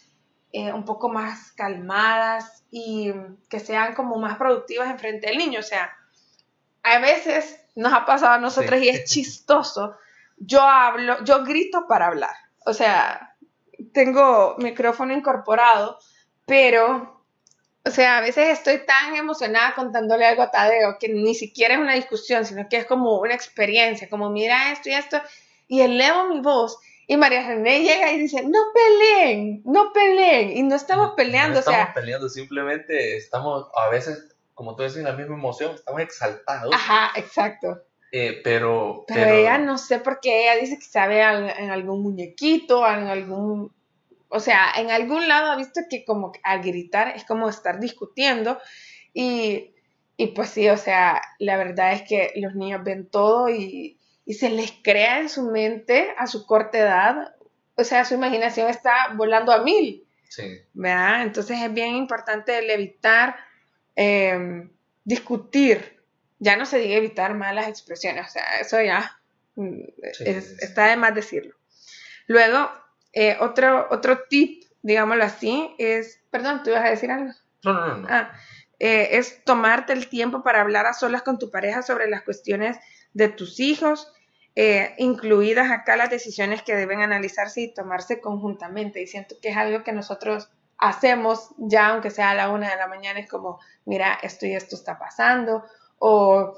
eh, 0.53 0.71
un 0.71 0.85
poco 0.85 1.09
más 1.09 1.51
calmadas 1.53 2.63
y 2.71 3.11
que 3.49 3.59
sean 3.59 3.95
como 3.95 4.17
más 4.17 4.37
productivas 4.37 4.89
en 4.89 4.99
frente 4.99 5.27
del 5.27 5.39
niño. 5.39 5.59
O 5.59 5.63
sea, 5.63 5.91
a 6.83 6.99
veces 6.99 7.59
nos 7.75 7.91
ha 7.91 8.05
pasado 8.05 8.33
a 8.33 8.37
nosotros 8.37 8.81
y 8.81 8.89
es 8.89 9.03
chistoso. 9.09 9.97
Yo 10.37 10.61
hablo, 10.61 11.23
yo 11.23 11.43
grito 11.43 11.85
para 11.87 12.07
hablar. 12.07 12.35
O 12.65 12.73
sea, 12.73 13.35
tengo 13.93 14.55
micrófono 14.59 15.13
incorporado, 15.13 15.97
pero, 16.45 17.22
o 17.85 17.91
sea, 17.91 18.17
a 18.17 18.21
veces 18.21 18.49
estoy 18.49 18.85
tan 18.85 19.15
emocionada 19.15 19.75
contándole 19.75 20.25
algo 20.25 20.43
a 20.43 20.51
Tadeo 20.51 20.97
que 20.99 21.09
ni 21.09 21.35
siquiera 21.35 21.75
es 21.75 21.79
una 21.79 21.95
discusión, 21.95 22.45
sino 22.45 22.67
que 22.69 22.77
es 22.77 22.85
como 22.85 23.19
una 23.19 23.33
experiencia, 23.33 24.09
como 24.09 24.29
mira 24.29 24.71
esto 24.71 24.89
y 24.89 24.93
esto, 24.93 25.21
y 25.67 25.81
elevo 25.81 26.29
mi 26.29 26.39
voz 26.39 26.79
y 27.07 27.17
María 27.17 27.45
René 27.45 27.81
llega 27.81 28.11
y 28.11 28.19
dice, 28.19 28.43
no 28.43 28.59
peleen, 28.73 29.61
no 29.65 29.91
peleen. 29.91 30.55
Y 30.55 30.63
no 30.63 30.75
estamos 30.75 31.13
peleando, 31.15 31.55
no 31.55 31.59
estamos 31.59 31.81
o 31.81 31.83
sea. 31.83 31.93
peleando, 31.93 32.29
simplemente 32.29 33.17
estamos 33.17 33.67
a 33.75 33.89
veces, 33.89 34.35
como 34.53 34.75
tú 34.75 34.83
dices, 34.83 35.03
la 35.03 35.13
misma 35.13 35.35
emoción, 35.35 35.75
estamos 35.75 36.01
exaltados. 36.01 36.73
Ajá, 36.73 37.11
exacto. 37.15 37.81
Eh, 38.11 38.41
pero, 38.43 39.05
pero, 39.07 39.33
ella 39.33 39.57
no 39.57 39.77
sé 39.77 39.99
por 39.99 40.19
qué 40.19 40.43
ella 40.43 40.61
dice 40.61 40.77
que 40.77 40.85
sabe 40.85 41.21
en 41.21 41.71
algún 41.71 42.03
muñequito, 42.03 42.87
en 42.87 43.07
algún, 43.07 43.73
o 44.33 44.39
sea, 44.39 44.71
en 44.77 44.89
algún 44.89 45.27
lado 45.27 45.51
ha 45.51 45.55
visto 45.55 45.81
que 45.89 46.03
como 46.03 46.31
al 46.43 46.63
gritar 46.63 47.09
es 47.15 47.23
como 47.23 47.47
estar 47.47 47.79
discutiendo 47.79 48.59
y, 49.13 49.75
y 50.17 50.27
pues 50.27 50.49
sí, 50.49 50.67
o 50.69 50.77
sea, 50.77 51.21
la 51.37 51.55
verdad 51.55 51.93
es 51.93 52.01
que 52.01 52.31
los 52.37 52.55
niños 52.55 52.83
ven 52.83 53.07
todo 53.07 53.47
y, 53.49 53.99
y 54.25 54.33
se 54.33 54.49
les 54.49 54.71
crea 54.83 55.19
en 55.19 55.29
su 55.29 55.43
mente 55.51 56.15
a 56.17 56.25
su 56.25 56.47
corta 56.47 56.79
edad, 56.79 57.35
o 57.75 57.83
sea, 57.83 58.05
su 58.05 58.15
imaginación 58.15 58.69
está 58.69 59.13
volando 59.15 59.51
a 59.51 59.63
mil. 59.63 60.07
Sí. 60.29 60.43
¿verdad? 60.73 61.21
Entonces 61.21 61.61
es 61.61 61.71
bien 61.71 61.93
importante 61.93 62.57
el 62.57 62.71
evitar 62.71 63.35
em, 63.95 64.71
discutir, 65.03 66.01
ya 66.39 66.57
no 66.57 66.65
se 66.65 66.79
diga 66.79 66.95
evitar 66.95 67.35
malas 67.35 67.67
expresiones, 67.67 68.25
o 68.25 68.29
sea, 68.31 68.59
eso 68.59 68.81
ya 68.81 69.21
mm, 69.55 69.79
está 70.59 70.87
de 70.87 70.95
más 70.95 71.13
decirlo. 71.13 71.55
Luego, 72.25 72.71
eh, 73.13 73.37
otro, 73.39 73.87
otro 73.91 74.23
tip, 74.29 74.63
digámoslo 74.81 75.23
así, 75.23 75.73
es, 75.77 76.19
perdón, 76.29 76.61
¿tú 76.63 76.71
ibas 76.71 76.85
a 76.85 76.89
decir 76.89 77.11
algo? 77.11 77.31
No, 77.63 77.73
no, 77.73 77.97
no. 77.97 78.07
Ah, 78.09 78.33
eh, 78.79 79.17
es 79.17 79.45
tomarte 79.45 79.93
el 79.93 80.09
tiempo 80.09 80.43
para 80.43 80.61
hablar 80.61 80.85
a 80.87 80.93
solas 80.93 81.21
con 81.21 81.39
tu 81.39 81.51
pareja 81.51 81.83
sobre 81.83 82.09
las 82.09 82.23
cuestiones 82.23 82.77
de 83.13 83.29
tus 83.29 83.59
hijos, 83.59 84.11
eh, 84.55 84.93
incluidas 84.97 85.71
acá 85.71 85.95
las 85.95 86.09
decisiones 86.09 86.63
que 86.63 86.75
deben 86.75 87.01
analizarse 87.01 87.61
y 87.61 87.73
tomarse 87.73 88.19
conjuntamente. 88.19 89.01
Y 89.01 89.07
siento 89.07 89.35
que 89.41 89.49
es 89.49 89.57
algo 89.57 89.83
que 89.83 89.93
nosotros 89.93 90.49
hacemos 90.77 91.51
ya, 91.57 91.89
aunque 91.89 92.09
sea 92.09 92.31
a 92.31 92.35
la 92.35 92.49
una 92.49 92.69
de 92.69 92.75
la 92.75 92.87
mañana, 92.87 93.19
es 93.19 93.29
como, 93.29 93.59
mira, 93.85 94.19
esto 94.21 94.45
y 94.45 94.53
esto 94.53 94.75
está 94.75 94.99
pasando. 94.99 95.63
O 95.99 96.57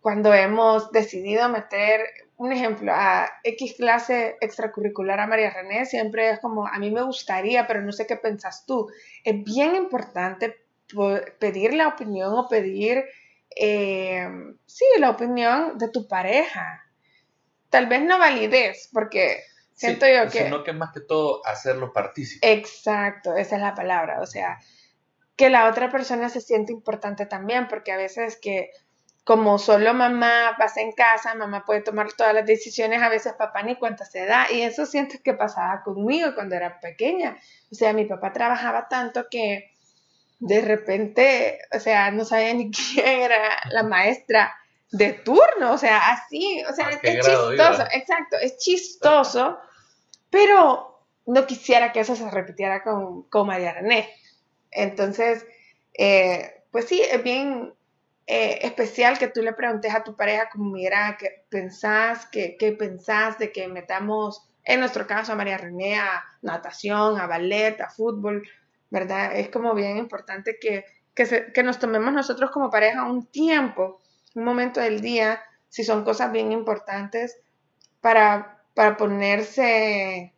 cuando 0.00 0.34
hemos 0.34 0.92
decidido 0.92 1.48
meter, 1.48 2.02
un 2.36 2.52
ejemplo, 2.52 2.92
a 2.94 3.30
X 3.42 3.74
clase 3.78 4.36
extracurricular 4.40 5.18
a 5.20 5.26
María 5.26 5.50
René, 5.50 5.86
siempre 5.86 6.30
es 6.30 6.40
como, 6.40 6.66
a 6.66 6.78
mí 6.78 6.90
me 6.90 7.02
gustaría, 7.02 7.66
pero 7.66 7.80
no 7.80 7.92
sé 7.92 8.06
qué 8.06 8.16
pensás 8.16 8.64
tú. 8.66 8.88
Es 9.24 9.42
bien 9.42 9.74
importante 9.74 10.54
pedir 11.38 11.74
la 11.74 11.88
opinión 11.88 12.32
o 12.34 12.48
pedir 12.48 13.04
eh, 13.56 14.28
sí, 14.66 14.84
la 14.98 15.10
opinión 15.10 15.78
de 15.78 15.88
tu 15.88 16.06
pareja. 16.06 16.84
Tal 17.70 17.86
vez 17.86 18.02
no 18.02 18.18
validez, 18.18 18.90
porque 18.92 19.42
siento 19.72 20.06
yo 20.06 20.30
que... 20.30 20.44
Sino 20.44 20.62
que 20.62 20.74
más 20.74 20.92
que 20.92 21.00
todo 21.00 21.44
hacerlo 21.46 21.92
partícipe. 21.92 22.52
Exacto, 22.52 23.34
esa 23.34 23.56
es 23.56 23.62
la 23.62 23.74
palabra. 23.74 24.20
O 24.20 24.26
sea, 24.26 24.58
que 25.36 25.48
la 25.48 25.68
otra 25.68 25.90
persona 25.90 26.28
se 26.28 26.42
siente 26.42 26.72
importante 26.72 27.24
también, 27.24 27.66
porque 27.66 27.92
a 27.92 27.96
veces 27.96 28.38
que 28.40 28.70
como 29.26 29.58
solo 29.58 29.92
mamá 29.92 30.54
pasa 30.56 30.82
en 30.82 30.92
casa, 30.92 31.34
mamá 31.34 31.64
puede 31.66 31.80
tomar 31.80 32.12
todas 32.12 32.32
las 32.32 32.46
decisiones, 32.46 33.02
a 33.02 33.08
veces 33.08 33.32
papá 33.32 33.60
ni 33.64 33.74
cuenta 33.74 34.04
se 34.04 34.24
da. 34.24 34.46
Y 34.52 34.62
eso 34.62 34.86
siento 34.86 35.16
que 35.24 35.34
pasaba 35.34 35.82
conmigo 35.82 36.32
cuando 36.36 36.54
era 36.54 36.78
pequeña. 36.78 37.36
O 37.72 37.74
sea, 37.74 37.92
mi 37.92 38.04
papá 38.04 38.32
trabajaba 38.32 38.86
tanto 38.86 39.26
que 39.28 39.72
de 40.38 40.60
repente, 40.60 41.58
o 41.72 41.80
sea, 41.80 42.12
no 42.12 42.24
sabía 42.24 42.54
ni 42.54 42.70
quién 42.94 43.22
era 43.22 43.58
la 43.70 43.82
maestra 43.82 44.54
de 44.92 45.14
turno, 45.14 45.72
o 45.72 45.78
sea, 45.78 46.12
así, 46.12 46.62
o 46.70 46.72
sea, 46.72 46.90
es 46.90 47.00
chistoso, 47.02 47.84
exacto, 47.92 48.36
es 48.40 48.56
chistoso, 48.58 49.58
pero 50.30 51.02
no 51.26 51.46
quisiera 51.46 51.90
que 51.90 51.98
eso 51.98 52.14
se 52.14 52.30
repitiera 52.30 52.84
con, 52.84 53.24
con 53.24 53.48
María 53.48 53.72
René. 53.72 54.08
Entonces, 54.70 55.44
eh, 55.98 56.62
pues 56.70 56.84
sí, 56.84 57.02
es 57.02 57.24
bien 57.24 57.75
eh, 58.26 58.58
especial 58.62 59.18
que 59.18 59.28
tú 59.28 59.42
le 59.42 59.52
preguntes 59.52 59.94
a 59.94 60.04
tu 60.04 60.16
pareja 60.16 60.48
como, 60.50 60.72
mira, 60.72 61.16
¿qué 61.18 61.44
pensás? 61.48 62.26
¿Qué, 62.26 62.56
¿Qué 62.58 62.72
pensás 62.72 63.38
de 63.38 63.52
que 63.52 63.68
metamos, 63.68 64.48
en 64.64 64.80
nuestro 64.80 65.06
caso, 65.06 65.32
a 65.32 65.36
María 65.36 65.58
René 65.58 65.98
a 65.98 66.24
natación, 66.42 67.20
a 67.20 67.26
ballet, 67.26 67.80
a 67.80 67.90
fútbol? 67.90 68.42
¿verdad? 68.90 69.36
Es 69.36 69.48
como 69.48 69.74
bien 69.74 69.96
importante 69.96 70.58
que, 70.60 70.84
que, 71.14 71.62
nos 71.62 71.78
tomemos 71.78 72.12
nosotros 72.12 72.50
como 72.50 72.70
pareja 72.70 73.04
un 73.04 73.26
tiempo, 73.26 74.00
un 74.34 74.44
momento 74.44 74.80
del 74.80 75.00
día, 75.00 75.42
si 75.68 75.84
son 75.84 76.04
cosas 76.04 76.32
bien 76.32 76.52
importantes, 76.52 77.38
para, 78.00 78.62
para 78.74 78.96
ponerse 78.96 80.34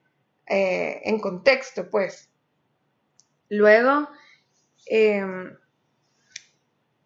eh, 0.46 1.00
en 1.04 1.20
contexto, 1.20 1.90
pues. 1.90 2.30
Luego, 3.50 4.08
em, 4.86 5.56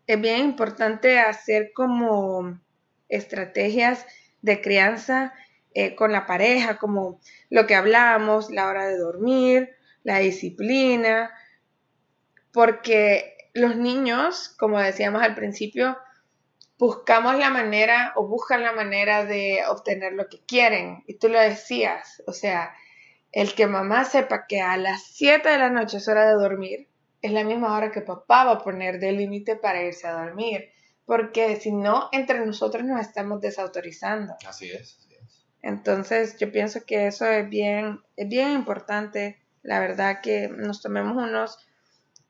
es 0.06 0.20
bien 0.20 0.40
importante 0.40 1.18
hacer 1.18 1.72
como 1.72 2.58
estrategias 3.08 4.06
de 4.40 4.60
crianza 4.60 5.32
eh, 5.74 5.94
con 5.94 6.12
la 6.12 6.26
pareja, 6.26 6.78
como 6.78 7.20
lo 7.48 7.66
que 7.66 7.74
hablábamos, 7.74 8.50
la 8.50 8.68
hora 8.68 8.86
de 8.86 8.98
dormir, 8.98 9.70
la 10.02 10.18
disciplina, 10.18 11.30
porque 12.52 13.36
los 13.54 13.76
niños, 13.76 14.48
como 14.58 14.78
decíamos 14.78 15.22
al 15.22 15.34
principio, 15.34 15.96
buscamos 16.78 17.36
la 17.36 17.48
manera 17.48 18.12
o 18.16 18.26
buscan 18.26 18.62
la 18.62 18.72
manera 18.72 19.24
de 19.24 19.60
obtener 19.68 20.14
lo 20.14 20.28
que 20.28 20.40
quieren. 20.44 21.04
Y 21.06 21.14
tú 21.14 21.28
lo 21.28 21.40
decías, 21.40 22.22
o 22.26 22.32
sea, 22.32 22.74
el 23.30 23.54
que 23.54 23.66
mamá 23.66 24.04
sepa 24.04 24.46
que 24.46 24.60
a 24.60 24.76
las 24.76 25.04
7 25.04 25.48
de 25.48 25.58
la 25.58 25.70
noche 25.70 25.98
es 25.98 26.08
hora 26.08 26.26
de 26.26 26.34
dormir, 26.34 26.88
es 27.22 27.32
la 27.32 27.44
misma 27.44 27.76
hora 27.76 27.92
que 27.92 28.02
papá 28.02 28.44
va 28.44 28.52
a 28.52 28.58
poner 28.58 28.98
de 28.98 29.12
límite 29.12 29.56
para 29.56 29.82
irse 29.82 30.06
a 30.06 30.24
dormir. 30.24 30.70
Porque 31.06 31.56
si 31.56 31.72
no, 31.72 32.08
entre 32.12 32.44
nosotros 32.44 32.84
nos 32.84 33.00
estamos 33.00 33.40
desautorizando. 33.40 34.34
Así 34.46 34.70
es, 34.70 34.98
así 34.98 35.14
es. 35.14 35.44
Entonces, 35.62 36.36
yo 36.38 36.50
pienso 36.50 36.84
que 36.84 37.06
eso 37.06 37.26
es 37.26 37.48
bien, 37.48 38.00
es 38.16 38.28
bien 38.28 38.52
importante 38.52 39.38
la 39.62 39.78
verdad 39.78 40.20
que 40.20 40.48
nos 40.48 40.82
tomemos 40.82 41.16
unos 41.16 41.58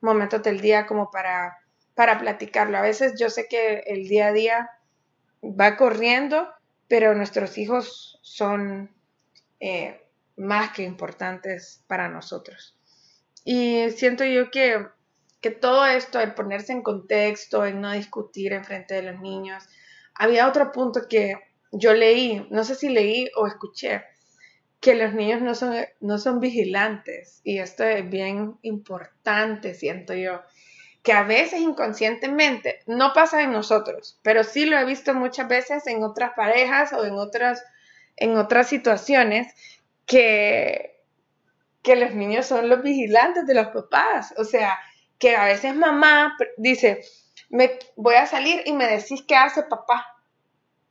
momentos 0.01 0.43
del 0.43 0.61
día 0.61 0.87
como 0.87 1.11
para, 1.11 1.59
para 1.95 2.19
platicarlo. 2.19 2.77
A 2.77 2.83
veces 2.83 3.15
yo 3.19 3.31
sé 3.31 3.47
que 3.49 3.85
el 3.87 4.09
día 4.09 4.29
a 4.29 4.33
día 4.33 4.71
va 5.43 5.77
corriendo, 5.77 6.49
pero 6.89 7.15
nuestros 7.15 7.57
hijos 7.57 8.19
son 8.23 8.95
eh, 9.61 10.03
más 10.37 10.73
que 10.73 10.83
importantes 10.83 11.83
para 11.87 12.09
nosotros. 12.09 12.77
Y 13.45 13.91
siento 13.91 14.25
yo 14.25 14.51
que, 14.51 14.87
que 15.41 15.51
todo 15.51 15.87
esto, 15.87 16.21
el 16.21 16.35
ponerse 16.35 16.73
en 16.73 16.83
contexto, 16.83 17.67
en 17.67 17.81
no 17.81 17.93
discutir 17.93 18.53
en 18.53 18.65
frente 18.65 18.95
de 18.95 19.03
los 19.03 19.21
niños, 19.21 19.65
había 20.15 20.49
otro 20.49 20.73
punto 20.73 21.09
que 21.09 21.37
yo 21.73 21.95
leí, 21.95 22.47
no 22.51 22.65
sé 22.65 22.75
si 22.75 22.89
leí 22.89 23.29
o 23.37 23.47
escuché, 23.47 24.05
que 24.81 24.95
los 24.95 25.15
niños 25.15 25.41
no 25.41 25.55
son, 25.55 25.75
no 26.01 26.19
son 26.19 26.41
vigilantes 26.41 27.41
y 27.45 27.59
esto 27.59 27.85
es 27.85 28.09
bien 28.09 28.59
importante, 28.63 29.75
siento 29.75 30.13
yo, 30.13 30.43
que 31.03 31.13
a 31.13 31.23
veces 31.23 31.61
inconscientemente 31.61 32.81
no 32.87 33.13
pasa 33.13 33.43
en 33.43 33.53
nosotros, 33.53 34.19
pero 34.23 34.45
sí 34.45 34.67
lo 34.67 34.79
he 34.79 34.85
visto 34.85 35.15
muchas 35.15 35.49
veces 35.49 35.87
en 35.87 36.03
otras 36.03 36.33
parejas 36.37 36.93
o 36.93 37.05
en 37.05 37.15
otras, 37.15 37.65
en 38.17 38.37
otras 38.37 38.69
situaciones 38.69 39.55
que, 40.05 40.92
que 41.83 41.97
los 41.97 42.15
niños 42.15 42.47
son 42.47 42.69
los 42.69 42.83
vigilantes 42.83 43.47
de 43.47 43.55
los 43.55 43.69
papás, 43.69 44.35
o 44.37 44.45
sea, 44.45 44.79
que 45.19 45.37
a 45.37 45.45
veces 45.45 45.75
mamá 45.75 46.37
dice, 46.57 47.05
me 47.51 47.79
voy 47.97 48.15
a 48.15 48.27
salir 48.27 48.63
y 48.67 48.73
me 48.73 48.87
decís 48.87 49.25
qué 49.27 49.37
hace 49.37 49.63
papá 49.65 50.13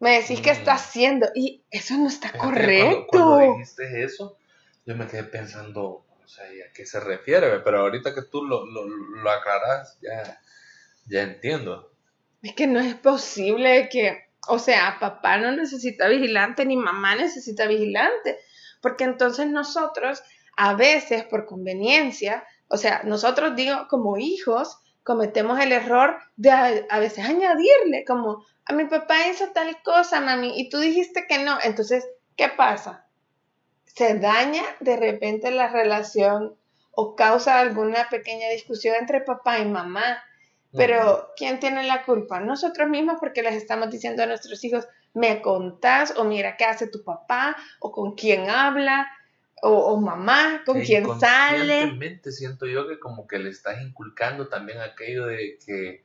me 0.02 0.20
decís 0.20 0.42
qué 0.42 0.50
está 0.50 0.74
mm. 0.74 0.78
haciendo 0.78 1.28
y 1.36 1.64
eso 1.70 1.96
no 1.96 2.08
está 2.08 2.32
correcto. 2.32 3.06
Cuando, 3.08 3.54
dijiste 3.54 4.04
eso, 4.04 4.36
yo 4.84 4.96
me 4.96 5.06
quedé 5.06 5.24
pensando, 5.24 6.04
sea, 6.26 6.46
¿a 6.46 6.74
qué 6.74 6.88
se 6.88 7.00
refiere? 7.00 7.60
Pero 7.60 7.82
ahorita 7.82 8.16
que 8.16 8.24
tú 8.24 8.44
lo, 8.44 8.66
lo, 8.66 8.88
lo 8.88 9.30
aclaras, 9.30 10.00
ya, 10.02 10.42
ya 11.06 11.22
entiendo. 11.22 11.92
Es 12.42 12.54
que 12.54 12.66
no 12.66 12.80
es 12.80 12.96
posible 12.96 13.90
que, 13.90 14.26
o 14.48 14.58
sea, 14.58 14.98
papá 15.00 15.38
no 15.38 15.52
necesita 15.52 16.08
vigilante 16.08 16.66
ni 16.66 16.78
mamá 16.78 17.16
necesita 17.16 17.68
vigilante, 17.68 18.40
porque 18.82 19.04
entonces 19.04 19.46
nosotros 19.52 20.24
a 20.58 20.74
veces 20.76 21.24
por 21.24 21.46
conveniencia, 21.46 22.44
o 22.68 22.78
sea, 22.78 23.02
nosotros 23.04 23.56
digo 23.56 23.88
como 23.90 24.18
hijos, 24.18 24.80
cometemos 25.04 25.60
el 25.60 25.72
error 25.72 26.18
de 26.36 26.52
a, 26.52 27.00
veces 27.00 27.26
añadirle 27.26 28.06
como, 28.06 28.46
a 28.66 28.74
mi 28.74 28.86
papá 28.86 29.28
hizo 29.28 29.50
tal 29.54 29.82
cosa, 29.84 30.22
mami, 30.22 30.60
y 30.60 30.70
tú 30.70 30.80
dijiste 30.80 31.26
que 31.28 31.40
no. 31.40 31.58
Entonces, 31.64 32.08
¿qué 32.36 32.50
pasa? 32.50 33.08
Se 33.86 34.18
daña 34.20 34.64
de 34.80 34.96
repente 34.96 35.52
la 35.52 35.68
relación 35.68 36.56
o 36.92 37.16
causa 37.16 37.60
alguna 37.60 38.08
pequeña 38.10 38.50
discusión 38.50 38.96
entre 38.96 39.22
papá 39.22 39.60
y 39.60 39.66
mamá. 39.66 40.24
Pero, 40.74 41.32
¿quién 41.36 41.60
tiene 41.60 41.84
la 41.84 42.06
culpa? 42.06 42.40
Nosotros 42.40 42.88
mismos 42.88 43.18
porque 43.20 43.42
les 43.42 43.56
estamos 43.56 43.90
diciendo 43.90 44.24
a 44.24 44.28
nuestros 44.28 44.64
hijos, 44.64 44.88
me 45.14 45.42
contás 45.42 46.14
o 46.18 46.24
mira 46.24 46.56
qué 46.56 46.64
hace 46.64 46.88
tu 46.88 47.04
papá 47.04 47.58
o 47.82 47.92
con 47.92 48.16
quién 48.16 48.50
habla 48.50 49.12
o, 49.62 50.00
mamá, 50.00 50.64
con 50.66 50.82
quién 50.82 51.06
sale. 51.20 52.20
siento 52.32 52.66
yo 52.66 52.88
que 52.88 53.00
como 53.00 53.28
que 53.28 53.38
le 53.38 53.50
estás 53.50 53.82
inculcando 53.82 54.48
también 54.48 54.80
aquello 54.80 55.28
de 55.28 55.60
que 55.64 56.04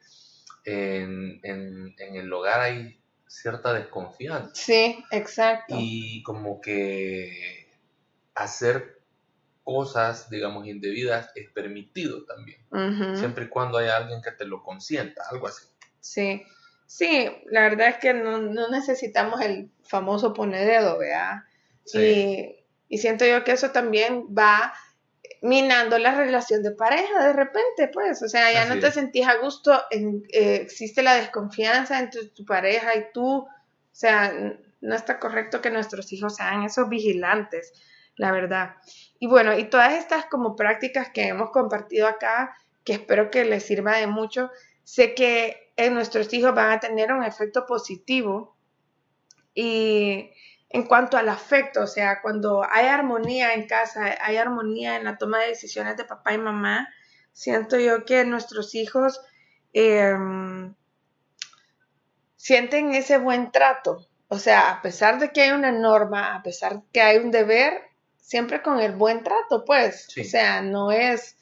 en, 0.64 1.40
el 1.98 2.32
hogar 2.32 2.60
hay 2.60 3.00
cierta 3.26 3.72
desconfianza. 3.72 4.54
Sí, 4.54 5.02
exacto. 5.10 5.74
Y 5.78 6.22
como 6.22 6.60
que 6.60 7.68
hacer 8.34 9.00
cosas, 9.64 10.28
digamos, 10.28 10.66
indebidas 10.66 11.30
es 11.34 11.50
permitido 11.50 12.24
también. 12.24 12.60
Siempre 13.16 13.46
y 13.46 13.48
cuando 13.48 13.78
haya 13.78 13.96
alguien 13.96 14.20
que 14.20 14.32
te 14.32 14.44
lo 14.44 14.62
consienta, 14.62 15.22
algo 15.30 15.48
así. 15.48 15.66
Sí, 16.00 16.42
sí, 16.86 17.28
la 17.46 17.62
verdad 17.62 17.88
es 17.88 17.96
que 17.96 18.12
no, 18.12 18.38
necesitamos 18.68 19.40
el 19.40 19.70
famoso 19.82 20.34
poner 20.34 20.66
dedo, 20.66 20.98
¿verdad? 20.98 21.42
Sí. 21.84 21.98
Y 21.98 22.65
siento 22.90 23.24
yo 23.24 23.44
que 23.44 23.52
eso 23.52 23.70
también 23.70 24.26
va 24.36 24.72
minando 25.42 25.98
la 25.98 26.14
relación 26.14 26.62
de 26.62 26.72
pareja 26.72 27.26
de 27.26 27.32
repente, 27.32 27.88
pues, 27.92 28.22
o 28.22 28.28
sea, 28.28 28.52
ya 28.52 28.64
no 28.66 28.80
te 28.80 28.90
sentís 28.90 29.26
a 29.26 29.36
gusto, 29.36 29.80
en, 29.90 30.22
eh, 30.32 30.60
existe 30.62 31.02
la 31.02 31.14
desconfianza 31.14 31.98
entre 31.98 32.26
tu 32.28 32.44
pareja 32.44 32.96
y 32.96 33.06
tú, 33.12 33.38
o 33.38 33.48
sea, 33.92 34.32
no 34.80 34.94
está 34.94 35.18
correcto 35.18 35.60
que 35.60 35.70
nuestros 35.70 36.12
hijos 36.12 36.36
sean 36.36 36.64
esos 36.64 36.88
vigilantes, 36.88 37.72
la 38.16 38.32
verdad. 38.32 38.76
Y 39.18 39.26
bueno, 39.26 39.58
y 39.58 39.64
todas 39.64 39.94
estas 39.94 40.26
como 40.26 40.56
prácticas 40.56 41.10
que 41.10 41.28
hemos 41.28 41.50
compartido 41.50 42.06
acá, 42.06 42.56
que 42.84 42.94
espero 42.94 43.30
que 43.30 43.44
les 43.44 43.64
sirva 43.64 43.96
de 43.96 44.06
mucho, 44.06 44.50
sé 44.84 45.14
que 45.14 45.72
en 45.76 45.94
nuestros 45.94 46.32
hijos 46.32 46.54
van 46.54 46.70
a 46.70 46.80
tener 46.80 47.12
un 47.12 47.24
efecto 47.24 47.66
positivo 47.66 48.56
y 49.54 50.30
en 50.76 50.82
cuanto 50.82 51.16
al 51.16 51.30
afecto, 51.30 51.84
o 51.84 51.86
sea, 51.86 52.20
cuando 52.20 52.62
hay 52.70 52.86
armonía 52.86 53.54
en 53.54 53.66
casa, 53.66 54.14
hay 54.20 54.36
armonía 54.36 54.96
en 54.96 55.04
la 55.04 55.16
toma 55.16 55.38
de 55.38 55.48
decisiones 55.48 55.96
de 55.96 56.04
papá 56.04 56.34
y 56.34 56.38
mamá, 56.38 56.86
siento 57.32 57.78
yo 57.78 58.04
que 58.04 58.26
nuestros 58.26 58.74
hijos 58.74 59.22
em, 59.72 60.74
sienten 62.36 62.92
ese 62.92 63.16
buen 63.16 63.52
trato. 63.52 64.06
O 64.28 64.38
sea, 64.38 64.70
a 64.70 64.82
pesar 64.82 65.18
de 65.18 65.30
que 65.30 65.40
hay 65.40 65.52
una 65.52 65.72
norma, 65.72 66.34
a 66.34 66.42
pesar 66.42 66.74
de 66.74 66.82
que 66.92 67.00
hay 67.00 67.16
un 67.16 67.30
deber, 67.30 67.72
siempre 68.18 68.60
con 68.60 68.78
el 68.78 68.92
buen 68.92 69.24
trato, 69.24 69.64
pues. 69.64 70.08
O 70.20 70.24
sea, 70.24 70.60
no 70.60 70.92
es 70.92 71.38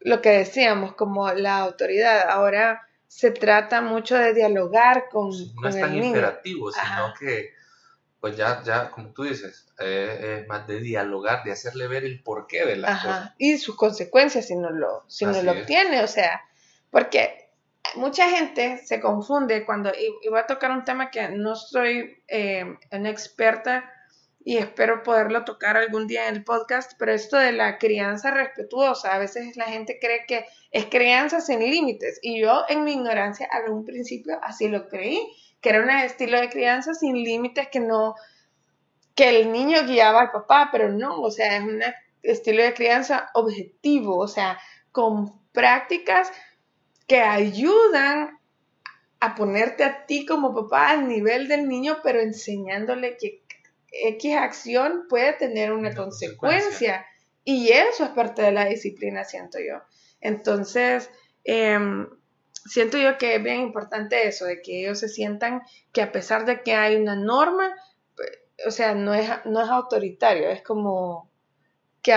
lo 0.00 0.22
que 0.22 0.30
decíamos 0.30 0.94
como 0.94 1.30
la 1.34 1.58
autoridad. 1.58 2.30
Ahora 2.30 2.80
se 3.08 3.30
trata 3.30 3.82
mucho 3.82 4.16
de 4.16 4.32
dialogar 4.32 5.10
con, 5.10 5.32
no 5.60 5.68
es 5.68 5.78
tan 5.78 5.94
imperativo, 5.94 6.72
sino 6.72 7.12
que 7.20 7.57
pues 8.20 8.36
ya, 8.36 8.62
ya, 8.64 8.90
como 8.90 9.12
tú 9.12 9.24
dices, 9.24 9.66
eh, 9.78 10.40
es 10.40 10.48
más 10.48 10.66
de 10.66 10.80
dialogar, 10.80 11.44
de 11.44 11.52
hacerle 11.52 11.86
ver 11.86 12.04
el 12.04 12.22
porqué 12.22 12.64
de 12.64 12.76
la 12.76 12.88
cosa. 12.88 13.34
Y 13.38 13.58
sus 13.58 13.76
consecuencias 13.76 14.46
si 14.46 14.56
no 14.56 14.70
lo, 14.70 15.04
si 15.06 15.24
no 15.24 15.40
lo 15.42 15.52
obtiene, 15.52 16.02
o 16.02 16.08
sea, 16.08 16.42
porque 16.90 17.50
mucha 17.94 18.28
gente 18.28 18.78
se 18.78 19.00
confunde 19.00 19.64
cuando, 19.64 19.90
y, 19.90 20.28
voy 20.28 20.40
a 20.40 20.46
tocar 20.46 20.72
un 20.72 20.84
tema 20.84 21.10
que 21.10 21.28
no 21.28 21.54
soy 21.54 22.22
eh, 22.26 22.76
una 22.90 23.10
experta 23.10 23.92
y 24.44 24.56
espero 24.56 25.02
poderlo 25.02 25.44
tocar 25.44 25.76
algún 25.76 26.06
día 26.06 26.28
en 26.28 26.36
el 26.36 26.44
podcast, 26.44 26.92
pero 26.98 27.12
esto 27.12 27.36
de 27.36 27.52
la 27.52 27.78
crianza 27.78 28.30
respetuosa, 28.30 29.14
a 29.14 29.18
veces 29.18 29.56
la 29.56 29.66
gente 29.66 29.98
cree 30.00 30.24
que 30.26 30.46
es 30.70 30.86
crianza 30.86 31.40
sin 31.40 31.60
límites, 31.60 32.18
y 32.22 32.40
yo 32.40 32.64
en 32.68 32.82
mi 32.84 32.94
ignorancia 32.94 33.48
a 33.52 33.70
un 33.70 33.84
principio 33.84 34.38
así 34.42 34.68
lo 34.68 34.88
creí, 34.88 35.20
que 35.60 35.70
era 35.70 35.82
un 35.82 35.90
estilo 35.90 36.40
de 36.40 36.48
crianza 36.48 36.94
sin 36.94 37.14
límites, 37.14 37.68
que 37.68 37.80
no, 37.80 38.14
que 39.14 39.28
el 39.28 39.52
niño 39.52 39.84
guiaba 39.86 40.20
al 40.20 40.30
papá, 40.30 40.68
pero 40.70 40.88
no, 40.88 41.20
o 41.20 41.30
sea, 41.30 41.56
es 41.56 41.62
un 41.64 41.82
estilo 42.22 42.62
de 42.62 42.74
crianza 42.74 43.30
objetivo, 43.34 44.16
o 44.16 44.28
sea, 44.28 44.58
con 44.92 45.42
prácticas 45.52 46.30
que 47.06 47.20
ayudan 47.20 48.38
a 49.20 49.34
ponerte 49.34 49.82
a 49.82 50.06
ti 50.06 50.24
como 50.24 50.54
papá 50.54 50.90
al 50.90 51.08
nivel 51.08 51.48
del 51.48 51.68
niño, 51.68 51.98
pero 52.02 52.20
enseñándole 52.20 53.16
que 53.16 53.42
X 53.90 54.36
acción 54.36 55.06
puede 55.08 55.32
tener 55.32 55.72
una, 55.72 55.94
consecuencia. 55.94 57.04
Y 57.44 57.70
eso 57.70 58.04
es 58.04 58.10
parte 58.10 58.42
de 58.42 58.52
la 58.52 58.66
disciplina, 58.66 59.24
siento 59.24 59.58
yo. 59.58 59.80
Entonces, 60.20 61.10
eh, 61.44 61.78
siento 62.68 62.98
yo 62.98 63.18
que 63.18 63.36
es 63.36 63.42
bien 63.42 63.60
importante 63.60 64.26
eso, 64.26 64.44
de 64.44 64.62
que 64.62 64.80
ellos 64.80 65.00
se 65.00 65.08
sientan 65.08 65.62
que 65.92 66.02
a 66.02 66.12
pesar 66.12 66.44
de 66.44 66.62
que 66.62 66.74
hay 66.74 66.96
una 66.96 67.16
norma, 67.16 67.74
pues, 68.16 68.30
o 68.66 68.70
sea, 68.70 68.94
no 68.94 69.14
es, 69.14 69.28
no 69.44 69.62
es 69.62 69.68
autoritario, 69.68 70.48
es 70.48 70.62
como 70.62 71.30
que, 72.02 72.14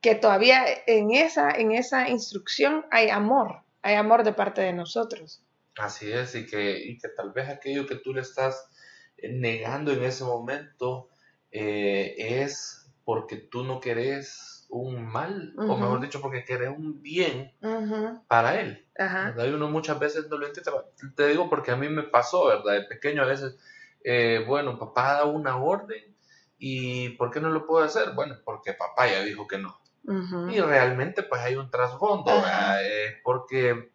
que 0.00 0.14
todavía 0.14 0.64
en 0.86 1.12
esa, 1.12 1.50
en 1.50 1.72
esa 1.72 2.08
instrucción 2.08 2.86
hay 2.90 3.08
amor, 3.08 3.62
hay 3.82 3.96
amor 3.96 4.24
de 4.24 4.32
parte 4.32 4.60
de 4.60 4.72
nosotros. 4.72 5.42
Así 5.76 6.10
es, 6.12 6.34
y 6.34 6.46
que, 6.46 6.78
y 6.78 6.98
que 6.98 7.08
tal 7.08 7.32
vez 7.32 7.48
aquello 7.48 7.86
que 7.86 7.96
tú 7.96 8.12
le 8.12 8.20
estás 8.20 8.68
negando 9.22 9.92
en 9.92 10.02
ese 10.04 10.24
momento 10.24 11.08
eh, 11.50 12.14
es 12.18 12.90
porque 13.04 13.36
tú 13.36 13.64
no 13.64 13.80
querés 13.80 14.59
un 14.70 15.04
mal, 15.04 15.52
o 15.56 15.76
mejor 15.76 16.00
dicho, 16.00 16.20
porque 16.20 16.44
quiere 16.44 16.68
un 16.68 17.02
bien 17.02 17.52
para 18.28 18.60
él. 18.60 18.86
Ajá. 18.98 19.34
Uno 19.36 19.68
muchas 19.68 19.98
veces 19.98 20.28
no 20.28 20.38
lo 20.38 20.46
entiende. 20.46 20.70
Te 21.16 21.28
digo 21.28 21.50
porque 21.50 21.72
a 21.72 21.76
mí 21.76 21.88
me 21.88 22.04
pasó, 22.04 22.46
¿verdad? 22.46 22.74
De 22.74 22.82
pequeño 22.82 23.22
a 23.22 23.26
veces, 23.26 23.58
eh, 24.04 24.44
bueno, 24.46 24.78
papá 24.78 25.14
da 25.14 25.24
una 25.24 25.56
orden 25.56 26.16
y 26.58 27.10
¿por 27.10 27.30
qué 27.30 27.40
no 27.40 27.50
lo 27.50 27.66
puedo 27.66 27.84
hacer? 27.84 28.12
Bueno, 28.14 28.36
porque 28.44 28.72
papá 28.72 29.08
ya 29.08 29.22
dijo 29.22 29.46
que 29.46 29.58
no. 29.58 29.78
Y 30.50 30.60
realmente 30.60 31.22
pues 31.22 31.40
hay 31.42 31.56
un 31.56 31.70
trasfondo, 31.70 32.32
eh, 32.82 33.20
porque 33.22 33.92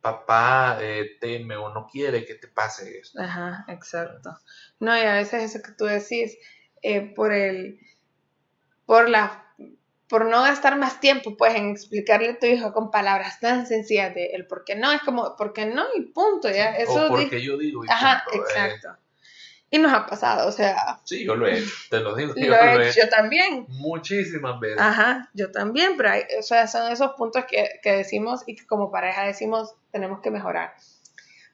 papá 0.00 0.78
eh, 0.80 1.16
teme 1.20 1.56
o 1.56 1.72
no 1.72 1.86
quiere 1.86 2.24
que 2.24 2.34
te 2.34 2.48
pase 2.48 2.98
eso. 2.98 3.20
Ajá, 3.20 3.64
exacto. 3.68 4.36
No, 4.80 4.96
y 4.96 5.00
a 5.00 5.14
veces 5.14 5.42
eso 5.42 5.62
que 5.64 5.72
tú 5.72 5.84
decís, 5.84 6.36
por 7.14 7.32
el, 7.32 7.78
por 8.86 9.08
la 9.08 9.51
por 10.12 10.26
no 10.26 10.42
gastar 10.42 10.76
más 10.76 11.00
tiempo, 11.00 11.38
pues, 11.38 11.54
en 11.54 11.70
explicarle 11.70 12.32
a 12.32 12.38
tu 12.38 12.44
hijo 12.44 12.74
con 12.74 12.90
palabras 12.90 13.40
tan 13.40 13.66
sencillas 13.66 14.14
de 14.14 14.26
el 14.26 14.46
por 14.46 14.62
qué 14.62 14.76
no, 14.76 14.92
es 14.92 15.00
como, 15.00 15.34
¿por 15.36 15.54
qué 15.54 15.64
no? 15.64 15.84
Y 15.96 16.02
punto, 16.02 16.50
ya. 16.50 16.76
Eso 16.76 17.06
o 17.06 17.08
porque 17.08 17.40
yo 17.40 17.56
digo. 17.56 17.82
Y 17.82 17.88
Ajá, 17.90 18.22
eh. 18.30 18.36
exacto. 18.36 18.88
Y 19.70 19.78
nos 19.78 19.90
ha 19.90 20.04
pasado, 20.04 20.46
o 20.46 20.52
sea. 20.52 21.00
Sí, 21.04 21.24
yo 21.24 21.34
lo 21.34 21.46
he 21.46 21.60
hecho, 21.60 21.72
te 21.88 22.00
lo 22.00 22.14
digo. 22.14 22.34
Yo 22.36 22.48
lo, 22.48 22.56
he 22.56 22.90
hecho, 22.90 23.00
yo 23.04 23.08
también. 23.08 23.64
Muchísimas 23.68 24.60
veces. 24.60 24.78
Ajá, 24.78 25.30
yo 25.32 25.50
también, 25.50 25.96
pero 25.96 26.10
hay, 26.10 26.24
o 26.38 26.42
sea, 26.42 26.66
son 26.66 26.92
esos 26.92 27.12
puntos 27.12 27.46
que, 27.46 27.80
que 27.82 27.92
decimos 27.92 28.42
y 28.46 28.54
que 28.54 28.66
como 28.66 28.90
pareja 28.90 29.24
decimos 29.24 29.74
tenemos 29.92 30.20
que 30.20 30.30
mejorar. 30.30 30.74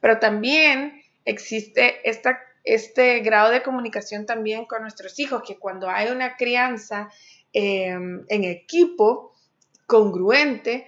Pero 0.01 0.19
también 0.19 1.01
existe 1.25 2.01
esta, 2.11 2.41
este 2.65 3.21
grado 3.21 3.53
de 3.53 3.63
comunicación 3.63 4.27
también 4.27 4.65
con 4.65 4.83
nuestros 4.83 5.17
hijos, 5.21 5.45
que 5.47 5.61
cuando 5.61 5.89
hay 5.89 6.09
una 6.09 6.37
crianza 6.37 7.09
Em, 7.53 8.25
en 8.29 8.45
equipo, 8.45 9.35
congruente, 9.87 10.87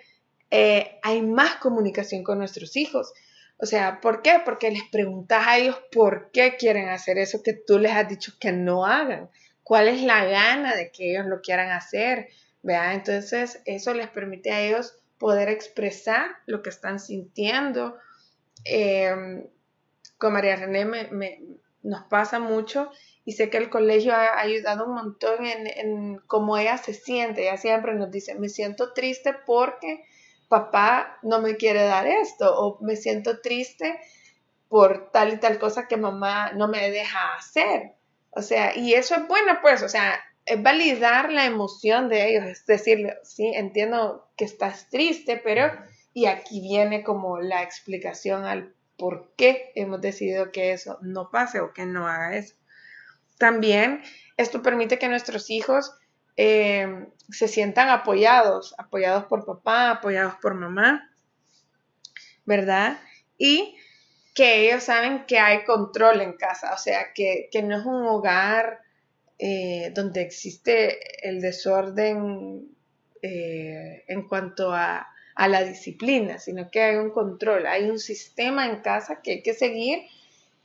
eh, 0.50 0.98
hay 1.02 1.22
más 1.22 1.56
comunicación 1.56 2.22
con 2.22 2.38
nuestros 2.38 2.76
hijos. 2.76 3.12
O 3.56 3.66
sea, 3.66 4.00
¿por 4.00 4.22
qué? 4.22 4.40
Porque 4.44 4.70
les 4.70 4.84
preguntas 4.90 5.46
a 5.46 5.58
ellos 5.58 5.78
por 5.92 6.30
qué 6.32 6.56
quieren 6.56 6.88
hacer 6.88 7.18
eso 7.18 7.42
que 7.42 7.52
tú 7.52 7.78
les 7.78 7.92
has 7.92 8.08
dicho 8.08 8.32
que 8.40 8.52
no 8.52 8.86
hagan. 8.86 9.30
¿Cuál 9.62 9.88
es 9.88 10.02
la 10.02 10.24
gana 10.24 10.74
de 10.74 10.90
que 10.90 11.12
ellos 11.12 11.26
lo 11.26 11.40
quieran 11.40 11.70
hacer? 11.70 12.28
¿Vea? 12.62 12.94
Entonces, 12.94 13.60
eso 13.64 13.94
les 13.94 14.08
permite 14.08 14.50
a 14.50 14.60
ellos 14.60 14.96
poder 15.18 15.48
expresar 15.48 16.30
lo 16.46 16.62
que 16.62 16.70
están 16.70 16.98
sintiendo. 16.98 17.96
Em, 18.64 19.46
con 20.18 20.32
María 20.32 20.56
René 20.56 20.84
me, 20.84 21.40
nos 21.82 22.02
pasa 22.04 22.38
mucho 22.38 22.90
y 23.24 23.32
sé 23.32 23.50
que 23.50 23.58
el 23.58 23.70
colegio 23.70 24.14
ha 24.14 24.38
ayudado 24.38 24.86
un 24.86 24.94
montón 24.94 25.46
en, 25.46 25.66
en 25.66 26.18
cómo 26.26 26.56
ella 26.56 26.78
se 26.78 26.94
siente. 26.94 27.42
Ella 27.42 27.56
siempre 27.56 27.94
nos 27.94 28.10
dice, 28.10 28.34
me 28.34 28.48
siento 28.48 28.92
triste 28.92 29.34
porque 29.46 30.04
papá 30.48 31.18
no 31.22 31.40
me 31.40 31.56
quiere 31.56 31.84
dar 31.84 32.06
esto 32.06 32.52
o 32.58 32.78
me 32.82 32.96
siento 32.96 33.40
triste 33.40 34.00
por 34.68 35.10
tal 35.10 35.32
y 35.34 35.36
tal 35.38 35.58
cosa 35.58 35.88
que 35.88 35.96
mamá 35.96 36.52
no 36.52 36.68
me 36.68 36.90
deja 36.90 37.34
hacer. 37.34 37.94
O 38.30 38.42
sea, 38.42 38.76
y 38.76 38.94
eso 38.94 39.14
es 39.14 39.26
bueno, 39.26 39.58
pues, 39.60 39.82
o 39.82 39.88
sea, 39.88 40.20
es 40.46 40.62
validar 40.62 41.32
la 41.32 41.44
emoción 41.44 42.08
de 42.08 42.30
ellos, 42.30 42.44
es 42.44 42.66
decirle, 42.66 43.16
sí, 43.22 43.52
entiendo 43.54 44.28
que 44.36 44.44
estás 44.44 44.88
triste, 44.88 45.40
pero, 45.42 45.70
y 46.12 46.26
aquí 46.26 46.60
viene 46.60 47.02
como 47.02 47.38
la 47.38 47.62
explicación 47.62 48.44
al 48.44 48.74
por 48.96 49.32
qué 49.36 49.72
hemos 49.74 50.00
decidido 50.00 50.52
que 50.52 50.72
eso 50.72 50.98
no 51.02 51.30
pase 51.30 51.60
o 51.60 51.72
que 51.72 51.86
no 51.86 52.06
haga 52.06 52.36
eso. 52.36 52.54
También 53.40 54.02
esto 54.36 54.60
permite 54.60 54.98
que 54.98 55.08
nuestros 55.08 55.48
hijos 55.48 55.94
eh, 56.36 57.06
se 57.30 57.48
sientan 57.48 57.88
apoyados, 57.88 58.74
apoyados 58.76 59.24
por 59.24 59.46
papá, 59.46 59.92
apoyados 59.92 60.34
por 60.42 60.52
mamá, 60.52 61.10
¿verdad? 62.44 62.98
Y 63.38 63.78
que 64.34 64.66
ellos 64.68 64.84
saben 64.84 65.24
que 65.24 65.38
hay 65.38 65.64
control 65.64 66.20
en 66.20 66.34
casa, 66.34 66.74
o 66.74 66.76
sea, 66.76 67.14
que, 67.14 67.48
no 67.64 67.78
es 67.78 67.86
un 67.86 68.04
hogar 68.04 68.80
eh, 69.38 69.90
donde 69.94 70.20
existe 70.20 71.26
el 71.26 71.40
desorden 71.40 72.68
eh, 73.22 74.04
en 74.06 74.28
cuanto 74.28 74.74
a, 74.74 75.08
a, 75.34 75.48
la 75.48 75.64
disciplina, 75.64 76.38
sino 76.38 76.70
que 76.70 76.82
hay 76.82 76.96
un 76.96 77.10
control, 77.10 77.66
hay 77.66 77.88
un 77.88 77.98
sistema 77.98 78.66
en 78.66 78.82
casa 78.82 79.22
que 79.22 79.30
hay 79.30 79.42
que 79.42 79.54
seguir, 79.54 80.00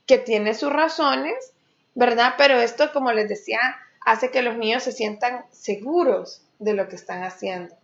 que 0.04 0.18
tiene 0.18 0.52
sus 0.52 0.70
razones, 0.70 1.54
¿verdad? 1.96 2.34
Pero 2.36 2.60
esto, 2.60 2.92
como 2.92 3.10
les 3.10 3.28
decía, 3.28 3.58
hace 4.04 4.30
que 4.30 4.42
los 4.42 4.56
niños 4.56 4.84
se 4.84 4.92
sientan 4.92 5.46
seguros 5.50 6.46
de 6.58 6.74
lo 6.74 6.88
que 6.88 6.94
están 6.94 7.24
haciendo. 7.24 7.74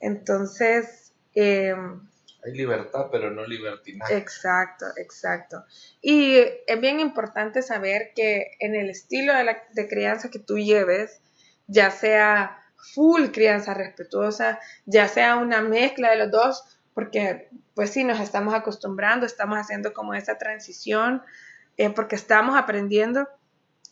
Entonces, 0.00 1.12
eh, 1.34 1.74
hay 2.44 2.52
libertad, 2.52 3.08
pero 3.12 3.30
no 3.30 3.44
libertinaje. 3.44 4.16
Exacto, 4.16 4.86
exacto. 4.96 5.64
Y 6.00 6.38
es 6.66 6.80
bien 6.80 6.98
importante 6.98 7.60
saber 7.60 8.12
que 8.14 8.52
en 8.58 8.74
el 8.74 8.88
estilo 8.88 9.34
de, 9.34 9.44
la, 9.44 9.62
de 9.72 9.86
crianza 9.86 10.30
que 10.30 10.38
tú 10.38 10.56
lleves, 10.58 11.20
ya 11.66 11.90
sea 11.90 12.58
full 12.94 13.26
crianza 13.32 13.74
respetuosa, 13.74 14.60
ya 14.86 15.08
sea 15.08 15.36
una 15.36 15.60
mezcla 15.60 16.10
de 16.10 16.16
los 16.16 16.30
dos, 16.30 16.78
porque 16.94 17.50
pues 17.74 17.90
sí, 17.90 18.04
nos 18.04 18.20
estamos 18.20 18.54
acostumbrando, 18.54 19.26
estamos 19.26 19.58
haciendo 19.58 19.92
como 19.92 20.14
esa 20.14 20.38
transición, 20.38 21.22
eh, 21.76 21.90
porque 21.90 22.16
estamos 22.16 22.56
aprendiendo, 22.56 23.28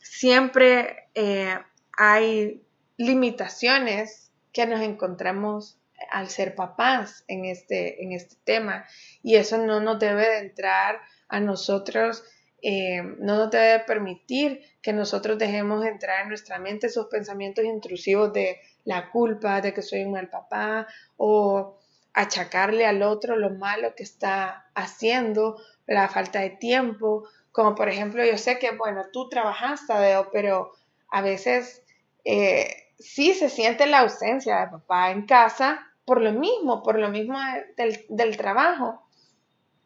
siempre 0.01 1.09
eh, 1.15 1.59
hay 1.97 2.63
limitaciones 2.97 4.33
que 4.53 4.67
nos 4.67 4.81
encontramos 4.81 5.79
al 6.11 6.29
ser 6.29 6.55
papás 6.55 7.25
en 7.29 7.45
este, 7.45 8.03
en 8.03 8.13
este 8.13 8.37
tema. 8.45 8.87
Y 9.23 9.37
eso 9.37 9.59
no 9.59 9.81
nos 9.81 9.99
debe 9.99 10.29
de 10.29 10.39
entrar 10.39 11.01
a 11.29 11.41
nosotros, 11.41 12.25
eh, 12.63 13.03
no 13.19 13.37
nos 13.37 13.51
debe 13.51 13.81
permitir 13.81 14.63
que 14.81 14.93
nosotros 14.93 15.39
dejemos 15.39 15.85
entrar 15.85 16.23
en 16.23 16.29
nuestra 16.29 16.59
mente 16.59 16.87
esos 16.87 17.07
pensamientos 17.07 17.65
intrusivos 17.65 18.33
de 18.33 18.61
la 18.85 19.11
culpa, 19.11 19.61
de 19.61 19.75
que 19.75 19.83
soy 19.83 20.05
un 20.05 20.13
mal 20.13 20.29
papá 20.29 20.87
o 21.17 21.79
achacarle 22.13 22.87
al 22.87 23.03
otro 23.03 23.37
lo 23.37 23.51
malo 23.51 23.95
que 23.95 24.05
está 24.05 24.71
haciendo, 24.75 25.61
la 25.87 26.09
falta 26.09 26.41
de 26.41 26.51
tiempo, 26.51 27.29
como 27.55 27.77
por 27.77 27.89
ejemplo 27.89 28.25
yo 28.25 28.37
sé 28.37 28.59
que, 28.59 28.73
bueno, 28.73 29.05
tú 29.13 29.29
trabajaste, 29.29 29.95
pero 30.33 30.73
a 31.09 31.23
veces 31.23 31.85
eh, 32.25 32.89
sí 32.99 33.33
se 33.33 33.49
siente 33.49 33.87
la 33.87 34.01
ausencia 34.01 34.59
de 34.59 34.73
papá 34.73 35.13
en 35.13 35.25
casa 35.25 35.87
por 36.05 36.21
lo 36.21 36.33
mismo, 36.33 36.83
por 36.83 36.99
lo 36.99 37.11
mismo 37.11 37.39
del, 37.77 38.37
trabajo, 38.37 39.07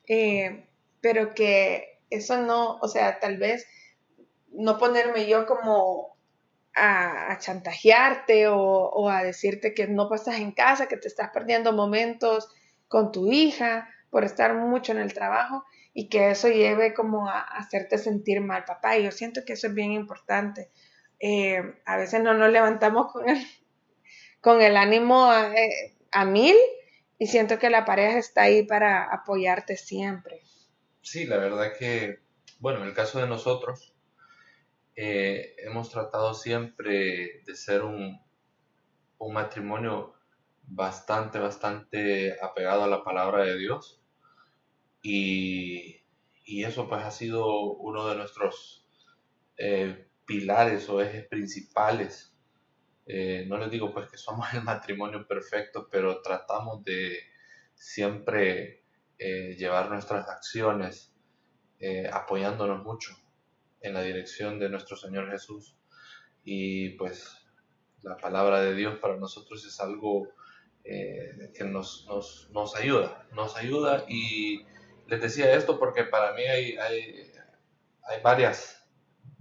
eh, 0.06 0.66
pero 1.02 1.34
que 1.34 2.00
eso 2.08 2.38
no, 2.38 2.78
o 2.78 2.88
sea, 2.88 3.20
tal 3.20 3.36
vez 3.36 3.66
no 4.50 4.78
ponerme 4.78 5.26
yo 5.26 5.44
como 5.44 6.16
a, 6.74 7.36
chantajearte 7.38 8.48
o, 8.48 9.10
a 9.10 9.22
decirte 9.22 9.74
que 9.74 9.86
no 9.88 10.08
pasas 10.08 10.36
en 10.36 10.52
casa, 10.52 10.88
que 10.88 10.96
te 10.96 11.08
estás 11.08 11.28
perdiendo 11.34 11.74
momentos 11.74 12.48
con 12.88 13.12
tu 13.12 13.30
hija 13.30 13.90
por 14.08 14.24
estar 14.24 14.54
mucho 14.54 14.92
en 14.92 14.98
el 15.00 15.12
trabajo 15.12 15.66
y 15.98 16.08
que 16.08 16.30
eso 16.30 16.46
lleve 16.46 16.94
como 16.94 17.28
a, 17.28 17.40
hacerte 17.40 17.98
sentir 17.98 18.40
mal, 18.40 18.64
papá. 18.64 18.96
Y 18.96 19.02
yo 19.02 19.10
siento 19.10 19.44
que 19.44 19.54
eso 19.54 19.66
es 19.66 19.74
bien 19.74 19.90
importante. 19.90 20.70
Eh, 21.18 21.60
a 21.84 21.96
veces 21.96 22.22
no 22.22 22.34
nos 22.34 22.52
levantamos 22.52 23.10
con 23.10 23.28
el, 23.28 23.44
con 24.40 24.62
el 24.62 24.76
ánimo 24.76 25.34
eh, 25.34 25.96
a 26.12 26.24
mil 26.24 26.54
y 27.18 27.26
siento 27.26 27.58
que 27.58 27.68
la 27.68 27.84
pareja 27.84 28.16
está 28.16 28.42
ahí 28.42 28.62
para 28.62 29.12
apoyarte 29.12 29.76
siempre. 29.76 30.40
Sí, 31.02 31.26
la 31.26 31.38
verdad 31.38 31.72
que, 31.76 32.20
bueno, 32.60 32.82
en 32.82 32.86
el 32.86 32.94
caso 32.94 33.18
de 33.18 33.26
nosotros, 33.26 33.92
eh, 34.94 35.56
hemos 35.58 35.90
tratado 35.90 36.32
siempre 36.32 37.42
de 37.44 37.56
ser 37.56 37.82
un, 37.82 38.20
un 39.18 39.34
matrimonio 39.34 40.14
bastante, 40.62 41.40
bastante 41.40 42.36
apegado 42.40 42.84
a 42.84 42.88
la 42.88 43.02
palabra 43.02 43.42
de 43.42 43.58
Dios. 43.58 43.97
Y, 45.02 46.02
y 46.44 46.64
eso 46.64 46.88
pues 46.88 47.04
ha 47.04 47.10
sido 47.10 47.72
uno 47.74 48.08
de 48.08 48.16
nuestros 48.16 48.86
eh, 49.56 50.08
pilares 50.26 50.88
o 50.88 51.00
ejes 51.00 51.26
principales 51.26 52.28
eh, 53.10 53.46
no 53.48 53.56
les 53.56 53.70
digo 53.70 53.90
pues 53.90 54.10
que 54.10 54.18
somos 54.18 54.52
el 54.52 54.62
matrimonio 54.62 55.26
perfecto, 55.26 55.88
pero 55.90 56.20
tratamos 56.20 56.84
de 56.84 57.18
siempre 57.74 58.84
eh, 59.18 59.56
llevar 59.56 59.90
nuestras 59.90 60.28
acciones 60.28 61.14
eh, 61.80 62.08
apoyándonos 62.12 62.84
mucho 62.84 63.16
en 63.80 63.94
la 63.94 64.02
dirección 64.02 64.58
de 64.58 64.68
nuestro 64.68 64.96
Señor 64.96 65.30
Jesús. 65.30 65.74
Y 66.44 66.90
pues 66.90 67.34
la 68.02 68.18
palabra 68.18 68.60
de 68.60 68.74
Dios 68.74 68.98
para 68.98 69.16
nosotros 69.16 69.64
es 69.64 69.80
algo 69.80 70.28
que 70.84 71.64
nos, 71.64 72.06
nos, 72.50 72.76
ayuda, 72.76 73.28
nos 73.32 73.56
ayuda 73.58 74.06
y 74.08 74.64
les 75.08 75.20
decía 75.22 75.52
esto 75.54 75.78
porque 75.78 76.04
para 76.04 76.34
mí 76.34 76.42
hay, 76.42 76.76
hay, 76.76 77.32
hay 78.02 78.20
varias, 78.22 78.86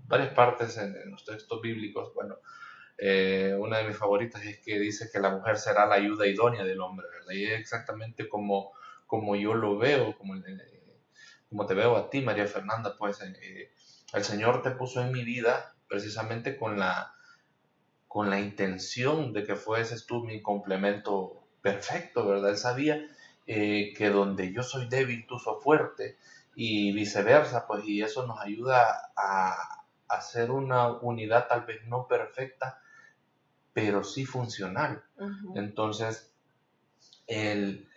varias 0.07 0.33
partes 0.33 0.77
en, 0.77 1.11
los 1.11 1.25
textos 1.25 1.61
bíblicos, 1.61 2.13
bueno, 2.13 2.37
eh, 2.97 3.55
una 3.59 3.79
de 3.79 3.87
mis 3.89 3.97
favoritas 3.97 4.43
es 4.43 4.59
que 4.59 4.79
dice 4.79 5.09
que 5.11 5.19
la 5.19 5.29
mujer 5.29 5.57
será 5.57 5.85
la 5.85 5.95
ayuda 5.95 6.25
idónea 6.25 6.63
del 6.63 6.79
hombre, 6.79 7.05
¿verdad? 7.11 7.33
Y 7.33 7.45
es 7.45 7.59
exactamente 7.59 8.29
como, 8.29 8.71
como 9.05 9.35
yo 9.35 9.53
lo 9.53 9.77
veo, 9.77 10.17
como, 10.17 10.35
eh, 10.37 11.01
como 11.49 11.65
te 11.65 11.73
veo 11.73 11.97
a 11.97 12.09
ti, 12.09 12.21
María 12.21 12.47
Fernanda, 12.47 12.95
pues 12.97 13.21
eh, 13.21 13.71
el 14.13 14.23
Señor 14.23 14.63
te 14.63 14.71
puso 14.71 15.01
en 15.01 15.11
mi 15.11 15.23
vida 15.23 15.75
precisamente 15.89 16.57
con 16.57 16.79
la, 16.79 17.13
con 18.07 18.29
la 18.29 18.39
intención 18.39 19.33
de 19.33 19.43
que 19.43 19.55
fueses 19.55 20.05
tú 20.05 20.23
mi 20.23 20.41
complemento 20.41 21.49
perfecto, 21.61 22.25
¿verdad? 22.25 22.51
Él 22.51 22.57
sabía 22.57 23.05
que 23.47 24.09
donde 24.11 24.51
yo 24.51 24.61
soy 24.61 24.87
débil, 24.87 25.25
tú 25.25 25.39
sos 25.39 25.63
fuerte 25.63 26.17
y 26.55 26.91
viceversa, 26.91 27.65
pues 27.65 27.87
y 27.87 28.01
eso 28.01 28.27
nos 28.27 28.39
ayuda 28.41 29.11
a 29.15 29.85
hacer 30.09 30.51
una 30.51 30.91
unidad 30.91 31.47
tal 31.47 31.61
vez 31.65 31.85
no 31.85 32.07
perfecta, 32.07 32.81
pero 33.73 34.03
sí 34.03 34.25
funcional. 34.25 35.03
Entonces, 35.55 36.33
el, 37.27 37.87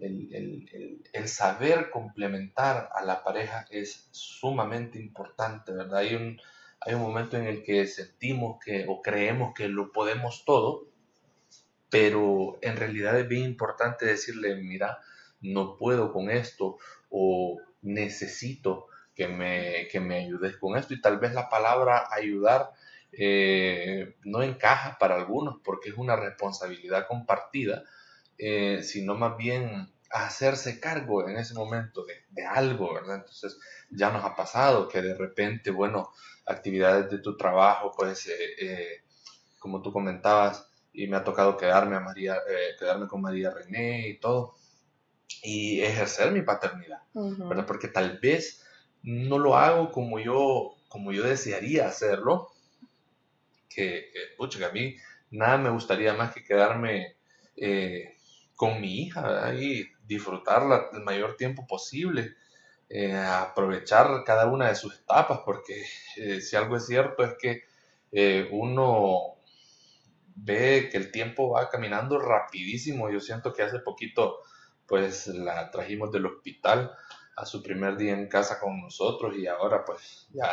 el, 0.00 1.28
saber 1.28 1.90
complementar 1.90 2.90
a 2.94 3.04
la 3.04 3.22
pareja 3.22 3.66
es 3.70 4.08
sumamente 4.10 4.98
importante, 4.98 5.72
¿verdad? 5.72 5.98
Hay 5.98 6.14
un, 6.14 6.40
hay 6.80 6.94
un 6.94 7.02
momento 7.02 7.36
en 7.36 7.46
el 7.46 7.62
que 7.62 7.86
sentimos 7.86 8.58
que 8.62 8.86
o 8.88 9.00
creemos 9.02 9.54
que 9.54 9.68
lo 9.68 9.92
podemos 9.92 10.44
todo, 10.44 10.88
pero 11.94 12.58
en 12.60 12.76
realidad 12.76 13.20
es 13.20 13.28
bien 13.28 13.44
importante 13.44 14.04
decirle, 14.04 14.56
mira, 14.56 14.98
no 15.40 15.76
puedo 15.76 16.12
con 16.12 16.28
esto 16.28 16.76
o 17.08 17.60
necesito 17.82 18.88
que 19.14 19.28
me, 19.28 19.86
que 19.92 20.00
me 20.00 20.24
ayudes 20.24 20.56
con 20.56 20.76
esto 20.76 20.92
y 20.92 21.00
tal 21.00 21.20
vez 21.20 21.34
la 21.34 21.48
palabra 21.48 22.08
ayudar 22.10 22.72
eh, 23.12 24.16
no 24.24 24.42
encaja 24.42 24.98
para 24.98 25.14
algunos 25.14 25.60
porque 25.62 25.90
es 25.90 25.96
una 25.96 26.16
responsabilidad 26.16 27.06
compartida, 27.06 27.84
eh, 28.38 28.82
sino 28.82 29.14
más 29.14 29.36
bien 29.36 29.88
hacerse 30.10 30.80
cargo 30.80 31.28
en 31.28 31.36
ese 31.36 31.54
momento 31.54 32.04
de, 32.04 32.44
algo, 32.44 32.92
¿verdad? 32.92 33.18
Entonces 33.18 33.56
ya 33.88 34.10
nos 34.10 34.24
ha 34.24 34.34
pasado 34.34 34.88
que 34.88 35.00
de 35.00 35.14
repente, 35.14 35.70
bueno, 35.70 36.10
actividades 36.44 37.08
de 37.08 37.18
tu 37.18 37.36
trabajo, 37.36 37.92
pues, 37.96 38.28
eh, 38.58 39.04
como 39.60 39.80
tú 39.80 39.92
comentabas, 39.92 40.73
y 40.94 41.06
me 41.08 41.16
ha 41.16 41.24
tocado 41.24 41.56
quedarme, 41.56 41.96
a 41.96 42.00
María, 42.00 42.38
quedarme 42.78 43.08
con 43.08 43.20
María 43.20 43.50
René 43.50 44.08
y 44.08 44.18
todo, 44.18 44.54
y 45.42 45.80
ejercer 45.80 46.32
mi 46.32 46.42
paternidad, 46.42 47.02
¿verdad? 47.12 47.66
Porque 47.66 47.88
tal 47.88 48.18
vez 48.18 48.64
no 49.02 49.38
lo 49.38 49.56
hago 49.56 49.92
como 49.92 50.18
yo, 50.18 50.76
como 50.88 51.12
yo 51.12 51.24
desearía 51.24 51.86
hacerlo, 51.86 52.50
que, 53.68 54.10
que, 54.12 54.64
a 54.64 54.70
mí 54.70 54.96
nada 55.30 55.58
me 55.58 55.70
gustaría 55.70 56.14
más 56.14 56.32
que 56.32 56.44
quedarme 56.44 57.16
eh, 57.56 58.16
con 58.54 58.80
mi 58.80 59.02
hija 59.02 59.54
y 59.54 59.86
disfrutarla 60.06 60.90
el 60.92 61.02
mayor 61.02 61.36
tiempo 61.36 61.66
posible, 61.66 62.34
eh, 62.88 63.14
aprovechar 63.14 64.22
cada 64.24 64.46
una 64.46 64.68
de 64.68 64.76
sus 64.76 64.98
etapas, 65.00 65.40
porque 65.44 65.84
eh, 66.16 66.40
si 66.40 66.56
algo 66.56 66.76
es 66.76 66.86
cierto 66.86 67.24
es 67.24 67.34
que 67.38 67.64
uno 68.52 69.33
ve 70.34 70.88
que 70.90 70.96
el 70.96 71.10
tiempo 71.10 71.50
va 71.50 71.68
caminando 71.68 72.18
rapidísimo. 72.18 73.10
Yo 73.10 73.20
siento 73.20 73.52
que 73.52 73.62
hace 73.62 73.78
poquito 73.78 74.40
pues 74.86 75.28
la 75.28 75.70
trajimos 75.70 76.12
del 76.12 76.26
hospital 76.26 76.92
a 77.36 77.46
su 77.46 77.62
primer 77.62 77.96
día 77.96 78.12
en 78.12 78.28
casa 78.28 78.60
con 78.60 78.80
nosotros 78.80 79.34
y 79.36 79.46
ahora 79.46 79.84
pues 79.84 80.28
ya 80.32 80.52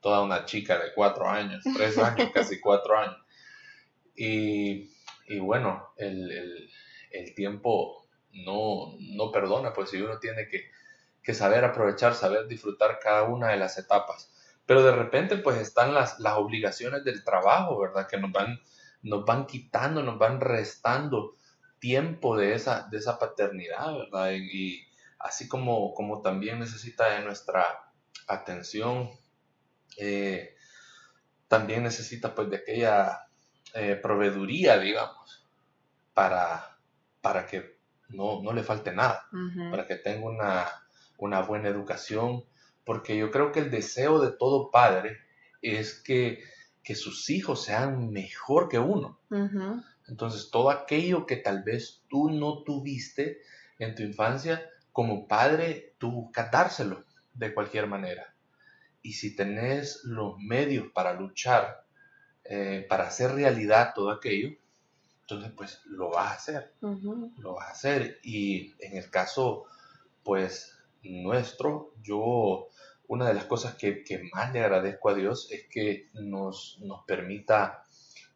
toda 0.00 0.22
una 0.22 0.44
chica 0.44 0.78
de 0.78 0.92
cuatro 0.94 1.28
años, 1.28 1.62
tres 1.76 1.98
años, 1.98 2.30
casi 2.32 2.60
cuatro 2.60 2.98
años. 2.98 3.18
Y, 4.16 4.90
bueno, 5.38 5.94
el, 5.96 6.68
tiempo 7.34 8.06
no, 8.32 8.96
no, 8.98 9.32
perdona, 9.32 9.72
pues 9.72 9.90
si 9.90 10.00
uno 10.00 10.18
tiene 10.18 10.48
que, 10.48 10.70
saber 11.32 11.64
aprovechar, 11.64 12.14
saber 12.14 12.48
disfrutar 12.48 12.98
cada 13.00 13.22
una 13.22 13.50
de 13.50 13.56
las 13.56 13.78
etapas. 13.78 14.32
Pero 14.66 14.82
de 14.82 14.92
repente 14.92 15.36
pues 15.36 15.58
están 15.58 15.94
las, 15.94 16.20
las 16.20 16.34
obligaciones 16.34 17.04
del 17.04 17.24
trabajo, 17.24 17.78
¿verdad? 17.78 18.06
Que 18.06 18.18
nos 18.18 18.30
van, 18.32 18.60
nos 19.02 19.24
van 19.24 19.46
quitando, 19.46 20.02
nos 20.02 20.18
van 20.18 20.40
restando 20.40 21.34
tiempo 21.78 22.36
de 22.36 22.54
esa, 22.54 22.86
de 22.90 22.98
esa 22.98 23.18
paternidad, 23.18 23.92
¿verdad? 23.94 24.32
Y, 24.32 24.86
así 25.20 25.48
como, 25.48 25.94
como 25.94 26.22
también 26.22 26.58
necesita 26.58 27.14
de 27.14 27.24
nuestra 27.24 27.64
atención, 28.26 29.10
eh, 29.96 30.56
también 31.46 31.82
necesita 31.82 32.34
pues 32.34 32.50
de 32.50 32.56
aquella 32.56 33.26
eh, 33.74 33.96
proveeduría, 33.96 34.78
digamos, 34.78 35.46
para, 36.14 36.78
para 37.20 37.46
que 37.46 37.78
no, 38.08 38.40
le 38.52 38.62
falte 38.64 38.92
nada, 38.92 39.28
para 39.70 39.86
que 39.86 39.96
tenga 39.96 40.26
una, 40.26 40.66
una, 41.18 41.42
buena 41.42 41.68
educación, 41.68 42.44
porque 42.84 43.16
yo 43.16 43.30
creo 43.30 43.52
que 43.52 43.60
el 43.60 43.70
deseo 43.70 44.20
de 44.20 44.32
todo 44.32 44.70
padre 44.70 45.18
es 45.62 45.94
que, 45.94 46.42
que 46.82 46.94
sus 46.94 47.30
hijos 47.30 47.64
sean 47.64 48.10
mejor 48.10 48.68
que 48.68 48.78
uno. 48.78 49.20
Entonces, 50.08 50.50
todo 50.50 50.70
aquello 50.70 51.26
que 51.26 51.36
tal 51.36 51.62
vez 51.62 52.02
tú 52.08 52.30
no 52.30 52.62
tuviste 52.64 53.38
en 53.78 53.94
tu 53.94 54.02
infancia, 54.02 54.68
como 54.92 55.28
padre, 55.28 55.94
tú 55.98 56.10
buscas 56.10 56.50
dárselo 56.50 57.04
de 57.34 57.54
cualquier 57.54 57.86
manera. 57.86 58.34
Y 59.02 59.12
si 59.14 59.34
tenés 59.34 60.02
los 60.04 60.36
medios 60.38 60.88
para 60.92 61.14
luchar, 61.14 61.84
eh, 62.44 62.84
para 62.88 63.06
hacer 63.06 63.32
realidad 63.32 63.92
todo 63.94 64.10
aquello, 64.10 64.50
entonces 65.22 65.52
pues 65.56 65.80
lo 65.86 66.10
vas 66.10 66.32
a 66.32 66.34
hacer. 66.34 66.74
Lo 67.38 67.54
vas 67.54 67.68
a 67.68 67.72
hacer. 67.72 68.18
Y 68.22 68.74
en 68.80 68.96
el 68.96 69.10
caso, 69.10 69.64
pues 70.24 70.76
nuestro, 71.02 71.94
yo, 72.02 72.68
una 73.08 73.28
de 73.28 73.34
las 73.34 73.44
cosas 73.44 73.74
que, 73.74 74.04
más 74.32 74.52
le 74.52 74.60
agradezco 74.60 75.10
a 75.10 75.14
Dios 75.14 75.48
es 75.50 75.66
que 75.68 76.08
nos, 76.14 76.78
nos 76.80 77.04
permita 77.04 77.84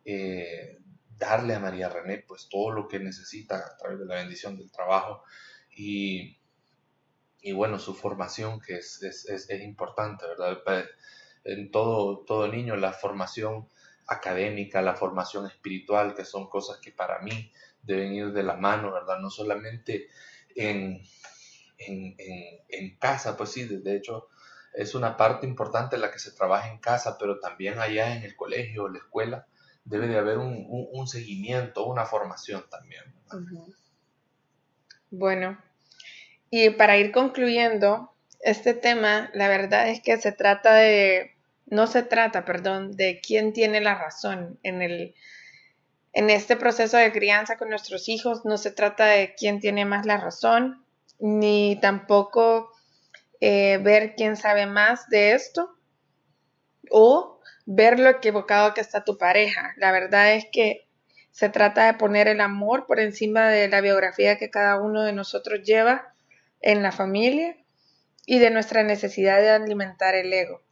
eh, 0.04 0.78
darle 1.16 1.54
a 1.54 1.60
María 1.60 1.88
René 1.88 2.24
pues 2.26 2.48
todo 2.48 2.70
lo 2.70 2.88
que 2.88 2.98
necesita 2.98 3.58
a 3.58 3.76
través 3.76 3.98
de 3.98 4.06
la 4.06 4.16
bendición 4.16 4.56
del 4.56 4.70
trabajo 4.70 5.22
y, 5.70 6.38
y 7.40 7.52
bueno, 7.52 7.78
su 7.78 7.94
formación 7.94 8.60
que 8.60 8.76
es, 8.76 9.02
es, 9.02 9.26
es, 9.28 9.60
importante, 9.62 10.26
¿verdad? 10.26 10.58
En 11.44 11.70
todo, 11.70 12.24
todo 12.24 12.48
niño 12.48 12.76
la 12.76 12.92
formación 12.92 13.68
académica, 14.06 14.82
la 14.82 14.94
formación 14.94 15.46
espiritual, 15.46 16.14
que 16.14 16.24
son 16.24 16.48
cosas 16.48 16.78
que 16.78 16.92
para 16.92 17.20
mí 17.20 17.52
deben 17.82 18.12
ir 18.14 18.32
de 18.32 18.42
la 18.42 18.56
mano, 18.56 18.92
¿verdad? 18.92 19.18
No 19.18 19.30
solamente 19.30 20.08
en, 20.54 21.02
en, 21.86 22.96
casa, 22.98 23.36
pues 23.36 23.50
sí, 23.50 23.64
de 23.64 23.96
hecho 23.96 24.28
es 24.74 24.94
una 24.94 25.16
parte 25.16 25.46
importante 25.46 25.96
la 25.98 26.10
que 26.10 26.18
se 26.18 26.32
trabaja 26.32 26.70
en 26.70 26.78
casa, 26.78 27.16
pero 27.18 27.38
también 27.38 27.78
allá 27.78 28.16
en 28.16 28.24
el 28.24 28.34
colegio, 28.34 28.88
la 28.88 28.98
escuela, 28.98 29.46
debe 29.84 30.08
de 30.08 30.18
haber 30.18 30.38
un, 30.38 31.06
seguimiento, 31.06 31.86
una 31.86 32.04
formación 32.04 32.64
también. 32.70 33.04
Bueno, 35.10 35.58
y 36.50 36.70
para 36.70 36.96
ir 36.96 37.12
concluyendo 37.12 38.12
este 38.40 38.74
tema, 38.74 39.30
la 39.32 39.48
verdad 39.48 39.88
es 39.88 40.02
que 40.02 40.16
se 40.16 40.32
trata 40.32 40.74
de, 40.74 41.32
no 41.66 41.86
se 41.86 42.02
trata, 42.02 42.44
perdón, 42.44 42.96
de 42.96 43.20
quién 43.20 43.52
tiene 43.52 43.80
la 43.80 43.94
razón 43.94 44.58
en 44.62 44.82
el, 44.82 45.14
en 46.12 46.30
este 46.30 46.56
proceso 46.56 46.96
de 46.96 47.12
crianza 47.12 47.56
con 47.56 47.68
nuestros 47.68 48.08
hijos, 48.08 48.44
no 48.44 48.58
se 48.58 48.72
trata 48.72 49.06
de 49.06 49.34
quién 49.36 49.60
tiene 49.60 49.84
más 49.84 50.04
la 50.04 50.16
razón, 50.16 50.83
ni 51.18 51.78
tampoco 51.80 52.70
eh, 53.40 53.78
ver 53.82 54.14
quién 54.16 54.36
sabe 54.36 54.66
más 54.66 55.08
de 55.08 55.32
esto, 55.32 55.76
o 56.90 57.40
ver 57.66 57.98
lo 57.98 58.10
equivocado 58.10 58.74
que 58.74 58.80
está 58.80 59.04
tu 59.04 59.18
pareja. 59.18 59.74
La 59.76 59.92
verdad 59.92 60.34
es 60.34 60.46
que 60.50 60.86
se 61.30 61.48
trata 61.48 61.86
de 61.86 61.94
poner 61.94 62.28
el 62.28 62.40
amor 62.40 62.86
por 62.86 63.00
encima 63.00 63.48
de 63.48 63.68
la 63.68 63.80
biografía 63.80 64.38
que 64.38 64.50
cada 64.50 64.80
uno 64.80 65.02
de 65.02 65.12
nosotros 65.12 65.62
lleva 65.64 66.14
en 66.60 66.82
la 66.82 66.92
familia 66.92 67.56
y 68.26 68.38
de 68.38 68.50
nuestra 68.50 68.82
necesidad 68.82 69.40
de 69.40 69.50
alimentar 69.50 70.14
el 70.14 70.32
ego. 70.32 70.62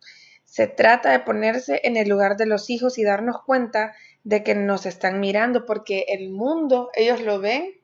Se 0.45 0.67
trata 0.67 1.11
de 1.11 1.21
ponerse 1.21 1.81
en 1.85 1.97
el 1.97 2.09
lugar 2.09 2.37
de 2.37 2.47
los 2.47 2.71
hijos 2.71 2.99
y 2.99 3.05
darnos 3.05 3.43
cuenta 3.43 3.95
de 4.23 4.45
que 4.45 4.55
nos 4.55 4.87
están 4.87 5.19
mirando 5.19 5.67
porque 5.67 6.05
el 6.09 6.31
mundo, 6.31 6.91
ellos 6.95 7.21
lo 7.21 7.41
ven 7.41 7.82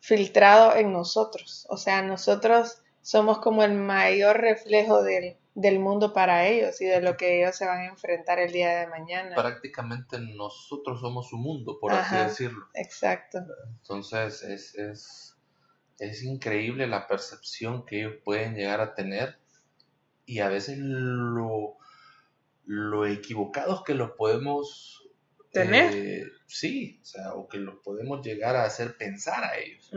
filtrado 0.00 0.74
en 0.76 0.92
nosotros. 0.92 1.66
O 1.68 1.76
sea, 1.76 2.02
nosotros 2.02 2.82
somos 3.02 3.38
como 3.38 3.62
el 3.62 3.74
mayor 3.74 4.40
reflejo 4.40 5.02
del, 5.02 5.36
del 5.54 5.78
mundo 5.78 6.12
para 6.12 6.46
ellos 6.46 6.80
y 6.80 6.86
de 6.86 7.00
lo 7.00 7.16
que 7.16 7.40
ellos 7.40 7.56
se 7.56 7.66
van 7.66 7.80
a 7.80 7.86
enfrentar 7.86 8.38
el 8.38 8.52
día 8.52 8.80
de 8.80 8.86
mañana. 8.86 9.36
Prácticamente 9.36 10.18
nosotros 10.18 11.00
somos 11.00 11.28
su 11.28 11.36
mundo, 11.36 11.78
por 11.80 11.92
así 11.92 12.16
decirlo. 12.16 12.66
Exacto. 12.74 13.38
Entonces 13.80 14.42
es, 14.42 14.74
es, 14.74 15.36
es, 15.98 16.22
increíble 16.22 16.86
la 16.86 17.06
percepción 17.06 17.84
que 17.84 18.00
ellos 18.00 18.14
pueden 18.24 18.54
llegar 18.54 18.80
a 18.80 18.94
tener 18.94 19.38
y 20.24 20.40
a 20.40 20.48
veces 20.48 20.78
lo, 20.78 21.76
lo 22.64 23.06
equivocados 23.06 23.82
que 23.84 23.94
los 23.94 24.12
podemos 24.12 25.08
tener. 25.52 25.94
Eh, 25.94 26.24
sí, 26.50 26.98
o 27.02 27.04
sea, 27.04 27.34
o 27.34 27.48
que 27.48 27.58
los 27.58 27.76
podemos 27.76 28.24
llegar 28.24 28.56
a 28.56 28.64
hacer 28.64 28.96
pensar 28.96 29.44
a 29.44 29.56
ellos. 29.58 29.90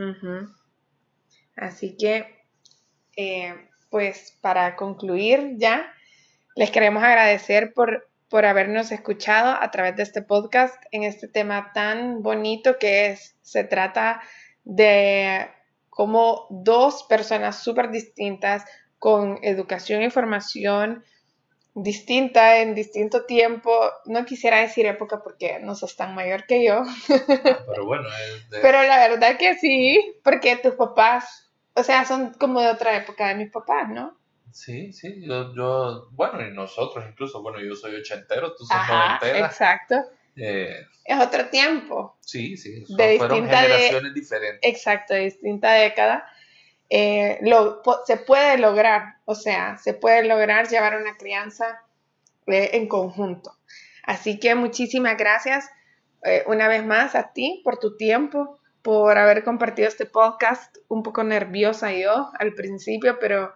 Así 1.56 1.96
que 1.96 2.44
eh, 3.16 3.54
pues 3.90 4.36
para 4.40 4.74
concluir 4.76 5.54
ya, 5.56 5.92
les 6.56 6.70
queremos 6.70 7.02
agradecer 7.02 7.72
por, 7.74 8.08
por 8.28 8.44
habernos 8.44 8.90
escuchado 8.90 9.56
a 9.60 9.70
través 9.70 9.96
de 9.96 10.02
este 10.02 10.22
podcast 10.22 10.74
en 10.90 11.04
este 11.04 11.28
tema 11.28 11.72
tan 11.72 12.22
bonito 12.22 12.78
que 12.78 13.06
es, 13.06 13.36
se 13.42 13.64
trata 13.64 14.20
de 14.64 15.48
cómo 15.90 16.46
dos 16.50 17.04
personas 17.04 17.62
súper 17.62 17.90
distintas 17.90 18.64
con 18.98 19.38
educación 19.42 20.00
e 20.00 20.06
información 20.06 21.04
distinta 21.74 22.58
en 22.58 22.74
distinto 22.74 23.24
tiempo. 23.24 23.70
No 24.06 24.24
quisiera 24.24 24.60
decir 24.60 24.86
época 24.86 25.22
porque 25.22 25.58
no 25.60 25.74
sos 25.74 25.96
tan 25.96 26.14
mayor 26.14 26.46
que 26.46 26.64
yo. 26.64 26.82
Pero 27.08 27.86
bueno, 27.86 28.08
pero 28.62 28.82
la 28.82 29.08
verdad 29.08 29.36
que 29.36 29.56
sí, 29.56 30.14
porque 30.22 30.56
tus 30.56 30.74
papás 30.74 31.44
o 31.74 31.82
sea, 31.82 32.04
son 32.04 32.32
como 32.34 32.60
de 32.60 32.68
otra 32.68 32.96
época 32.96 33.28
de 33.28 33.34
mis 33.34 33.50
papás, 33.50 33.88
¿no? 33.90 34.16
Sí, 34.52 34.92
sí, 34.92 35.26
yo, 35.26 36.08
bueno, 36.12 36.46
y 36.46 36.54
nosotros 36.54 37.04
incluso, 37.08 37.42
bueno, 37.42 37.60
yo 37.60 37.74
soy 37.74 37.96
ochentero, 37.96 38.54
tú 38.54 38.64
sos 38.64 38.76
Ajá, 38.76 39.18
Exacto. 39.22 39.96
Eh, 40.36 40.86
es 41.04 41.20
otro 41.20 41.48
tiempo. 41.48 42.16
Sí, 42.20 42.56
sí, 42.56 42.84
de 42.88 43.18
fueron 43.18 43.48
generaciones 43.48 44.14
diferentes. 44.14 44.60
Exacto, 44.62 45.14
de 45.14 45.20
distinta 45.20 45.72
década. 45.72 46.24
Eh, 46.96 47.40
se 48.04 48.16
puede 48.18 48.56
lograr, 48.58 49.16
o 49.24 49.34
sea, 49.34 49.78
se 49.78 49.94
puede 49.94 50.22
lograr 50.24 50.68
llevar 50.68 50.96
una 50.96 51.16
crianza 51.16 51.82
eh, 52.46 52.70
en 52.74 52.86
conjunto. 52.86 53.56
Así 54.04 54.38
que 54.38 54.54
muchísimas 54.54 55.16
gracias 55.16 55.68
una 56.46 56.68
vez 56.68 56.82
más 56.86 57.14
a 57.16 57.32
ti 57.34 57.60
por 57.64 57.78
tu 57.78 57.98
tiempo, 57.98 58.58
por 58.80 59.18
haber 59.18 59.44
compartido 59.44 59.88
este 59.88 60.06
podcast. 60.06 60.76
Un 60.88 61.02
poco 61.02 61.24
nerviosa 61.24 61.92
yo 61.92 62.30
al 62.38 62.54
principio, 62.54 63.18
pero 63.18 63.52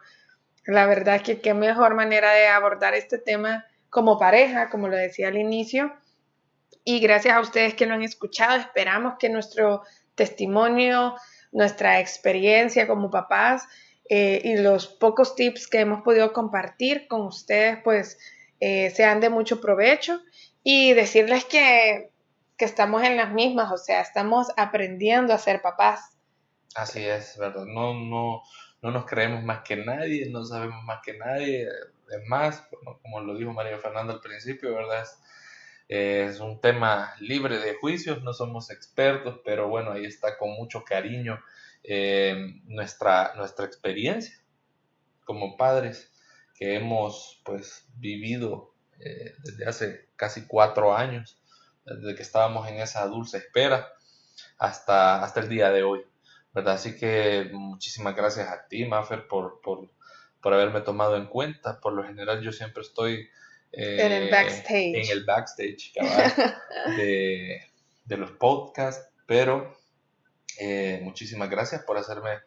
la 0.65 0.87
verdad 0.87 1.17
es 1.17 1.23
que 1.23 1.41
qué 1.41 1.55
mejor 1.55 1.95
manera 1.95 2.33
de 2.33 2.49
abordar 2.49 2.95
este 2.95 3.19
tema 3.19 3.65
como 3.89 4.19
pareja, 4.19 4.69
como 4.69 4.89
lo 4.89 4.97
decía 4.97 5.29
al 5.29 5.39
inicio. 5.39 5.95
Y 6.85 7.01
gracias 7.01 7.37
a 7.37 7.41
ustedes 7.41 7.75
que 7.75 7.87
lo 7.87 7.95
han 7.95 8.03
escuchado, 8.03 8.59
esperamos 8.59 9.15
que 9.19 9.29
nuestro 9.29 9.83
testimonio, 10.15 11.15
nuestra 11.53 12.01
experiencia 12.01 12.87
como 12.87 13.11
papás, 13.11 13.67
eh, 14.11 14.41
y 14.43 14.57
los 14.57 14.87
pocos 14.87 15.35
tips 15.35 15.69
que 15.69 15.81
hemos 15.81 16.03
podido 16.03 16.33
compartir 16.33 17.07
con 17.09 17.23
ustedes, 17.23 17.79
pues 17.85 18.19
eh, 18.61 18.91
sean 18.91 19.21
de 19.21 19.29
mucho 19.29 19.61
provecho 19.61 20.21
y 20.63 20.95
decirles 20.95 21.45
que, 21.45 22.11
que 22.57 22.65
estamos 22.65 23.03
en 23.03 23.17
las 23.19 23.33
mismas, 23.33 23.71
o 23.71 23.77
sea, 23.77 24.01
estamos 24.01 24.49
aprendiendo 24.57 25.35
a 25.35 25.39
ser 25.39 25.61
papás. 25.61 26.17
Así 26.75 27.05
es, 27.05 27.37
¿verdad? 27.39 27.67
No, 27.67 27.93
no, 27.95 28.43
no 28.81 28.91
nos 28.91 29.05
creemos 29.05 29.43
más 29.45 29.61
que 29.63 29.77
nadie, 29.77 30.29
no 30.31 30.45
sabemos 30.45 30.83
más 30.85 31.01
que 31.05 31.19
nadie. 31.19 31.65
Es 31.65 32.27
más, 32.29 32.67
como 33.03 33.21
lo 33.21 33.37
dijo 33.37 33.53
María 33.53 33.79
Fernanda 33.79 34.15
al 34.15 34.21
principio, 34.21 34.75
¿verdad? 34.75 35.07
Un 36.41 36.61
tema 36.61 37.15
libre 37.21 37.59
de 37.59 37.75
juicios, 37.75 38.23
no 38.23 38.33
somos 38.33 38.71
expertos, 38.71 39.41
pero 39.45 39.69
bueno, 39.69 39.93
ahí 39.93 40.05
está 40.05 40.37
con 40.37 40.51
mucho 40.51 40.85
cariño 40.85 41.41
eh, 41.83 42.61
nuestra, 42.65 43.35
nuestra 43.37 43.65
experiencia 43.65 44.39
como 45.25 45.57
padres 45.57 46.13
que 46.55 46.75
hemos 46.75 47.41
pues 47.45 47.87
vivido 47.95 48.75
eh, 48.99 49.35
desde 49.45 49.67
hace 49.67 50.09
casi 50.17 50.47
cuatro 50.47 50.97
años, 50.97 51.41
desde 51.85 52.15
que 52.15 52.23
estábamos 52.23 52.69
en 52.69 52.81
esa 52.81 53.07
dulce 53.07 53.39
espera 53.39 53.89
hasta, 54.59 55.23
hasta 55.23 55.41
el 55.41 55.49
día 55.49 55.71
de 55.71 55.85
hoy. 55.85 56.05
¿verdad? 56.53 56.75
Así 56.75 56.97
que 56.97 57.51
muchísimas 57.53 58.17
gracias 58.17 58.49
a 58.49 58.67
ti, 58.69 58.85
Maffer, 58.85 59.29
por, 59.29 59.61
por, 59.61 59.91
por 60.41 60.55
haberme 60.55 60.81
tomado 60.81 61.17
en 61.17 61.27
cuenta. 61.27 61.81
Por 61.81 61.93
lo 61.93 62.05
general 62.05 62.43
yo 62.43 62.53
siempre 62.53 62.83
estoy 62.83 63.29
eh, 63.73 63.99
en 64.01 64.13
el 64.13 64.31
backstage, 64.31 64.95
en 64.95 65.11
el 65.11 65.25
backstage 65.25 65.93
de, 66.97 67.61
de, 68.05 68.17
los 68.17 68.33
podcasts, 68.33 69.09
pero 69.27 69.77
eh, 70.59 71.01
muchísimas 71.03 71.51
gracias 71.51 71.83
por 71.83 71.99
hacerme 71.99 72.39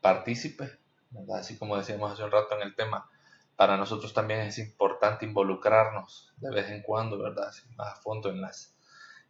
partícipe, 0.00 0.70
¿verdad? 1.10 1.38
Así 1.38 1.56
como 1.56 1.76
decíamos 1.76 2.12
hace 2.12 2.24
un 2.24 2.32
rato 2.32 2.56
en 2.56 2.62
el 2.62 2.74
tema, 2.74 3.08
para 3.56 3.76
nosotros 3.76 4.12
también 4.12 4.40
es 4.40 4.58
importante 4.58 5.24
involucrarnos 5.24 6.32
de 6.38 6.50
vez 6.50 6.70
en 6.70 6.82
cuando, 6.82 7.18
¿verdad? 7.18 7.52
más 7.76 7.92
a 7.92 7.96
fondo 8.02 8.30
en 8.30 8.40
las 8.40 8.74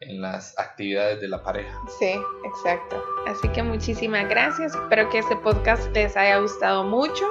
en 0.01 0.21
las 0.21 0.59
actividades 0.59 1.21
de 1.21 1.29
la 1.29 1.43
pareja. 1.43 1.81
Sí, 1.99 2.21
exacto. 2.45 3.03
Así 3.27 3.49
que 3.49 3.63
muchísimas 3.63 4.29
gracias. 4.29 4.75
Espero 4.75 5.09
que 5.09 5.19
este 5.19 5.37
podcast 5.37 5.91
les 5.95 6.17
haya 6.17 6.39
gustado 6.39 6.85
mucho 6.85 7.25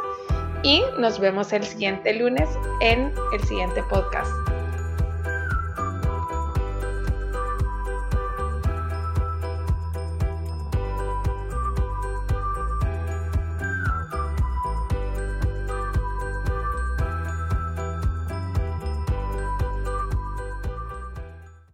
y 0.64 0.82
nos 0.98 1.20
vemos 1.20 1.54
el 1.54 1.64
siguiente 1.64 2.14
lunes 2.14 2.50
en 2.82 3.14
el 3.34 3.44
siguiente 3.44 3.84
podcast. 3.84 4.53